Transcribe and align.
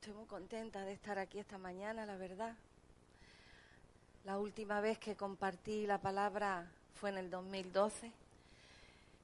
Estoy 0.00 0.14
muy 0.14 0.24
contenta 0.24 0.82
de 0.86 0.94
estar 0.94 1.18
aquí 1.18 1.38
esta 1.38 1.58
mañana, 1.58 2.06
la 2.06 2.16
verdad. 2.16 2.54
La 4.24 4.38
última 4.38 4.80
vez 4.80 4.98
que 4.98 5.14
compartí 5.14 5.86
la 5.86 5.98
palabra 5.98 6.66
fue 6.94 7.10
en 7.10 7.18
el 7.18 7.30
2012, 7.30 8.10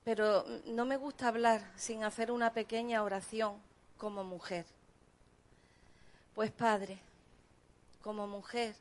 pero 0.05 0.45
no 0.67 0.85
me 0.85 0.99
gusta 0.99 1.29
hablar 1.29 1.67
sin 1.77 2.05
hacer 2.05 2.31
una 2.31 2.53
pequeña 2.53 3.03
oración 3.03 3.57
como 3.97 4.23
mujer. 4.23 4.67
Pues 6.35 6.51
Padre, 6.51 6.99
como 8.03 8.27
mujer, 8.27 8.77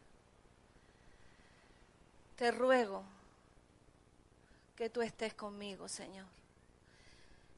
te 2.35 2.51
ruego 2.51 3.05
que 4.75 4.89
tú 4.89 5.01
estés 5.01 5.33
conmigo, 5.33 5.87
Señor. 5.87 6.25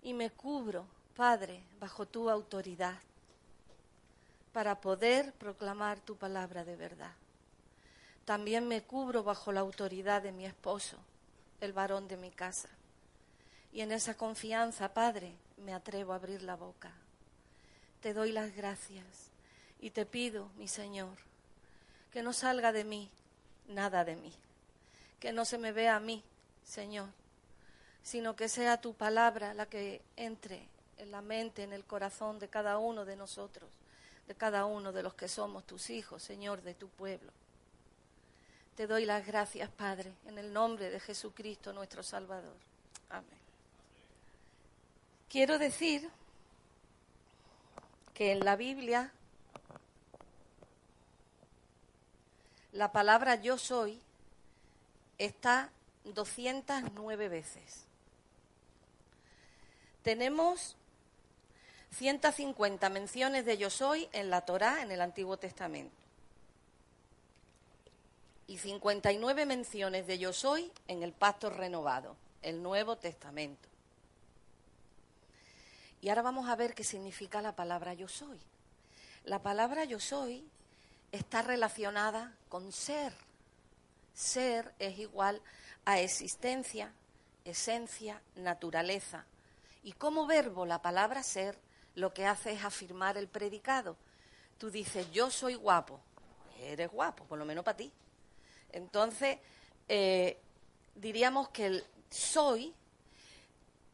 Y 0.03 0.13
me 0.13 0.29
cubro, 0.29 0.85
Padre, 1.15 1.63
bajo 1.79 2.05
tu 2.05 2.29
autoridad 2.29 2.99
para 4.57 4.81
poder 4.81 5.33
proclamar 5.33 5.99
tu 5.99 6.15
palabra 6.15 6.65
de 6.65 6.75
verdad. 6.75 7.11
También 8.25 8.67
me 8.67 8.81
cubro 8.81 9.23
bajo 9.23 9.51
la 9.51 9.59
autoridad 9.59 10.23
de 10.23 10.31
mi 10.31 10.47
esposo, 10.47 10.97
el 11.61 11.73
varón 11.73 12.07
de 12.07 12.17
mi 12.17 12.31
casa. 12.31 12.67
Y 13.71 13.81
en 13.81 13.91
esa 13.91 14.17
confianza, 14.17 14.95
Padre, 14.95 15.35
me 15.57 15.75
atrevo 15.75 16.11
a 16.11 16.15
abrir 16.15 16.41
la 16.41 16.55
boca. 16.55 16.91
Te 18.01 18.15
doy 18.15 18.31
las 18.31 18.55
gracias 18.55 19.29
y 19.79 19.91
te 19.91 20.07
pido, 20.07 20.49
mi 20.57 20.67
Señor, 20.67 21.19
que 22.11 22.23
no 22.23 22.33
salga 22.33 22.71
de 22.71 22.83
mí 22.83 23.11
nada 23.67 24.03
de 24.05 24.15
mí, 24.15 24.33
que 25.19 25.33
no 25.33 25.45
se 25.45 25.59
me 25.59 25.71
vea 25.71 25.97
a 25.97 25.99
mí, 25.99 26.23
Señor, 26.63 27.09
sino 28.01 28.35
que 28.35 28.49
sea 28.49 28.81
tu 28.81 28.95
palabra 28.95 29.53
la 29.53 29.67
que 29.67 30.01
entre 30.15 30.67
en 30.97 31.11
la 31.11 31.21
mente, 31.21 31.61
en 31.61 31.73
el 31.73 31.83
corazón 31.83 32.39
de 32.39 32.47
cada 32.47 32.79
uno 32.79 33.05
de 33.05 33.15
nosotros, 33.15 33.69
de 34.27 34.35
cada 34.35 34.65
uno 34.65 34.91
de 34.91 35.03
los 35.03 35.13
que 35.13 35.27
somos 35.27 35.65
tus 35.65 35.89
hijos, 35.89 36.21
Señor, 36.21 36.61
de 36.61 36.73
tu 36.73 36.89
pueblo. 36.89 37.31
Te 38.75 38.85
doy 38.85 39.05
las 39.05 39.25
gracias, 39.25 39.69
Padre, 39.69 40.13
en 40.27 40.37
el 40.37 40.53
nombre 40.53 40.89
de 40.89 40.99
Jesucristo, 40.99 41.73
nuestro 41.73 42.03
Salvador. 42.03 42.57
Amén. 43.09 43.39
Quiero 45.29 45.57
decir 45.57 46.09
que 48.13 48.31
en 48.31 48.45
la 48.45 48.55
Biblia 48.55 49.11
la 52.71 52.91
palabra 52.91 53.35
yo 53.35 53.57
soy 53.57 53.99
está 55.17 55.71
209 56.03 57.29
veces. 57.29 57.85
Tenemos 60.03 60.77
150 61.91 62.89
menciones 62.89 63.45
de 63.45 63.57
yo 63.57 63.69
soy 63.69 64.07
en 64.11 64.29
la 64.29 64.41
Torá, 64.41 64.81
en 64.81 64.91
el 64.91 65.01
Antiguo 65.01 65.37
Testamento. 65.37 65.95
Y 68.47 68.57
59 68.57 69.45
menciones 69.45 70.07
de 70.07 70.19
yo 70.19 70.31
soy 70.31 70.71
en 70.87 71.03
el 71.03 71.11
Pacto 71.11 71.49
Renovado, 71.49 72.15
el 72.41 72.61
Nuevo 72.61 72.97
Testamento. 72.97 73.67
Y 76.01 76.09
ahora 76.09 76.21
vamos 76.21 76.47
a 76.47 76.55
ver 76.55 76.73
qué 76.73 76.83
significa 76.83 77.41
la 77.41 77.55
palabra 77.55 77.93
yo 77.93 78.07
soy. 78.07 78.39
La 79.25 79.41
palabra 79.41 79.83
yo 79.83 79.99
soy 79.99 80.47
está 81.11 81.41
relacionada 81.41 82.33
con 82.49 82.71
ser. 82.71 83.13
Ser 84.13 84.73
es 84.79 84.97
igual 84.99 85.41
a 85.85 85.99
existencia, 85.99 86.93
esencia, 87.43 88.21
naturaleza. 88.35 89.25
Y 89.83 89.93
como 89.93 90.25
verbo 90.27 90.65
la 90.65 90.81
palabra 90.81 91.23
ser 91.23 91.57
lo 91.97 92.13
que 92.13 92.27
hace 92.27 92.51
es 92.51 92.63
afirmar 92.63 93.17
el 93.17 93.27
predicado. 93.27 93.97
Tú 94.59 94.69
dices, 94.69 95.11
yo 95.11 95.31
soy 95.31 95.55
guapo. 95.55 95.99
Eres 96.59 96.91
guapo, 96.91 97.23
por 97.23 97.39
lo 97.39 97.45
menos 97.45 97.65
para 97.65 97.77
ti. 97.77 97.91
Entonces, 98.71 99.39
eh, 99.89 100.39
diríamos 100.93 101.49
que 101.49 101.65
el 101.65 101.85
soy 102.11 102.71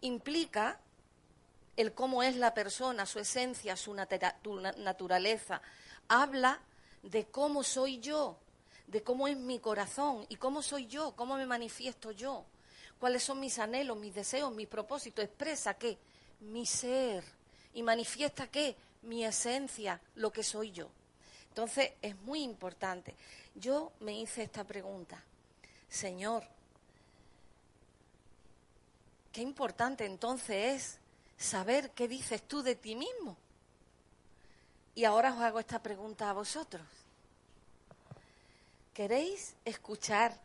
implica 0.01 0.81
el 1.77 1.93
cómo 1.93 2.23
es 2.23 2.35
la 2.35 2.53
persona, 2.53 3.05
su 3.05 3.19
esencia, 3.19 3.77
su 3.77 3.93
naturaleza. 3.93 5.61
Habla 6.09 6.59
de 7.03 7.27
cómo 7.27 7.63
soy 7.63 7.99
yo, 7.99 8.37
de 8.85 9.01
cómo 9.01 9.29
es 9.29 9.37
mi 9.37 9.59
corazón 9.59 10.25
y 10.27 10.35
cómo 10.35 10.61
soy 10.61 10.87
yo, 10.87 11.15
cómo 11.15 11.37
me 11.37 11.45
manifiesto 11.45 12.11
yo, 12.11 12.43
cuáles 12.99 13.23
son 13.23 13.39
mis 13.39 13.59
anhelos, 13.59 13.97
mis 13.97 14.13
deseos, 14.13 14.53
mis 14.53 14.67
propósitos. 14.67 15.23
Expresa 15.23 15.75
qué? 15.75 15.97
Mi 16.41 16.65
ser 16.65 17.23
y 17.73 17.83
manifiesta 17.83 18.47
qué? 18.47 18.75
Mi 19.03 19.25
esencia, 19.25 19.99
lo 20.15 20.31
que 20.31 20.43
soy 20.43 20.71
yo. 20.71 20.89
Entonces 21.49 21.91
es 22.01 22.15
muy 22.21 22.41
importante. 22.41 23.13
Yo 23.55 23.91
me 23.99 24.19
hice 24.19 24.43
esta 24.43 24.63
pregunta, 24.63 25.21
Señor, 25.87 26.43
qué 29.31 29.41
importante 29.41 30.05
entonces 30.05 30.75
es 30.75 30.99
saber 31.37 31.91
qué 31.91 32.07
dices 32.07 32.41
tú 32.43 32.63
de 32.63 32.75
ti 32.75 32.95
mismo. 32.95 33.37
Y 34.95 35.05
ahora 35.05 35.33
os 35.33 35.41
hago 35.41 35.59
esta 35.59 35.81
pregunta 35.81 36.29
a 36.29 36.33
vosotros. 36.33 36.85
¿Queréis 38.93 39.55
escuchar 39.65 40.39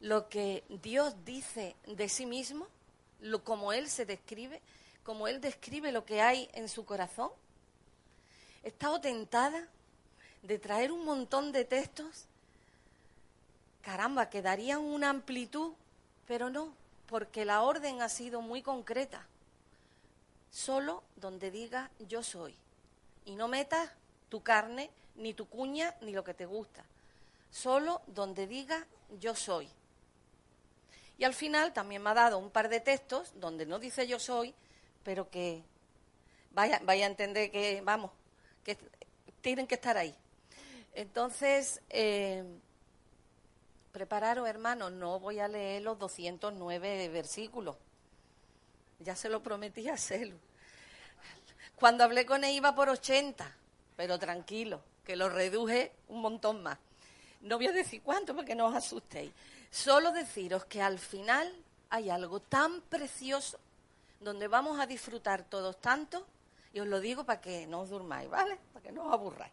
lo 0.00 0.28
que 0.28 0.64
Dios 0.82 1.14
dice 1.24 1.76
de 1.86 2.08
sí 2.08 2.26
mismo? 2.26 2.66
Lo, 3.20 3.44
como 3.44 3.72
Él 3.72 3.88
se 3.88 4.04
describe, 4.04 4.60
como 5.02 5.28
Él 5.28 5.40
describe 5.40 5.92
lo 5.92 6.04
que 6.04 6.20
hay 6.20 6.48
en 6.54 6.68
su 6.68 6.84
corazón. 6.84 7.30
He 8.62 8.68
estado 8.68 9.00
tentada 9.00 9.68
de 10.42 10.58
traer 10.58 10.92
un 10.92 11.04
montón 11.04 11.52
de 11.52 11.64
textos. 11.64 12.26
Caramba, 13.82 14.28
que 14.28 14.42
darían 14.42 14.80
una 14.80 15.10
amplitud, 15.10 15.72
pero 16.26 16.50
no, 16.50 16.74
porque 17.06 17.44
la 17.44 17.62
orden 17.62 18.02
ha 18.02 18.08
sido 18.08 18.40
muy 18.40 18.62
concreta. 18.62 19.26
Solo 20.50 21.02
donde 21.16 21.50
diga 21.50 21.90
yo 22.08 22.22
soy 22.22 22.56
y 23.24 23.36
no 23.36 23.48
metas 23.48 23.90
tu 24.28 24.42
carne, 24.42 24.90
ni 25.16 25.34
tu 25.34 25.46
cuña, 25.46 25.94
ni 26.00 26.12
lo 26.12 26.24
que 26.24 26.34
te 26.34 26.46
gusta. 26.46 26.84
Solo 27.50 28.02
donde 28.06 28.46
diga 28.46 28.86
yo 29.20 29.34
soy. 29.34 29.68
Y 31.18 31.24
al 31.24 31.34
final 31.34 31.72
también 31.72 32.02
me 32.02 32.10
ha 32.10 32.14
dado 32.14 32.38
un 32.38 32.50
par 32.50 32.68
de 32.68 32.80
textos 32.80 33.32
donde 33.34 33.66
no 33.66 33.78
dice 33.78 34.06
yo 34.06 34.18
soy, 34.18 34.54
pero 35.02 35.30
que 35.30 35.62
vaya, 36.52 36.80
vaya 36.84 37.06
a 37.06 37.08
entender 37.10 37.50
que, 37.50 37.80
vamos, 37.82 38.10
que 38.64 38.76
tienen 39.40 39.66
que 39.66 39.74
estar 39.76 39.96
ahí. 39.96 40.14
Entonces, 40.94 41.80
eh, 41.88 42.44
prepararos, 43.92 44.48
hermanos, 44.48 44.92
no 44.92 45.20
voy 45.20 45.38
a 45.38 45.48
leer 45.48 45.82
los 45.82 45.98
209 45.98 47.08
versículos. 47.08 47.76
Ya 48.98 49.16
se 49.16 49.28
lo 49.28 49.42
prometí 49.42 49.88
a 49.88 49.96
Celu. 49.96 50.36
Cuando 51.76 52.04
hablé 52.04 52.26
con 52.26 52.44
él 52.44 52.54
iba 52.54 52.74
por 52.74 52.90
80, 52.90 53.56
pero 53.96 54.18
tranquilo, 54.18 54.82
que 55.04 55.16
lo 55.16 55.28
reduje 55.28 55.92
un 56.08 56.20
montón 56.20 56.62
más. 56.62 56.78
No 57.40 57.56
voy 57.56 57.68
a 57.68 57.72
decir 57.72 58.02
cuánto 58.02 58.36
porque 58.36 58.54
no 58.54 58.66
os 58.66 58.74
asustéis. 58.74 59.32
Solo 59.70 60.12
deciros 60.12 60.66
que 60.66 60.82
al 60.82 60.98
final 60.98 61.50
hay 61.88 62.10
algo 62.10 62.40
tan 62.40 62.82
precioso 62.82 63.58
donde 64.20 64.48
vamos 64.48 64.78
a 64.78 64.86
disfrutar 64.86 65.44
todos 65.44 65.80
tanto, 65.80 66.26
y 66.72 66.80
os 66.80 66.86
lo 66.86 67.00
digo 67.00 67.24
para 67.24 67.40
que 67.40 67.66
no 67.66 67.80
os 67.80 67.90
durmáis, 67.90 68.30
¿vale? 68.30 68.58
Para 68.72 68.82
que 68.82 68.92
no 68.92 69.06
os 69.06 69.12
aburráis. 69.12 69.52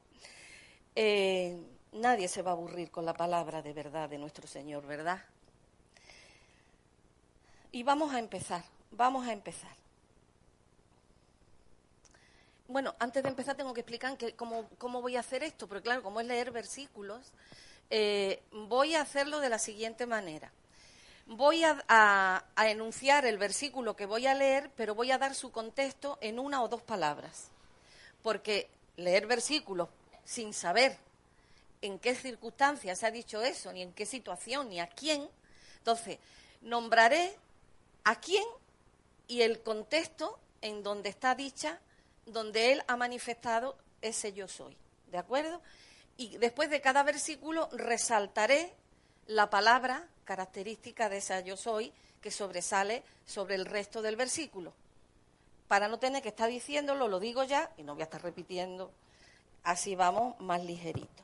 Eh, 0.95 1.57
nadie 1.94 2.28
se 2.28 2.41
va 2.41 2.51
a 2.51 2.53
aburrir 2.53 2.91
con 2.91 3.05
la 3.05 3.13
palabra 3.13 3.61
de 3.61 3.73
verdad 3.73 4.09
de 4.09 4.17
nuestro 4.17 4.47
Señor, 4.47 4.85
¿verdad? 4.85 5.23
Y 7.72 7.83
vamos 7.83 8.13
a 8.13 8.19
empezar, 8.19 8.63
vamos 8.91 9.28
a 9.28 9.33
empezar. 9.33 9.75
Bueno, 12.67 12.94
antes 12.99 13.23
de 13.23 13.29
empezar 13.29 13.55
tengo 13.55 13.73
que 13.73 13.81
explicar 13.81 14.17
que 14.17 14.35
cómo, 14.35 15.02
voy 15.02 15.16
a 15.16 15.22
hacer 15.22 15.43
esto, 15.43 15.67
porque 15.67 15.84
claro, 15.84 16.03
como 16.03 16.19
es 16.19 16.28
leer 16.28 16.52
versículos, 16.52 17.31
eh, 17.90 18.43
voy 18.52 18.96
a 18.96 19.02
hacerlo 19.02 19.40
de 19.40 19.49
la 19.49 19.59
siguiente 19.59 20.05
manera. 20.05 20.52
Voy 21.29 21.62
a, 21.64 22.46
enunciar 22.58 23.26
el 23.26 23.38
versículo 23.38 23.97
que 23.97 24.06
voy 24.06 24.28
a 24.28 24.34
leer, 24.34 24.72
pero 24.78 24.96
voy 24.96 25.12
a 25.12 25.18
dar 25.18 25.35
su 25.35 25.52
contexto 25.52 26.18
en 26.22 26.40
una 26.40 26.64
o 26.64 26.70
dos 26.70 26.82
palabras. 26.82 27.50
Porque 28.24 28.70
leer 28.96 29.28
versículos 29.28 29.90
sin 30.24 30.53
saber 30.53 30.97
en 31.82 32.00
qué 32.00 32.16
circunstancias 32.16 33.00
se 33.00 33.06
ha 33.06 33.12
dicho 33.12 33.41
eso, 33.41 33.74
ni 33.74 33.82
en 33.82 33.91
qué 33.91 34.06
situación, 34.06 34.70
ni 34.70 34.79
a 34.79 34.88
quién, 34.88 35.29
entonces 35.79 36.18
nombraré 36.62 37.35
a 38.06 38.20
quién 38.20 38.44
y 39.28 39.41
el 39.41 39.62
contexto 39.62 40.40
en 40.62 40.82
donde 40.82 41.09
está 41.09 41.35
dicha 41.35 41.79
donde 42.26 42.72
Él 42.72 42.84
ha 42.88 42.96
manifestado 42.96 43.78
ese 44.02 44.32
yo 44.32 44.47
soy. 44.47 44.76
¿De 45.12 45.18
acuerdo? 45.18 45.62
Y 46.16 46.38
después 46.38 46.70
de 46.70 46.82
cada 46.82 47.03
versículo 47.03 47.70
resaltaré 47.72 48.74
la 49.28 49.50
palabra 49.50 50.08
característica 50.28 51.08
de 51.08 51.18
esa 51.18 51.40
yo 51.40 51.56
soy 51.56 51.94
que 52.22 52.32
sobresale 52.32 53.02
sobre 53.26 53.56
el 53.56 53.66
resto 53.66 54.02
del 54.02 54.18
versículo. 54.18 54.74
Para 55.70 55.88
no 55.88 56.00
tener 56.00 56.22
que 56.22 56.29
estar 56.29 56.50
diciéndolo, 56.50 57.08
lo 57.08 57.20
digo 57.20 57.46
ya 57.46 57.72
y 57.78 57.84
no 57.84 57.94
voy 57.94 58.02
a 58.02 58.06
estar 58.06 58.22
repitiendo 58.22 58.91
así 59.64 59.96
vamos 59.96 60.40
más 60.40 60.64
ligerito. 60.64 61.24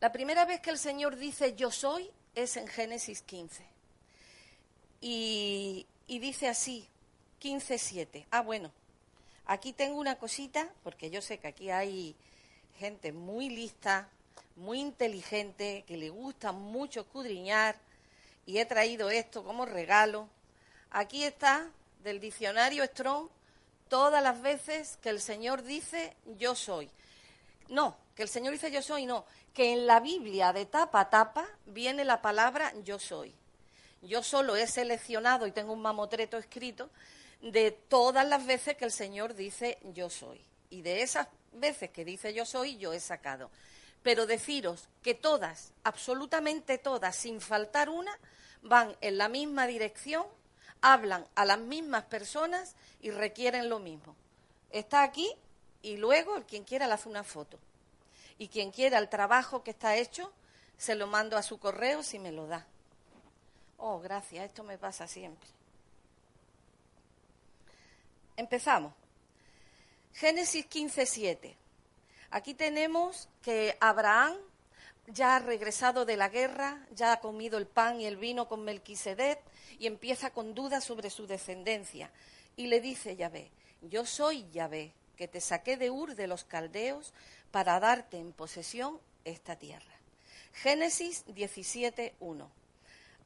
La 0.00 0.12
primera 0.12 0.44
vez 0.44 0.60
que 0.60 0.70
el 0.70 0.78
Señor 0.78 1.16
dice 1.16 1.54
yo 1.54 1.70
soy 1.70 2.10
es 2.34 2.56
en 2.56 2.68
Génesis 2.68 3.22
15. 3.22 3.64
Y, 5.00 5.86
dice 6.06 6.48
así, 6.48 6.86
15.7. 7.40 8.26
Ah, 8.30 8.42
bueno, 8.42 8.70
aquí 9.46 9.72
tengo 9.72 9.98
una 9.98 10.16
cosita, 10.16 10.68
porque 10.84 11.10
yo 11.10 11.20
sé 11.20 11.38
que 11.38 11.48
aquí 11.48 11.70
hay 11.70 12.14
gente 12.78 13.12
muy 13.12 13.48
lista, 13.48 14.08
muy 14.56 14.80
inteligente, 14.80 15.84
que 15.86 15.96
le 15.96 16.10
gusta 16.10 16.52
mucho 16.52 17.00
escudriñar, 17.00 17.76
y 18.46 18.58
he 18.58 18.66
traído 18.66 19.10
esto 19.10 19.44
como 19.44 19.66
regalo. 19.66 20.28
Aquí 20.90 21.24
está, 21.24 21.70
del 22.02 22.20
diccionario 22.20 22.84
Strong, 22.84 23.28
todas 23.88 24.22
las 24.22 24.40
veces 24.42 24.98
que 25.02 25.10
el 25.10 25.20
Señor 25.20 25.62
dice 25.62 26.16
yo 26.38 26.54
soy. 26.54 26.90
No, 27.68 27.96
que 28.14 28.22
el 28.22 28.28
Señor 28.28 28.52
dice 28.52 28.70
yo 28.70 28.82
soy, 28.82 29.06
no, 29.06 29.24
que 29.54 29.72
en 29.72 29.86
la 29.86 30.00
Biblia 30.00 30.52
de 30.52 30.66
tapa 30.66 31.00
a 31.00 31.10
tapa 31.10 31.46
viene 31.66 32.04
la 32.04 32.20
palabra 32.20 32.72
yo 32.84 32.98
soy. 32.98 33.34
Yo 34.02 34.22
solo 34.22 34.56
he 34.56 34.66
seleccionado 34.66 35.46
y 35.46 35.52
tengo 35.52 35.72
un 35.72 35.82
mamotreto 35.82 36.36
escrito 36.36 36.90
de 37.40 37.70
todas 37.70 38.26
las 38.26 38.44
veces 38.46 38.76
que 38.76 38.84
el 38.84 38.92
Señor 38.92 39.34
dice 39.34 39.78
yo 39.94 40.10
soy. 40.10 40.40
Y 40.70 40.82
de 40.82 41.02
esas 41.02 41.28
veces 41.52 41.90
que 41.90 42.04
dice 42.04 42.34
yo 42.34 42.44
soy, 42.44 42.76
yo 42.78 42.92
he 42.92 43.00
sacado. 43.00 43.50
Pero 44.02 44.26
deciros 44.26 44.88
que 45.02 45.14
todas, 45.14 45.72
absolutamente 45.84 46.78
todas, 46.78 47.16
sin 47.16 47.40
faltar 47.40 47.88
una, 47.88 48.18
van 48.62 48.96
en 49.00 49.18
la 49.18 49.28
misma 49.28 49.66
dirección, 49.66 50.26
hablan 50.80 51.26
a 51.34 51.44
las 51.44 51.58
mismas 51.58 52.04
personas 52.04 52.74
y 53.00 53.10
requieren 53.10 53.68
lo 53.68 53.78
mismo. 53.78 54.16
Está 54.70 55.02
aquí 55.02 55.32
y 55.82 55.96
luego 55.96 56.36
el 56.36 56.44
quien 56.44 56.64
quiera 56.64 56.86
le 56.86 56.94
hace 56.94 57.08
una 57.08 57.24
foto. 57.24 57.58
Y 58.38 58.48
quien 58.48 58.70
quiera 58.72 58.98
el 58.98 59.08
trabajo 59.08 59.62
que 59.62 59.70
está 59.70 59.96
hecho, 59.96 60.32
se 60.76 60.94
lo 60.94 61.06
mando 61.06 61.36
a 61.36 61.42
su 61.42 61.58
correo 61.58 62.02
si 62.02 62.18
me 62.18 62.32
lo 62.32 62.46
da. 62.46 62.66
Oh, 63.78 64.00
gracias, 64.00 64.46
esto 64.46 64.64
me 64.64 64.78
pasa 64.78 65.06
siempre. 65.06 65.48
Empezamos. 68.36 68.92
Génesis 70.14 70.66
15, 70.66 71.06
7. 71.06 71.56
Aquí 72.32 72.54
tenemos 72.54 73.28
que 73.42 73.76
Abraham 73.78 74.34
ya 75.06 75.36
ha 75.36 75.38
regresado 75.38 76.06
de 76.06 76.16
la 76.16 76.30
guerra, 76.30 76.86
ya 76.94 77.12
ha 77.12 77.20
comido 77.20 77.58
el 77.58 77.66
pan 77.66 78.00
y 78.00 78.06
el 78.06 78.16
vino 78.16 78.48
con 78.48 78.64
Melquisedec 78.64 79.38
y 79.78 79.86
empieza 79.86 80.30
con 80.30 80.54
dudas 80.54 80.82
sobre 80.82 81.10
su 81.10 81.26
descendencia. 81.26 82.10
Y 82.56 82.68
le 82.68 82.80
dice 82.80 83.16
Yahvé, 83.16 83.50
yo 83.82 84.06
soy 84.06 84.48
Yahvé, 84.50 84.94
que 85.14 85.28
te 85.28 85.42
saqué 85.42 85.76
de 85.76 85.90
Ur 85.90 86.14
de 86.14 86.26
los 86.26 86.44
caldeos 86.44 87.12
para 87.50 87.78
darte 87.80 88.16
en 88.16 88.32
posesión 88.32 88.98
esta 89.26 89.56
tierra. 89.56 89.94
Génesis 90.54 91.26
17.1. 91.26 92.48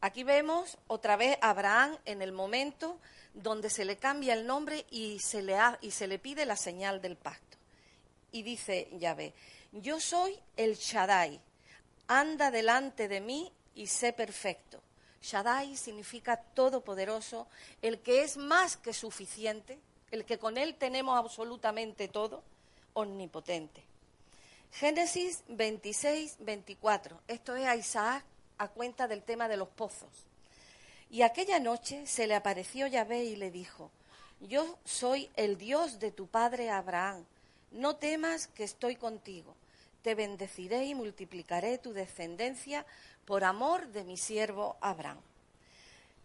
Aquí 0.00 0.25
vemos 0.25 0.79
otra 0.88 1.14
vez 1.14 1.38
a 1.43 1.50
Abraham 1.50 1.97
en 2.06 2.23
el 2.23 2.32
momento 2.32 2.99
donde 3.35 3.70
se 3.70 3.85
le 3.85 3.99
cambia 3.99 4.35
el 4.35 4.49
nombre 4.49 4.85
y 4.91 5.20
se 5.20 5.43
le, 5.43 5.56
y 5.81 5.93
se 5.93 6.09
le 6.09 6.19
pide 6.19 6.44
la 6.44 6.56
señal 6.56 7.00
del 7.00 7.17
pacto. 7.17 7.46
Y 8.32 8.43
dice 8.43 8.88
Yahvé, 8.93 9.32
yo 9.73 10.00
soy 10.00 10.38
el 10.56 10.76
Shaddai, 10.76 11.40
anda 12.08 12.50
delante 12.50 13.08
de 13.08 13.20
mí 13.20 13.52
y 13.75 13.87
sé 13.87 14.12
perfecto. 14.12 14.82
Shaddai 15.23 15.76
significa 15.76 16.37
todopoderoso, 16.37 17.49
el 17.82 18.00
que 18.00 18.23
es 18.23 18.37
más 18.37 18.76
que 18.76 18.93
suficiente, 18.93 19.78
el 20.11 20.25
que 20.25 20.38
con 20.38 20.56
él 20.56 20.76
tenemos 20.76 21.19
absolutamente 21.19 22.08
todo, 22.08 22.43
omnipotente. 22.94 23.82
Génesis 24.73 25.43
26, 25.49 26.37
24. 26.40 27.20
Esto 27.28 27.56
es 27.56 27.67
a 27.67 27.76
Isaac 27.76 28.25
a 28.58 28.69
cuenta 28.69 29.08
del 29.08 29.23
tema 29.23 29.49
de 29.49 29.56
los 29.56 29.69
pozos. 29.69 30.26
Y 31.11 31.23
aquella 31.23 31.58
noche 31.58 32.06
se 32.06 32.26
le 32.26 32.34
apareció 32.34 32.87
Yahvé 32.87 33.25
y 33.25 33.37
le 33.37 33.50
dijo, 33.50 33.90
yo 34.40 34.78
soy 34.84 35.31
el 35.37 35.56
Dios 35.56 35.99
de 35.99 36.11
tu 36.11 36.26
padre 36.26 36.70
Abraham, 36.70 37.25
no 37.76 37.96
temas 37.96 38.49
que 38.49 38.64
estoy 38.64 38.96
contigo, 38.96 39.55
te 40.02 40.14
bendeciré 40.14 40.84
y 40.84 40.94
multiplicaré 40.94 41.78
tu 41.78 41.93
descendencia 41.93 42.87
por 43.25 43.44
amor 43.44 43.88
de 43.88 44.05
mi 44.05 44.17
siervo 44.17 44.76
Abraham. 44.81 45.19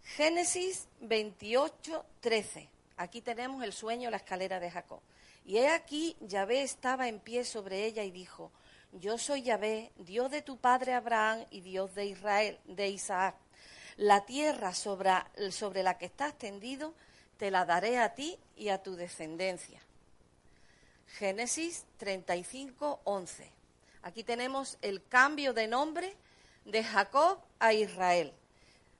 Génesis 0.03 0.88
28, 1.01 2.06
13. 2.21 2.69
Aquí 2.98 3.21
tenemos 3.21 3.63
el 3.63 3.74
sueño, 3.74 4.09
la 4.09 4.18
escalera 4.18 4.59
de 4.59 4.71
Jacob. 4.71 5.00
Y 5.45 5.57
he 5.57 5.69
aquí, 5.69 6.15
Yahvé 6.21 6.62
estaba 6.62 7.07
en 7.07 7.19
pie 7.19 7.44
sobre 7.44 7.86
ella 7.86 8.03
y 8.03 8.12
dijo, 8.12 8.51
yo 8.94 9.18
soy 9.18 9.44
Yahvé, 9.44 9.92
Dios 9.98 10.30
de 10.31 10.42
tu 10.42 10.57
padre 10.57 10.94
Abraham 10.94 11.45
y 11.50 11.62
Dios 11.62 11.95
de 11.95 12.06
Israel, 12.06 12.59
de 12.65 12.89
Isaac. 12.89 13.36
La 13.98 14.25
tierra 14.25 14.74
sobre, 14.74 15.12
sobre 15.51 15.83
la 15.83 15.98
que 15.98 16.06
estás 16.06 16.38
tendido 16.38 16.94
te 17.38 17.51
la 17.51 17.65
daré 17.65 17.98
a 17.98 18.13
ti 18.13 18.38
y 18.56 18.69
a 18.69 18.83
tu 18.83 18.95
descendencia. 18.95 19.81
Génesis 21.18 21.86
35, 21.98 23.02
11. 23.04 23.52
Aquí 24.04 24.24
tenemos 24.24 24.78
el 24.81 25.06
cambio 25.06 25.54
de 25.54 25.68
nombre 25.68 26.16
de 26.66 26.84
Jacob 26.84 27.40
a 27.60 27.74
Israel. 27.74 28.34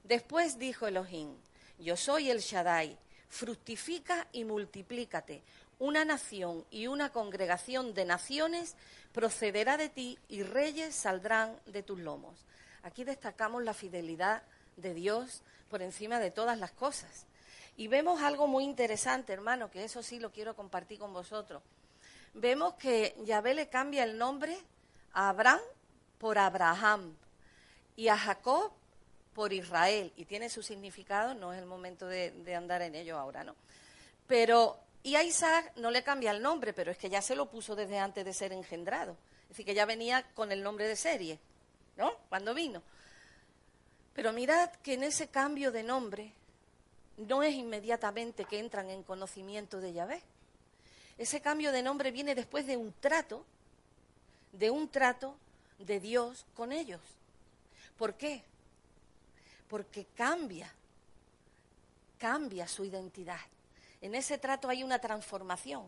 Después 0.04 0.60
dijo 0.60 0.88
Elohim, 0.88 1.34
yo 1.80 1.96
soy 1.96 2.30
el 2.30 2.40
Shaddai, 2.40 2.98
fructifica 3.30 4.28
y 4.34 4.44
multiplícate. 4.44 5.42
Una 5.80 6.06
nación 6.06 6.66
y 6.69 6.88
una 6.88 7.12
congregación 7.12 7.94
de 7.94 8.06
naciones 8.06 8.75
procederá 9.13 9.78
de 9.78 9.90
ti 9.90 10.19
y 10.28 10.44
reyes 10.44 10.94
saldrán 10.94 11.60
de 11.66 11.81
tus 11.81 12.00
lomos. 12.00 12.46
Aquí 12.84 13.04
destacamos 13.04 13.63
la 13.63 13.74
fidelidad 13.74 14.44
de 14.75 14.94
Dios 14.94 15.42
por 15.69 15.81
encima 15.81 16.19
de 16.19 16.30
todas 16.30 16.60
las 16.60 16.72
cosas. 16.72 17.25
Y 17.78 17.88
vemos 17.88 18.22
algo 18.22 18.48
muy 18.48 18.66
interesante, 18.66 19.34
hermano, 19.34 19.72
que 19.72 19.84
eso 19.84 20.04
sí 20.04 20.19
lo 20.19 20.31
quiero 20.31 20.56
compartir 20.56 21.00
con 21.00 21.13
vosotros. 21.13 21.63
Vemos 22.33 22.75
que 22.75 23.16
Yahvé 23.24 23.54
le 23.54 23.69
cambia 23.69 24.04
el 24.04 24.18
nombre 24.18 24.57
a 25.13 25.30
Abraham 25.30 25.60
por 26.18 26.38
Abraham 26.38 27.16
y 27.95 28.07
a 28.07 28.18
Jacob 28.18 28.72
por 29.33 29.54
Israel. 29.54 30.13
Y 30.16 30.25
tiene 30.25 30.50
su 30.50 30.63
significado, 30.63 31.33
no 31.33 31.54
es 31.54 31.60
el 31.60 31.66
momento 31.66 32.07
de, 32.07 32.56
andar 32.56 32.81
en 32.81 32.95
ello 32.95 33.18
ahora, 33.18 33.44
¿no? 33.44 33.56
Pero 34.28 34.80
y 35.04 35.16
a 35.16 35.24
Isaac 35.24 35.74
no 35.78 35.89
le 35.89 36.04
cambia 36.04 36.31
el 36.31 36.42
nombre, 36.42 36.74
pero 36.74 36.92
es 36.92 36.98
que 36.98 37.10
ya 37.10 37.22
se 37.22 37.36
lo 37.36 37.50
puso 37.50 37.75
desde 37.75 37.98
antes 37.98 38.24
de 38.24 38.34
ser 38.34 38.53
engendrado. 38.53 39.17
Es 39.44 39.50
decir, 39.50 39.65
que 39.65 39.74
ya 39.74 39.86
venía 39.86 40.24
con 40.36 40.51
el 40.51 40.63
nombre 40.63 40.88
de 40.88 40.96
serie, 40.96 41.39
¿no? 41.98 42.13
Cuando 42.29 42.53
vino. 42.53 42.82
Pero 44.13 44.32
mirad 44.32 44.70
que 44.84 44.94
en 44.94 45.03
ese 45.03 45.29
cambio 45.29 45.72
de 45.72 45.84
nombre 45.84 46.34
no 47.17 47.44
es 47.44 47.56
inmediatamente 47.56 48.46
que 48.46 48.60
entran 48.60 48.89
en 48.89 49.03
conocimiento 49.03 49.82
de 49.82 49.94
Yahvé. 49.94 50.22
Ese 51.22 51.40
cambio 51.40 51.72
de 51.72 51.84
nombre 51.84 52.10
viene 52.10 52.34
después 52.34 52.66
de 52.66 52.75
un 52.75 52.92
trato, 52.94 53.46
de 54.54 54.72
un 54.72 54.90
trato 54.90 55.38
de 55.78 56.00
Dios 56.00 56.48
con 56.56 56.72
ellos. 56.72 57.00
¿Por 57.96 58.16
qué? 58.16 58.42
Porque 59.68 60.08
cambia, 60.16 60.74
cambia 62.18 62.68
su 62.68 62.86
identidad. 62.86 63.40
En 64.01 64.16
ese 64.16 64.40
trato 64.40 64.68
hay 64.68 64.82
una 64.82 64.98
transformación. 64.98 65.86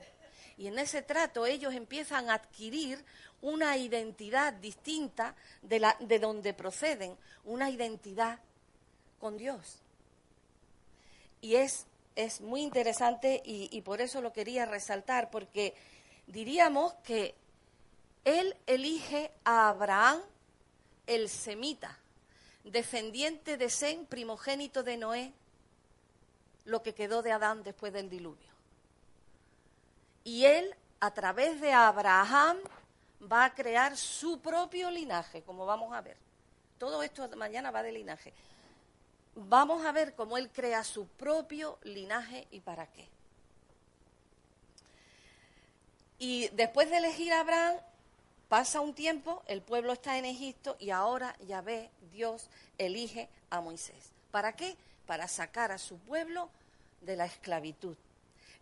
Y 0.56 0.68
en 0.68 0.78
ese 0.78 1.02
trato 1.02 1.48
ellos 1.48 1.74
empiezan 1.74 2.30
a 2.30 2.36
adquirir 2.36 3.04
una 3.42 3.76
identidad 3.76 4.54
distinta 4.54 5.34
de, 5.64 6.20
donde 6.20 6.54
proceden, 6.54 7.18
una 7.44 7.72
identidad 7.72 8.38
con 9.20 9.38
Dios. 9.38 9.80
Y 11.42 11.56
es, 11.56 11.88
es 12.16 12.42
muy 12.42 12.62
interesante 12.62 13.42
y, 13.46 13.82
por 13.82 14.02
eso 14.02 14.22
lo 14.22 14.34
quería 14.34 14.66
resaltar, 14.66 15.30
porque 15.30 15.74
diríamos 16.28 16.94
que 17.04 17.36
él 18.26 18.56
elige 18.68 19.32
a 19.44 19.70
Abraham, 19.70 20.22
el 21.08 21.30
semita, 21.30 21.98
descendiente 22.64 23.58
de 23.58 23.70
Sem, 23.70 24.06
primogénito 24.06 24.84
de 24.84 24.98
Noé, 24.98 25.34
lo 26.66 26.82
que 26.82 26.94
quedó 26.94 27.22
de 27.22 27.32
Adán 27.32 27.64
después 27.64 27.92
del 27.92 28.10
diluvio. 28.10 28.54
Y 30.24 30.46
él, 30.46 30.74
a 31.02 31.12
través 31.12 31.60
de 31.60 31.74
Abraham, 31.74 32.58
va 33.32 33.46
a 33.46 33.54
crear 33.54 33.98
su 33.98 34.40
propio 34.40 34.90
linaje, 34.90 35.42
como 35.42 35.66
vamos 35.66 35.94
a 35.94 36.02
ver. 36.02 36.18
Todo 36.78 37.04
esto 37.04 37.28
mañana 37.36 37.72
va 37.72 37.84
de 37.84 37.92
linaje. 37.92 38.34
Vamos 39.36 39.86
a 39.86 39.92
ver 39.92 40.14
cómo 40.14 40.38
él 40.38 40.50
crea 40.50 40.84
su 40.84 41.08
propio 41.08 41.80
linaje 41.84 42.48
y 42.52 42.60
para 42.60 42.88
qué. 42.88 43.08
Y 46.20 46.50
después 46.50 46.90
de 46.90 46.98
elegir 46.98 47.34
a 47.34 47.42
Abraham, 47.42 47.78
pasa 48.48 48.80
un 48.80 48.94
tiempo, 48.94 49.44
el 49.48 49.62
pueblo 49.62 49.94
está 49.94 50.18
en 50.18 50.26
Egipto 50.26 50.78
y 50.80 50.92
ahora 50.92 51.36
ya 51.48 51.62
ve, 51.62 51.90
Dios 52.12 52.50
elige 52.78 53.28
a 53.50 53.60
Moisés. 53.62 54.12
¿Para 54.32 54.54
qué? 54.54 54.78
para 55.06 55.28
sacar 55.28 55.72
a 55.72 55.78
su 55.78 55.98
pueblo 55.98 56.50
de 57.02 57.16
la 57.16 57.26
esclavitud. 57.26 57.96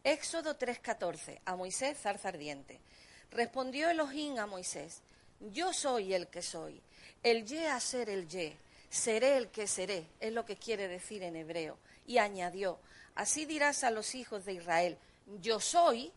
Éxodo 0.03 0.57
3:14, 0.57 1.39
a 1.45 1.55
Moisés 1.55 1.97
zarza 1.97 2.29
ardiente. 2.29 2.79
Respondió 3.31 3.89
Elohim 3.89 4.39
a 4.39 4.45
Moisés, 4.45 5.01
yo 5.39 5.73
soy 5.73 6.13
el 6.13 6.27
que 6.27 6.41
soy, 6.41 6.81
el 7.23 7.45
ye 7.45 7.67
a 7.67 7.79
ser 7.79 8.09
el 8.09 8.27
ye, 8.27 8.57
seré 8.91 9.37
el 9.37 9.47
que 9.47 9.65
seré, 9.67 10.05
es 10.19 10.33
lo 10.33 10.45
que 10.45 10.57
quiere 10.57 10.87
decir 10.87 11.23
en 11.23 11.37
hebreo. 11.37 11.79
Y 12.05 12.17
añadió, 12.17 12.77
así 13.15 13.45
dirás 13.45 13.83
a 13.83 13.89
los 13.89 14.13
hijos 14.13 14.45
de 14.45 14.53
Israel, 14.53 14.97
yo 15.41 15.59
soy, 15.59 16.11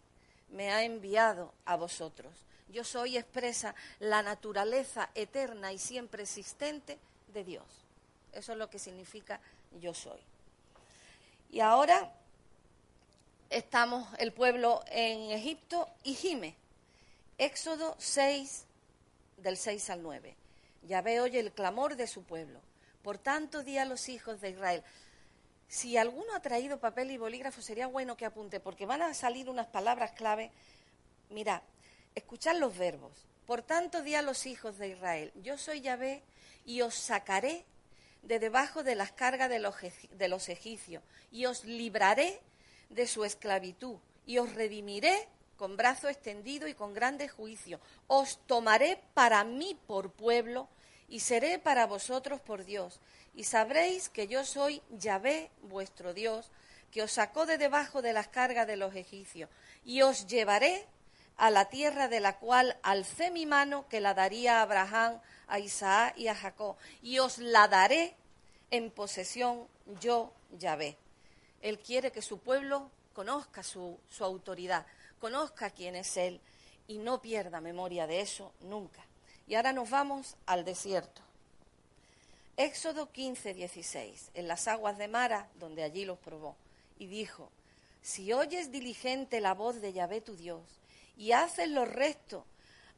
me 0.51 0.73
ha 0.73 0.83
enviado 0.83 1.55
a 1.65 1.77
vosotros. 1.77 2.35
Yo 2.69 2.83
soy 2.83 3.17
expresa 3.17 3.75
la 4.01 4.23
naturaleza 4.23 5.09
eterna 5.15 5.73
y 5.73 5.79
siempre 5.79 6.25
existente 6.25 6.99
de 7.33 7.45
Dios. 7.45 7.65
Eso 8.33 8.53
es 8.53 8.59
lo 8.59 8.69
que 8.69 8.81
significa 8.81 9.41
yo 9.81 9.95
soy. 9.95 10.21
Y 11.51 11.61
ahora 11.61 12.13
estamos 13.51 14.09
el 14.19 14.33
pueblo 14.33 14.83
en 14.89 15.31
Egipto 15.31 15.89
y 16.03 16.15
gime. 16.15 16.57
Éxodo 17.39 17.95
6, 17.99 18.65
del 19.37 19.57
6 19.57 19.91
al 19.91 20.03
9. 20.03 20.44
Yahvé 20.87 21.21
oye 21.21 21.41
el 21.41 21.53
clamor 21.53 21.97
de 21.97 22.07
su 22.07 22.23
pueblo. 22.23 22.61
Por 23.03 23.19
tanto, 23.19 23.63
di 23.63 23.79
a 23.79 23.85
los 23.85 24.09
hijos 24.09 24.41
de 24.41 24.51
Israel. 24.51 24.83
Si 25.69 25.97
alguno 25.97 26.35
ha 26.35 26.41
traído 26.41 26.79
papel 26.79 27.11
y 27.11 27.19
bolígrafo, 27.19 27.63
sería 27.63 27.87
bueno 27.87 28.17
que 28.17 28.27
apunte, 28.27 28.61
porque 28.61 28.87
van 28.87 29.03
a 29.03 29.15
salir 29.15 29.49
unas 29.49 29.67
palabras 29.67 30.13
clave. 30.13 30.51
Mira, 31.31 31.63
escuchad 32.15 32.57
los 32.57 32.77
verbos. 32.77 33.13
Por 33.47 33.63
tanto, 33.63 34.03
di 34.03 34.15
a 34.15 34.23
los 34.23 34.47
hijos 34.47 34.79
de 34.79 34.89
Israel, 34.89 35.33
yo 35.43 35.59
soy 35.59 35.83
Yahvé 35.83 36.23
y 36.65 36.81
os 36.81 36.95
sacaré 36.95 37.65
de 38.23 38.39
debajo 38.39 38.83
de 38.83 38.95
las 38.95 39.13
cargas 39.13 39.51
de 39.51 39.59
los, 39.59 39.75
de 40.13 40.29
los 40.29 40.49
egipcios 40.49 41.03
y 41.31 41.45
os 41.45 41.65
libraré 41.65 42.41
de 42.89 43.07
su 43.07 43.25
esclavitud 43.25 43.97
y 44.25 44.39
os 44.39 44.55
redimiré 44.55 45.29
con 45.57 45.77
brazo 45.77 46.09
extendido 46.09 46.69
y 46.69 46.75
con 46.75 46.95
grande 46.95 47.29
juicio. 47.29 47.81
Os 48.07 48.39
tomaré 48.47 49.01
para 49.13 49.45
mí 49.45 49.79
por 49.87 50.11
pueblo 50.11 50.69
y 51.09 51.21
seré 51.21 51.59
para 51.59 51.87
vosotros 51.87 52.41
por 52.41 52.65
Dios. 52.65 53.01
Y 53.35 53.45
sabréis 53.45 54.09
que 54.09 54.27
yo 54.27 54.45
soy 54.45 54.83
Yahvé, 54.91 55.51
vuestro 55.63 56.15
Dios, 56.15 56.51
que 56.91 57.03
os 57.03 57.13
sacó 57.13 57.47
de 57.47 57.59
debajo 57.59 58.03
de 58.03 58.13
las 58.13 58.29
cargas 58.29 58.67
de 58.67 58.77
los 58.77 58.95
egipcios. 58.95 59.51
Y 59.85 60.03
os 60.03 60.27
llevaré 60.27 60.87
a 61.37 61.51
la 61.51 61.67
tierra 61.67 62.09
de 62.09 62.21
la 62.21 62.39
cual 62.39 62.79
alcé 62.83 63.31
mi 63.31 63.47
mano, 63.47 63.89
que 63.89 64.01
la 64.01 64.15
daría 64.15 64.59
a 64.59 64.63
Abraham, 64.63 65.21
a 65.49 65.59
Isaac 65.59 66.15
y 66.17 66.29
a 66.29 66.35
Jacob. 66.35 66.77
Y 67.03 67.19
os 67.19 67.39
la 67.39 67.67
daré 67.69 68.15
en 68.71 68.91
posesión 68.91 69.67
yo, 70.01 70.33
Yahvé. 70.53 70.97
Él 71.61 71.79
quiere 71.79 72.13
que 72.13 72.23
su 72.23 72.39
pueblo 72.39 72.91
conozca 73.13 73.63
su, 73.63 73.99
su 74.09 74.25
autoridad 74.25 74.87
conozca 75.25 75.71
quién 75.71 75.97
es 75.97 76.19
Él 76.19 76.39
y 76.87 76.99
no 76.99 77.23
pierda 77.23 77.63
memoria 77.63 78.07
de 78.07 78.21
eso 78.21 78.53
nunca. 78.61 79.03
Y 79.47 79.55
ahora 79.55 79.73
nos 79.73 79.91
vamos 79.91 80.37
al 80.47 80.65
desierto. 80.65 81.23
Éxodo 82.57 83.11
15, 83.11 83.55
16, 83.55 84.31
en 84.35 84.49
las 84.49 84.69
aguas 84.69 84.97
de 84.97 85.09
Mara, 85.09 85.49
donde 85.59 85.83
allí 85.83 86.05
los 86.05 86.19
probó, 86.19 86.55
y 86.99 87.07
dijo, 87.07 87.51
si 88.01 88.33
oyes 88.33 88.71
diligente 88.71 89.41
la 89.41 89.55
voz 89.55 89.81
de 89.81 89.93
Yahvé 89.93 90.21
tu 90.21 90.37
Dios, 90.37 90.63
y 91.17 91.33
haces 91.33 91.69
lo 91.69 91.85
recto 91.85 92.45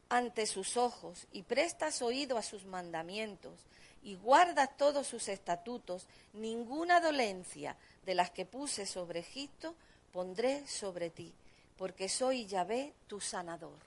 ante 0.09 0.47
sus 0.47 0.76
ojos, 0.76 1.26
y 1.33 1.43
prestas 1.43 2.03
oído 2.03 2.37
a 2.37 2.43
sus 2.43 2.65
mandamientos, 2.67 3.55
y 4.03 4.15
guardas 4.17 4.76
todos 4.76 5.07
sus 5.07 5.29
estatutos, 5.29 6.07
ninguna 6.35 7.00
dolencia 7.00 7.76
de 8.05 8.15
las 8.15 8.31
que 8.31 8.45
puse 8.45 8.87
sobre 8.87 9.21
Egipto 9.21 9.75
pondré 10.12 10.67
sobre 10.67 11.11
ti 11.11 11.33
porque 11.76 12.09
soy 12.09 12.47
Yahvé 12.47 12.93
tu 13.07 13.21
sanador. 13.21 13.79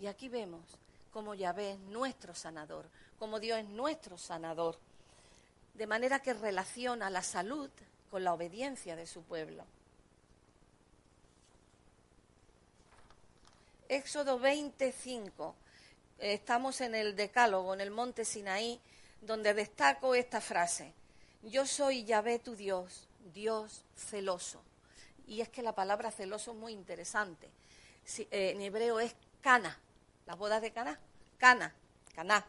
Y 0.00 0.06
aquí 0.06 0.28
vemos 0.28 0.62
cómo 1.14 1.36
Yahvé 1.36 1.74
es 1.74 1.78
nuestro 1.78 2.34
sanador, 2.34 2.86
cómo 3.20 3.38
Dios 3.38 3.60
es 3.60 3.68
nuestro 3.68 4.18
sanador, 4.18 4.76
de 5.74 5.86
manera 5.86 6.20
que 6.20 6.34
relaciona 6.34 7.08
la 7.08 7.22
salud 7.22 7.70
con 8.10 8.24
la 8.24 8.34
obediencia 8.34 8.96
de 8.96 9.06
su 9.06 9.22
pueblo. 9.22 9.64
Éxodo 13.88 14.40
25, 14.40 15.54
estamos 16.18 16.80
en 16.80 16.96
el 16.96 17.14
Decálogo, 17.14 17.74
en 17.74 17.80
el 17.80 17.92
monte 17.92 18.24
Sinaí, 18.24 18.80
donde 19.20 19.54
destaco 19.54 20.16
esta 20.16 20.40
frase, 20.40 20.92
yo 21.44 21.64
soy 21.64 22.04
Yahvé 22.04 22.40
tu 22.40 22.56
Dios, 22.56 23.06
Dios 23.32 23.84
celoso 23.96 24.60
y 25.26 25.40
es 25.40 25.48
que 25.48 25.62
la 25.62 25.74
palabra 25.74 26.10
celoso 26.10 26.52
es 26.52 26.56
muy 26.56 26.72
interesante. 26.72 27.48
Eh, 28.18 28.50
en 28.50 28.60
hebreo 28.60 29.00
es 29.00 29.14
cana, 29.40 29.78
las 30.26 30.38
bodas 30.38 30.62
de 30.62 30.72
cana, 30.72 30.98
cana, 31.38 31.74
caná, 32.14 32.46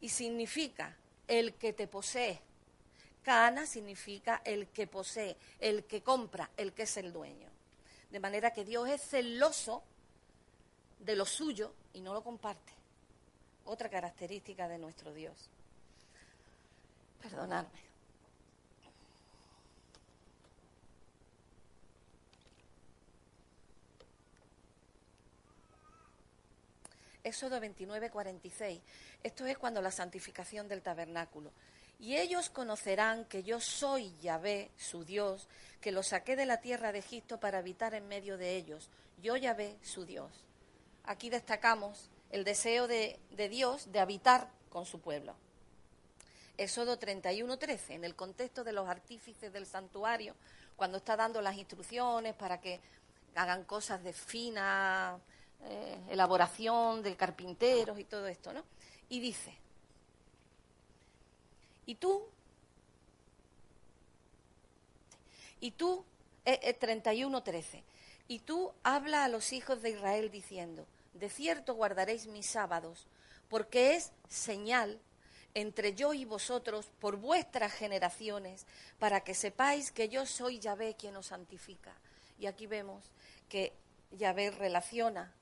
y 0.00 0.08
significa 0.08 0.96
el 1.28 1.54
que 1.54 1.72
te 1.72 1.86
posee. 1.86 2.40
Cana 3.22 3.66
significa 3.66 4.42
el 4.44 4.68
que 4.68 4.86
posee, 4.86 5.36
el 5.58 5.84
que 5.84 6.02
compra, 6.02 6.50
el 6.56 6.72
que 6.72 6.82
es 6.82 6.96
el 6.98 7.12
dueño. 7.12 7.48
De 8.10 8.20
manera 8.20 8.52
que 8.52 8.64
Dios 8.64 8.88
es 8.88 9.00
celoso 9.00 9.82
de 10.98 11.16
lo 11.16 11.24
suyo 11.24 11.74
y 11.94 12.00
no 12.00 12.12
lo 12.12 12.22
comparte. 12.22 12.72
Otra 13.64 13.88
característica 13.88 14.68
de 14.68 14.78
nuestro 14.78 15.12
Dios. 15.14 15.48
Perdonadme. 17.22 17.83
Éxodo 27.24 27.58
29, 27.58 28.10
46. 28.10 28.80
Esto 29.22 29.46
es 29.46 29.56
cuando 29.56 29.80
la 29.80 29.90
santificación 29.90 30.68
del 30.68 30.82
tabernáculo. 30.82 31.52
Y 31.98 32.16
ellos 32.16 32.50
conocerán 32.50 33.24
que 33.24 33.42
yo 33.42 33.60
soy 33.60 34.12
Yahvé, 34.20 34.70
su 34.76 35.04
Dios, 35.04 35.48
que 35.80 35.90
los 35.90 36.08
saqué 36.08 36.36
de 36.36 36.44
la 36.44 36.60
tierra 36.60 36.92
de 36.92 36.98
Egipto 36.98 37.40
para 37.40 37.58
habitar 37.58 37.94
en 37.94 38.08
medio 38.08 38.36
de 38.36 38.56
ellos. 38.56 38.90
Yo 39.22 39.36
Yahvé, 39.36 39.78
su 39.82 40.04
Dios. 40.04 40.30
Aquí 41.04 41.30
destacamos 41.30 42.10
el 42.30 42.44
deseo 42.44 42.86
de, 42.88 43.18
de 43.30 43.48
Dios 43.48 43.90
de 43.90 44.00
habitar 44.00 44.50
con 44.68 44.84
su 44.84 45.00
pueblo. 45.00 45.34
Éxodo 46.58 46.98
31, 46.98 47.56
13, 47.58 47.94
en 47.94 48.04
el 48.04 48.14
contexto 48.14 48.64
de 48.64 48.72
los 48.72 48.88
artífices 48.88 49.52
del 49.52 49.66
santuario, 49.66 50.34
cuando 50.76 50.98
está 50.98 51.16
dando 51.16 51.40
las 51.40 51.56
instrucciones 51.56 52.34
para 52.34 52.60
que 52.60 52.80
hagan 53.34 53.64
cosas 53.64 54.04
de 54.04 54.12
fina 54.12 55.18
eh, 55.66 55.98
elaboración 56.10 57.02
de 57.02 57.16
carpinteros 57.16 57.98
y 57.98 58.04
todo 58.04 58.26
esto, 58.26 58.52
¿no? 58.52 58.62
Y 59.08 59.20
dice, 59.20 59.54
y 61.86 61.94
tú, 61.94 62.22
y 65.60 65.70
tú, 65.72 66.04
eh, 66.44 66.60
eh, 66.62 66.78
31.13, 66.78 67.82
y 68.28 68.40
tú 68.40 68.72
habla 68.82 69.24
a 69.24 69.28
los 69.28 69.52
hijos 69.52 69.82
de 69.82 69.90
Israel 69.90 70.30
diciendo, 70.30 70.86
de 71.14 71.30
cierto 71.30 71.74
guardaréis 71.74 72.26
mis 72.26 72.46
sábados, 72.46 73.06
porque 73.48 73.94
es 73.94 74.12
señal 74.28 75.00
entre 75.54 75.94
yo 75.94 76.12
y 76.12 76.24
vosotros 76.24 76.90
por 76.98 77.16
vuestras 77.16 77.72
generaciones, 77.72 78.66
para 78.98 79.22
que 79.22 79.34
sepáis 79.34 79.92
que 79.92 80.08
yo 80.08 80.26
soy 80.26 80.58
Yahvé 80.58 80.96
quien 80.96 81.16
os 81.16 81.26
santifica. 81.26 81.94
Y 82.38 82.46
aquí 82.46 82.66
vemos 82.66 83.04
que 83.48 83.72
Yahvé 84.10 84.50
relaciona 84.50 85.32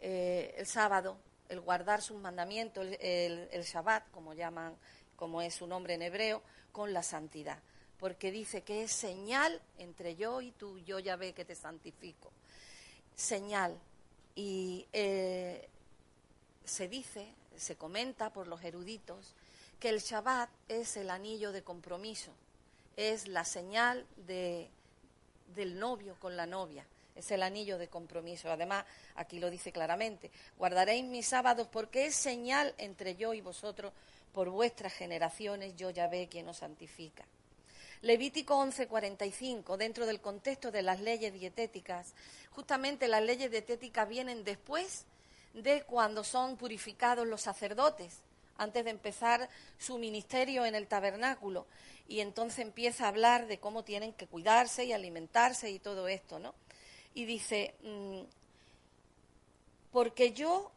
eh, 0.00 0.54
el 0.56 0.66
sábado, 0.66 1.18
el 1.48 1.60
guardar 1.60 2.00
sus 2.00 2.18
mandamientos, 2.18 2.86
el, 3.00 3.48
el, 3.50 3.62
Shabbat, 3.62 4.10
como 4.10 4.34
llaman, 4.34 4.74
como 5.16 5.42
es 5.42 5.54
su 5.54 5.66
nombre 5.66 5.94
en 5.94 6.02
hebreo, 6.02 6.42
con 6.72 6.92
la 6.92 7.02
santidad. 7.02 7.58
Porque 7.98 8.30
dice 8.30 8.62
que 8.62 8.84
es 8.84 8.92
señal 8.92 9.60
entre 9.78 10.16
yo 10.16 10.40
y 10.40 10.52
tú, 10.52 10.78
yo 10.78 10.98
ya 10.98 11.16
ve 11.16 11.34
que 11.34 11.44
te 11.44 11.54
santifico. 11.54 12.32
Señal. 13.14 13.78
Y 14.34 14.86
eh, 14.92 15.68
se 16.64 16.88
dice, 16.88 17.34
se 17.56 17.76
comenta 17.76 18.32
por 18.32 18.46
los 18.46 18.62
eruditos, 18.64 19.34
que 19.78 19.90
el 19.90 20.00
Shabbat 20.00 20.50
es 20.68 20.96
el 20.96 21.10
anillo 21.10 21.52
de 21.52 21.62
compromiso, 21.62 22.32
es 22.96 23.28
la 23.28 23.44
señal 23.44 24.06
de, 24.26 24.70
del 25.54 25.78
novio 25.78 26.16
con 26.20 26.36
la 26.36 26.46
novia 26.46 26.86
es 27.20 27.30
el 27.30 27.42
anillo 27.42 27.78
de 27.78 27.88
compromiso. 27.88 28.50
Además, 28.50 28.84
aquí 29.14 29.38
lo 29.38 29.50
dice 29.50 29.72
claramente, 29.72 30.30
guardaréis 30.58 31.04
mis 31.04 31.26
sábados 31.26 31.68
porque 31.70 32.06
es 32.06 32.14
señal 32.14 32.74
entre 32.78 33.16
yo 33.16 33.32
y 33.32 33.40
vosotros 33.40 33.92
por 34.32 34.50
vuestras 34.50 34.92
generaciones, 34.92 35.76
yo 35.76 35.90
ya 35.90 36.06
ve 36.08 36.28
quien 36.30 36.48
os 36.48 36.58
santifica. 36.58 37.24
Levítico 38.02 38.56
11:45, 38.56 39.76
dentro 39.76 40.06
del 40.06 40.20
contexto 40.20 40.70
de 40.70 40.82
las 40.82 41.00
leyes 41.00 41.32
dietéticas, 41.34 42.14
justamente 42.50 43.08
las 43.08 43.22
leyes 43.22 43.50
dietéticas 43.50 44.08
vienen 44.08 44.42
después 44.42 45.04
de 45.52 45.82
cuando 45.82 46.24
son 46.24 46.56
purificados 46.56 47.26
los 47.26 47.42
sacerdotes, 47.42 48.20
antes 48.56 48.84
de 48.84 48.90
empezar 48.90 49.48
su 49.78 49.98
ministerio 49.98 50.64
en 50.64 50.74
el 50.74 50.86
tabernáculo. 50.86 51.66
Y 52.08 52.20
entonces 52.20 52.60
empieza 52.60 53.04
a 53.04 53.08
hablar 53.08 53.46
de 53.46 53.58
cómo 53.58 53.84
tienen 53.84 54.12
que 54.12 54.26
cuidarse 54.26 54.84
y 54.84 54.92
alimentarse 54.92 55.70
y 55.70 55.78
todo 55.78 56.08
esto, 56.08 56.38
¿no? 56.38 56.54
Y 57.14 57.24
dice, 57.24 57.74
mm, 57.82 58.20
porque 59.92 60.32
yo 60.32 60.70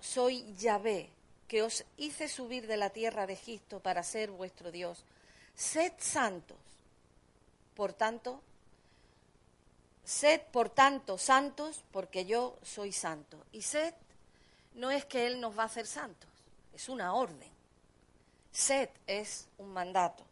soy 0.00 0.54
Yahvé, 0.54 1.10
que 1.48 1.62
os 1.62 1.84
hice 1.96 2.28
subir 2.28 2.66
de 2.66 2.76
la 2.76 2.90
tierra 2.90 3.26
de 3.26 3.34
Egipto 3.34 3.80
para 3.80 4.02
ser 4.02 4.30
vuestro 4.30 4.72
Dios. 4.72 5.04
Sed 5.54 5.92
santos, 5.98 6.58
por 7.74 7.92
tanto, 7.92 8.42
sed 10.04 10.40
por 10.52 10.70
tanto 10.70 11.18
santos, 11.18 11.84
porque 11.92 12.26
yo 12.26 12.58
soy 12.62 12.92
santo. 12.92 13.38
Y 13.52 13.62
sed 13.62 13.94
no 14.74 14.90
es 14.90 15.04
que 15.04 15.26
Él 15.26 15.40
nos 15.40 15.56
va 15.56 15.62
a 15.62 15.66
hacer 15.66 15.86
santos, 15.86 16.30
es 16.74 16.88
una 16.88 17.14
orden. 17.14 17.50
Sed 18.50 18.88
es 19.06 19.48
un 19.58 19.72
mandato. 19.72 20.24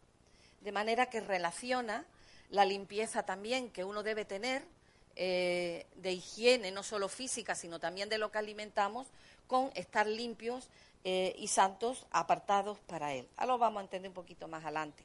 De 0.61 0.71
manera 0.71 1.09
que 1.09 1.21
relaciona 1.21 2.05
la 2.49 2.65
limpieza 2.65 3.23
también 3.23 3.69
que 3.69 3.83
uno 3.83 4.03
debe 4.03 4.25
tener 4.25 4.65
eh, 5.15 5.85
de 5.95 6.11
higiene, 6.13 6.71
no 6.71 6.83
solo 6.83 7.07
física, 7.07 7.55
sino 7.55 7.79
también 7.79 8.09
de 8.09 8.17
lo 8.17 8.31
que 8.31 8.37
alimentamos, 8.37 9.07
con 9.47 9.71
estar 9.75 10.07
limpios 10.07 10.69
eh, 11.03 11.35
y 11.37 11.47
santos 11.47 12.05
apartados 12.11 12.79
para 12.79 13.13
Él. 13.13 13.27
Ahora 13.37 13.53
lo 13.53 13.57
vamos 13.59 13.79
a 13.79 13.83
entender 13.83 14.09
un 14.09 14.15
poquito 14.15 14.47
más 14.47 14.63
adelante. 14.63 15.03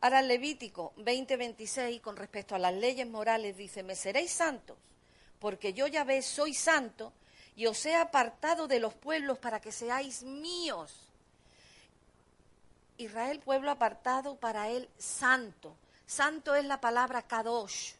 Ahora 0.00 0.22
Levítico 0.22 0.92
20:26, 0.96 2.00
con 2.00 2.16
respecto 2.16 2.54
a 2.54 2.58
las 2.58 2.74
leyes 2.74 3.06
morales, 3.08 3.56
dice, 3.56 3.82
me 3.82 3.96
seréis 3.96 4.32
santos, 4.32 4.76
porque 5.38 5.72
yo 5.72 5.86
ya 5.86 6.04
ve, 6.04 6.22
soy 6.22 6.54
santo, 6.54 7.12
y 7.56 7.66
os 7.66 7.84
he 7.86 7.94
apartado 7.94 8.66
de 8.66 8.80
los 8.80 8.94
pueblos 8.94 9.38
para 9.38 9.60
que 9.60 9.72
seáis 9.72 10.22
míos. 10.22 10.92
Israel, 12.96 13.40
pueblo 13.40 13.70
apartado 13.70 14.36
para 14.36 14.68
él, 14.68 14.88
santo. 14.98 15.76
Santo 16.06 16.54
es 16.54 16.64
la 16.64 16.80
palabra 16.80 17.22
kadosh. 17.22 17.94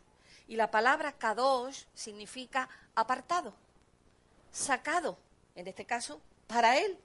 Y 0.47 0.57
la 0.57 0.71
palabra 0.71 1.13
kadosh 1.13 1.85
significa 1.95 2.69
apartado, 2.95 3.55
sacado, 4.53 5.19
en 5.55 5.67
este 5.69 5.85
caso, 5.85 6.21
para 6.47 6.79
él. 6.79 6.99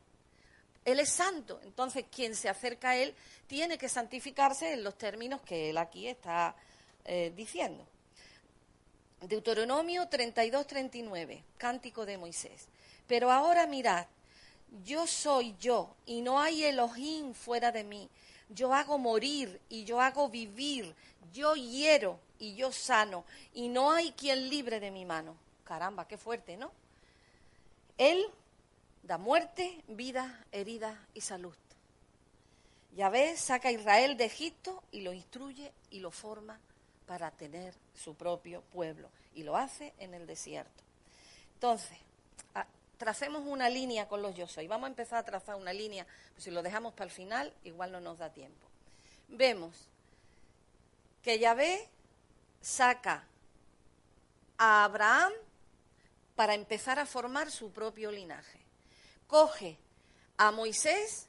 Él 0.85 0.99
es 0.99 1.09
santo. 1.09 1.59
Entonces, 1.63 2.05
quien 2.11 2.35
se 2.35 2.49
acerca 2.49 2.89
a 2.89 2.97
él 2.97 3.15
tiene 3.47 3.77
que 3.77 3.89
santificarse 3.89 4.73
en 4.73 4.83
los 4.83 4.97
términos 4.97 5.41
que 5.41 5.69
él 5.69 5.77
aquí 5.77 6.07
está 6.07 6.55
eh, 7.05 7.31
diciendo. 7.35 7.85
Deuteronomio 9.21 10.07
32, 10.07 10.65
39, 10.67 11.43
cántico 11.57 12.05
de 12.05 12.17
Moisés. 12.17 12.67
Pero 13.07 13.31
ahora 13.31 13.67
mirad, 13.67 14.07
yo 14.83 15.07
soy 15.07 15.55
yo 15.59 15.95
y 16.05 16.21
no 16.21 16.39
hay 16.39 16.63
Elohim 16.63 17.33
fuera 17.33 17.71
de 17.71 17.83
mí. 17.83 18.09
Yo 18.49 18.73
hago 18.73 18.97
morir 18.97 19.59
y 19.69 19.83
yo 19.83 19.99
hago 20.01 20.29
vivir. 20.29 20.95
Yo 21.33 21.55
hiero 21.55 22.19
y 22.39 22.55
yo 22.55 22.71
sano. 22.71 23.25
Y 23.53 23.67
no 23.67 23.91
hay 23.91 24.11
quien 24.13 24.49
libre 24.49 24.79
de 24.79 24.91
mi 24.91 25.05
mano. 25.05 25.35
Caramba, 25.63 26.07
qué 26.07 26.17
fuerte, 26.17 26.57
¿no? 26.57 26.71
Él 27.97 28.25
da 29.03 29.17
muerte, 29.17 29.83
vida, 29.87 30.45
herida 30.51 31.05
y 31.13 31.21
salud. 31.21 31.55
Yahvé 32.95 33.37
saca 33.37 33.69
a 33.69 33.71
Israel 33.71 34.17
de 34.17 34.25
Egipto 34.25 34.83
y 34.91 35.01
lo 35.01 35.13
instruye 35.13 35.71
y 35.91 35.99
lo 35.99 36.11
forma 36.11 36.59
para 37.05 37.31
tener 37.31 37.73
su 37.93 38.15
propio 38.15 38.61
pueblo. 38.73 39.09
Y 39.35 39.43
lo 39.43 39.57
hace 39.57 39.93
en 39.99 40.13
el 40.13 40.25
desierto. 40.25 40.83
Entonces, 41.55 41.97
tracemos 42.97 43.43
una 43.45 43.69
línea 43.69 44.07
con 44.07 44.21
los 44.21 44.35
yo 44.35 44.47
soy. 44.47 44.67
Vamos 44.67 44.87
a 44.87 44.89
empezar 44.89 45.19
a 45.19 45.23
trazar 45.23 45.55
una 45.55 45.73
línea, 45.73 46.05
pues 46.33 46.43
si 46.43 46.51
lo 46.51 46.61
dejamos 46.61 46.93
para 46.93 47.05
el 47.05 47.11
final, 47.11 47.53
igual 47.63 47.91
no 47.91 47.99
nos 47.99 48.17
da 48.17 48.29
tiempo. 48.31 48.67
Vemos 49.29 49.87
que 51.23 51.39
Yahvé 51.39 51.87
saca 52.61 53.23
a 54.57 54.83
Abraham 54.83 55.33
para 56.35 56.53
empezar 56.53 56.99
a 56.99 57.05
formar 57.05 57.51
su 57.51 57.71
propio 57.71 58.11
linaje. 58.11 58.59
Coge 59.27 59.77
a 60.37 60.51
Moisés 60.51 61.27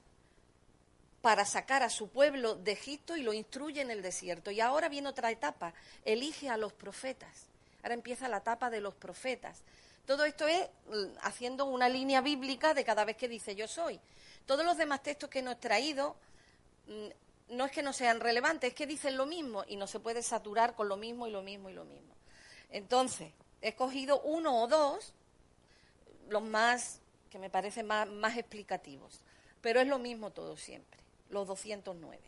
para 1.21 1.45
sacar 1.45 1.83
a 1.83 1.91
su 1.91 2.09
pueblo 2.09 2.55
de 2.55 2.73
Egipto 2.73 3.17
y 3.17 3.23
lo 3.23 3.33
instruye 3.33 3.81
en 3.81 3.91
el 3.91 4.03
desierto. 4.03 4.51
Y 4.51 4.61
ahora 4.61 4.89
viene 4.89 5.09
otra 5.09 5.31
etapa, 5.31 5.75
elige 6.05 6.49
a 6.49 6.57
los 6.57 6.73
profetas. 6.73 7.47
Ahora 7.83 7.95
empieza 7.95 8.29
la 8.29 8.39
etapa 8.39 8.71
de 8.71 8.81
los 8.81 8.95
profetas. 8.95 9.63
Todo 10.07 10.25
esto 10.25 10.49
es 10.49 10.69
mm, 10.89 11.19
haciendo 11.23 11.67
una 11.67 11.89
línea 11.89 12.21
bíblica 12.21 12.75
de 12.75 12.85
cada 12.85 13.05
vez 13.05 13.17
que 13.17 13.29
dice 13.29 13.55
yo 13.55 13.69
soy. 13.69 14.01
Todos 14.47 14.65
los 14.65 14.77
demás 14.77 15.03
textos 15.03 15.31
que 15.31 15.43
nos 15.43 15.55
he 15.55 15.59
traído 15.59 16.17
mm, 16.87 17.09
no 17.51 17.67
es 17.67 17.73
que 17.73 17.83
no 17.83 17.93
sean 17.93 18.21
relevantes, 18.21 18.69
es 18.71 18.75
que 18.75 18.87
dicen 18.87 19.17
lo 19.17 19.27
mismo 19.27 19.65
y 19.67 19.77
no 19.77 19.87
se 19.87 20.01
puede 20.01 20.23
saturar 20.23 20.75
con 20.75 20.89
lo 20.89 20.97
mismo 20.97 21.27
y 21.27 21.31
lo 21.31 21.43
mismo 21.43 21.71
y 21.71 21.75
lo 21.75 21.85
mismo. 21.85 22.15
Entonces, 22.71 23.33
he 23.61 23.69
escogido 23.69 24.21
uno 24.23 24.63
o 24.63 24.69
dos, 24.69 25.13
los 26.29 26.43
más, 26.43 27.01
que 27.31 27.39
me 27.39 27.51
parecen 27.51 27.87
más, 27.87 28.37
explicativos, 28.37 29.21
pero 29.61 29.81
es 29.81 29.87
lo 29.87 29.99
mismo 29.99 30.31
todo 30.31 30.57
siempre, 30.57 31.01
los 31.31 31.47
209. 31.47 32.19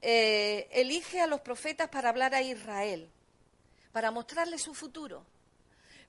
Eh, 0.00 0.68
elige 0.72 1.20
a 1.20 1.26
los 1.26 1.40
profetas 1.40 1.88
para 1.88 2.10
hablar 2.10 2.34
a 2.34 2.42
Israel, 2.42 3.10
para 3.92 4.10
mostrarle 4.10 4.58
su 4.58 4.74
futuro 4.74 5.24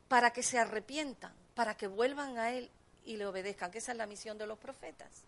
para 0.09 0.31
que 0.33 0.43
se 0.43 0.57
arrepientan, 0.57 1.31
para 1.53 1.77
que 1.77 1.87
vuelvan 1.87 2.37
a 2.37 2.51
Él 2.51 2.69
y 3.05 3.15
le 3.15 3.25
obedezcan, 3.27 3.71
que 3.71 3.77
esa 3.77 3.93
es 3.93 3.97
la 3.97 4.07
misión 4.07 4.37
de 4.37 4.47
los 4.47 4.57
profetas. 4.57 5.23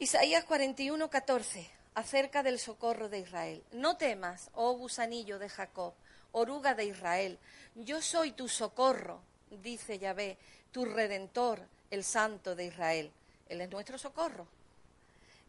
Isaías 0.00 0.44
41, 0.44 1.10
14, 1.10 1.68
acerca 1.94 2.44
del 2.44 2.60
socorro 2.60 3.08
de 3.08 3.18
Israel. 3.18 3.64
No 3.72 3.96
temas, 3.96 4.48
oh 4.54 4.74
gusanillo 4.74 5.40
de 5.40 5.48
Jacob, 5.48 5.92
oruga 6.30 6.76
de 6.76 6.84
Israel, 6.84 7.36
yo 7.74 8.00
soy 8.00 8.30
tu 8.30 8.48
socorro, 8.48 9.20
dice 9.50 9.98
Yahvé, 9.98 10.38
tu 10.70 10.84
redentor, 10.84 11.66
el 11.90 12.04
santo 12.04 12.54
de 12.54 12.66
Israel. 12.66 13.10
Él 13.48 13.60
es 13.60 13.70
nuestro 13.70 13.98
socorro, 13.98 14.46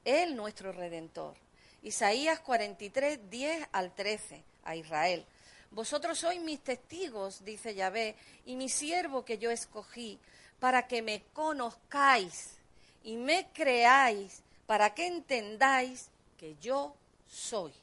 Él 0.04 0.36
nuestro 0.36 0.72
redentor. 0.72 1.36
Isaías 1.84 2.40
43, 2.40 3.30
10 3.30 3.68
al 3.72 3.94
13, 3.94 4.44
a 4.64 4.76
Israel. 4.76 5.28
Vosotros 5.70 6.18
sois 6.18 6.42
mis 6.42 6.60
testigos, 6.60 7.46
dice 7.46 7.76
Yahvé, 7.76 8.16
y 8.48 8.56
mi 8.56 8.68
siervo 8.68 9.24
que 9.24 9.38
yo 9.38 9.52
escogí, 9.52 10.18
para 10.60 10.88
que 10.88 11.04
me 11.04 11.22
conozcáis 11.34 12.59
y 13.04 13.18
me 13.18 13.48
creáis, 13.54 14.42
para 14.66 14.94
que 14.94 15.08
entendáis 15.08 16.10
que 16.38 16.56
yo 16.62 16.96
soy. 17.28 17.74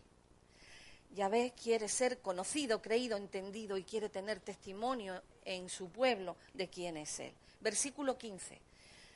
Yahvé 1.14 1.52
quiere 1.61 1.88
ser 1.88 2.18
conocido, 2.18 2.83
creído, 2.83 3.16
entendido 3.16 3.76
y 3.76 3.85
quiere 3.85 4.09
tener 4.09 4.38
testimonio 4.38 5.22
en 5.44 5.68
su 5.68 5.88
pueblo 5.88 6.37
de 6.52 6.68
quién 6.68 6.96
es 6.96 7.18
Él. 7.20 7.33
Versículo 7.61 8.18
15 8.18 8.61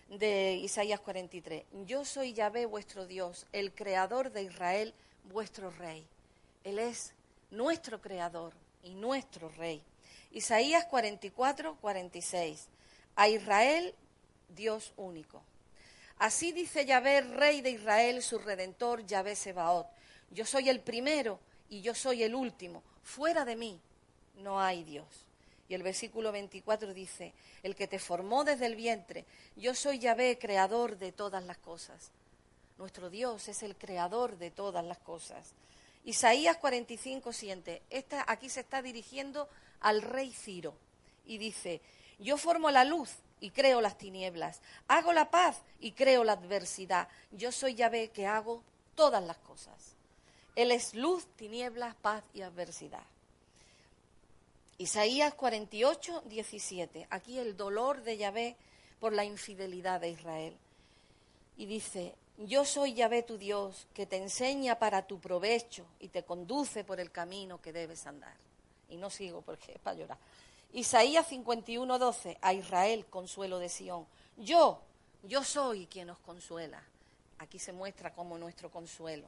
de 0.08 0.54
Isaías 0.54 1.00
43. 1.00 1.64
Yo 1.86 2.04
soy 2.04 2.32
Yahvé 2.32 2.66
vuestro 2.66 3.06
Dios, 3.06 3.46
el 3.52 3.72
creador 3.72 4.32
de 4.32 4.44
Israel, 4.44 4.94
vuestro 5.24 5.70
rey. 5.70 6.06
Él 6.64 6.78
es 6.78 7.12
nuestro 7.50 8.00
creador 8.00 8.54
y 8.82 8.94
nuestro 8.94 9.48
rey. 9.50 9.82
Isaías 10.32 10.86
44, 10.86 11.76
46. 11.80 12.68
A 13.16 13.28
Israel, 13.28 13.94
Dios 14.48 14.92
único. 14.96 15.42
Así 16.20 16.52
dice 16.52 16.84
Yahvé, 16.84 17.22
rey 17.22 17.62
de 17.62 17.70
Israel, 17.70 18.22
su 18.22 18.38
redentor, 18.38 19.06
Yahvé 19.06 19.34
Sebaot. 19.34 19.86
Yo 20.30 20.44
soy 20.44 20.68
el 20.68 20.80
primero 20.80 21.40
y 21.70 21.80
yo 21.80 21.94
soy 21.94 22.22
el 22.22 22.34
último. 22.34 22.82
Fuera 23.02 23.46
de 23.46 23.56
mí 23.56 23.80
no 24.36 24.60
hay 24.60 24.84
Dios. 24.84 25.06
Y 25.66 25.74
el 25.74 25.82
versículo 25.82 26.30
24 26.30 26.92
dice, 26.92 27.32
el 27.62 27.74
que 27.74 27.88
te 27.88 27.98
formó 27.98 28.44
desde 28.44 28.66
el 28.66 28.76
vientre, 28.76 29.24
yo 29.56 29.74
soy 29.74 29.98
Yahvé, 29.98 30.38
creador 30.38 30.98
de 30.98 31.10
todas 31.10 31.42
las 31.42 31.56
cosas. 31.56 32.10
Nuestro 32.76 33.08
Dios 33.08 33.48
es 33.48 33.62
el 33.62 33.74
creador 33.74 34.36
de 34.36 34.50
todas 34.50 34.84
las 34.84 34.98
cosas. 34.98 35.54
Isaías 36.04 36.58
45, 36.58 37.32
siente, 37.32 37.80
esta, 37.88 38.26
aquí 38.28 38.50
se 38.50 38.60
está 38.60 38.82
dirigiendo 38.82 39.48
al 39.80 40.02
rey 40.02 40.34
Ciro 40.34 40.74
y 41.24 41.38
dice, 41.38 41.80
yo 42.18 42.36
formo 42.36 42.70
la 42.70 42.84
luz 42.84 43.10
y 43.40 43.50
creo 43.50 43.80
las 43.80 43.96
tinieblas, 43.96 44.60
hago 44.88 45.12
la 45.12 45.30
paz 45.30 45.62
y 45.80 45.92
creo 45.92 46.24
la 46.24 46.32
adversidad, 46.32 47.08
yo 47.32 47.52
soy 47.52 47.74
Yahvé 47.74 48.10
que 48.10 48.26
hago 48.26 48.62
todas 48.94 49.22
las 49.24 49.38
cosas. 49.38 49.94
Él 50.56 50.72
es 50.72 50.94
luz, 50.94 51.26
tinieblas, 51.36 51.94
paz 51.94 52.22
y 52.34 52.42
adversidad. 52.42 53.04
Isaías 54.78 55.34
48, 55.34 56.22
17. 56.26 57.06
Aquí 57.10 57.38
el 57.38 57.56
dolor 57.56 58.02
de 58.02 58.16
Yahvé 58.16 58.56
por 58.98 59.12
la 59.12 59.24
infidelidad 59.24 60.00
de 60.00 60.10
Israel. 60.10 60.56
Y 61.56 61.66
dice, 61.66 62.14
yo 62.38 62.64
soy 62.64 62.94
Yahvé 62.94 63.22
tu 63.22 63.36
Dios, 63.36 63.86
que 63.92 64.06
te 64.06 64.16
enseña 64.16 64.78
para 64.78 65.06
tu 65.06 65.20
provecho 65.20 65.84
y 65.98 66.08
te 66.08 66.22
conduce 66.22 66.84
por 66.84 66.98
el 67.00 67.10
camino 67.10 67.60
que 67.60 67.72
debes 67.72 68.06
andar. 68.06 68.34
Y 68.88 68.96
no 68.96 69.10
sigo 69.10 69.42
porque 69.42 69.72
es 69.72 69.78
para 69.82 69.98
llorar. 69.98 70.18
Isaías 70.72 71.26
51, 71.26 71.98
12, 71.98 72.38
a 72.40 72.52
Israel, 72.52 73.06
consuelo 73.06 73.58
de 73.58 73.68
Sión. 73.68 74.06
Yo, 74.36 74.80
yo 75.24 75.42
soy 75.42 75.86
quien 75.86 76.10
os 76.10 76.18
consuela. 76.18 76.82
Aquí 77.38 77.58
se 77.58 77.72
muestra 77.72 78.12
como 78.12 78.38
nuestro 78.38 78.70
consuelo. 78.70 79.26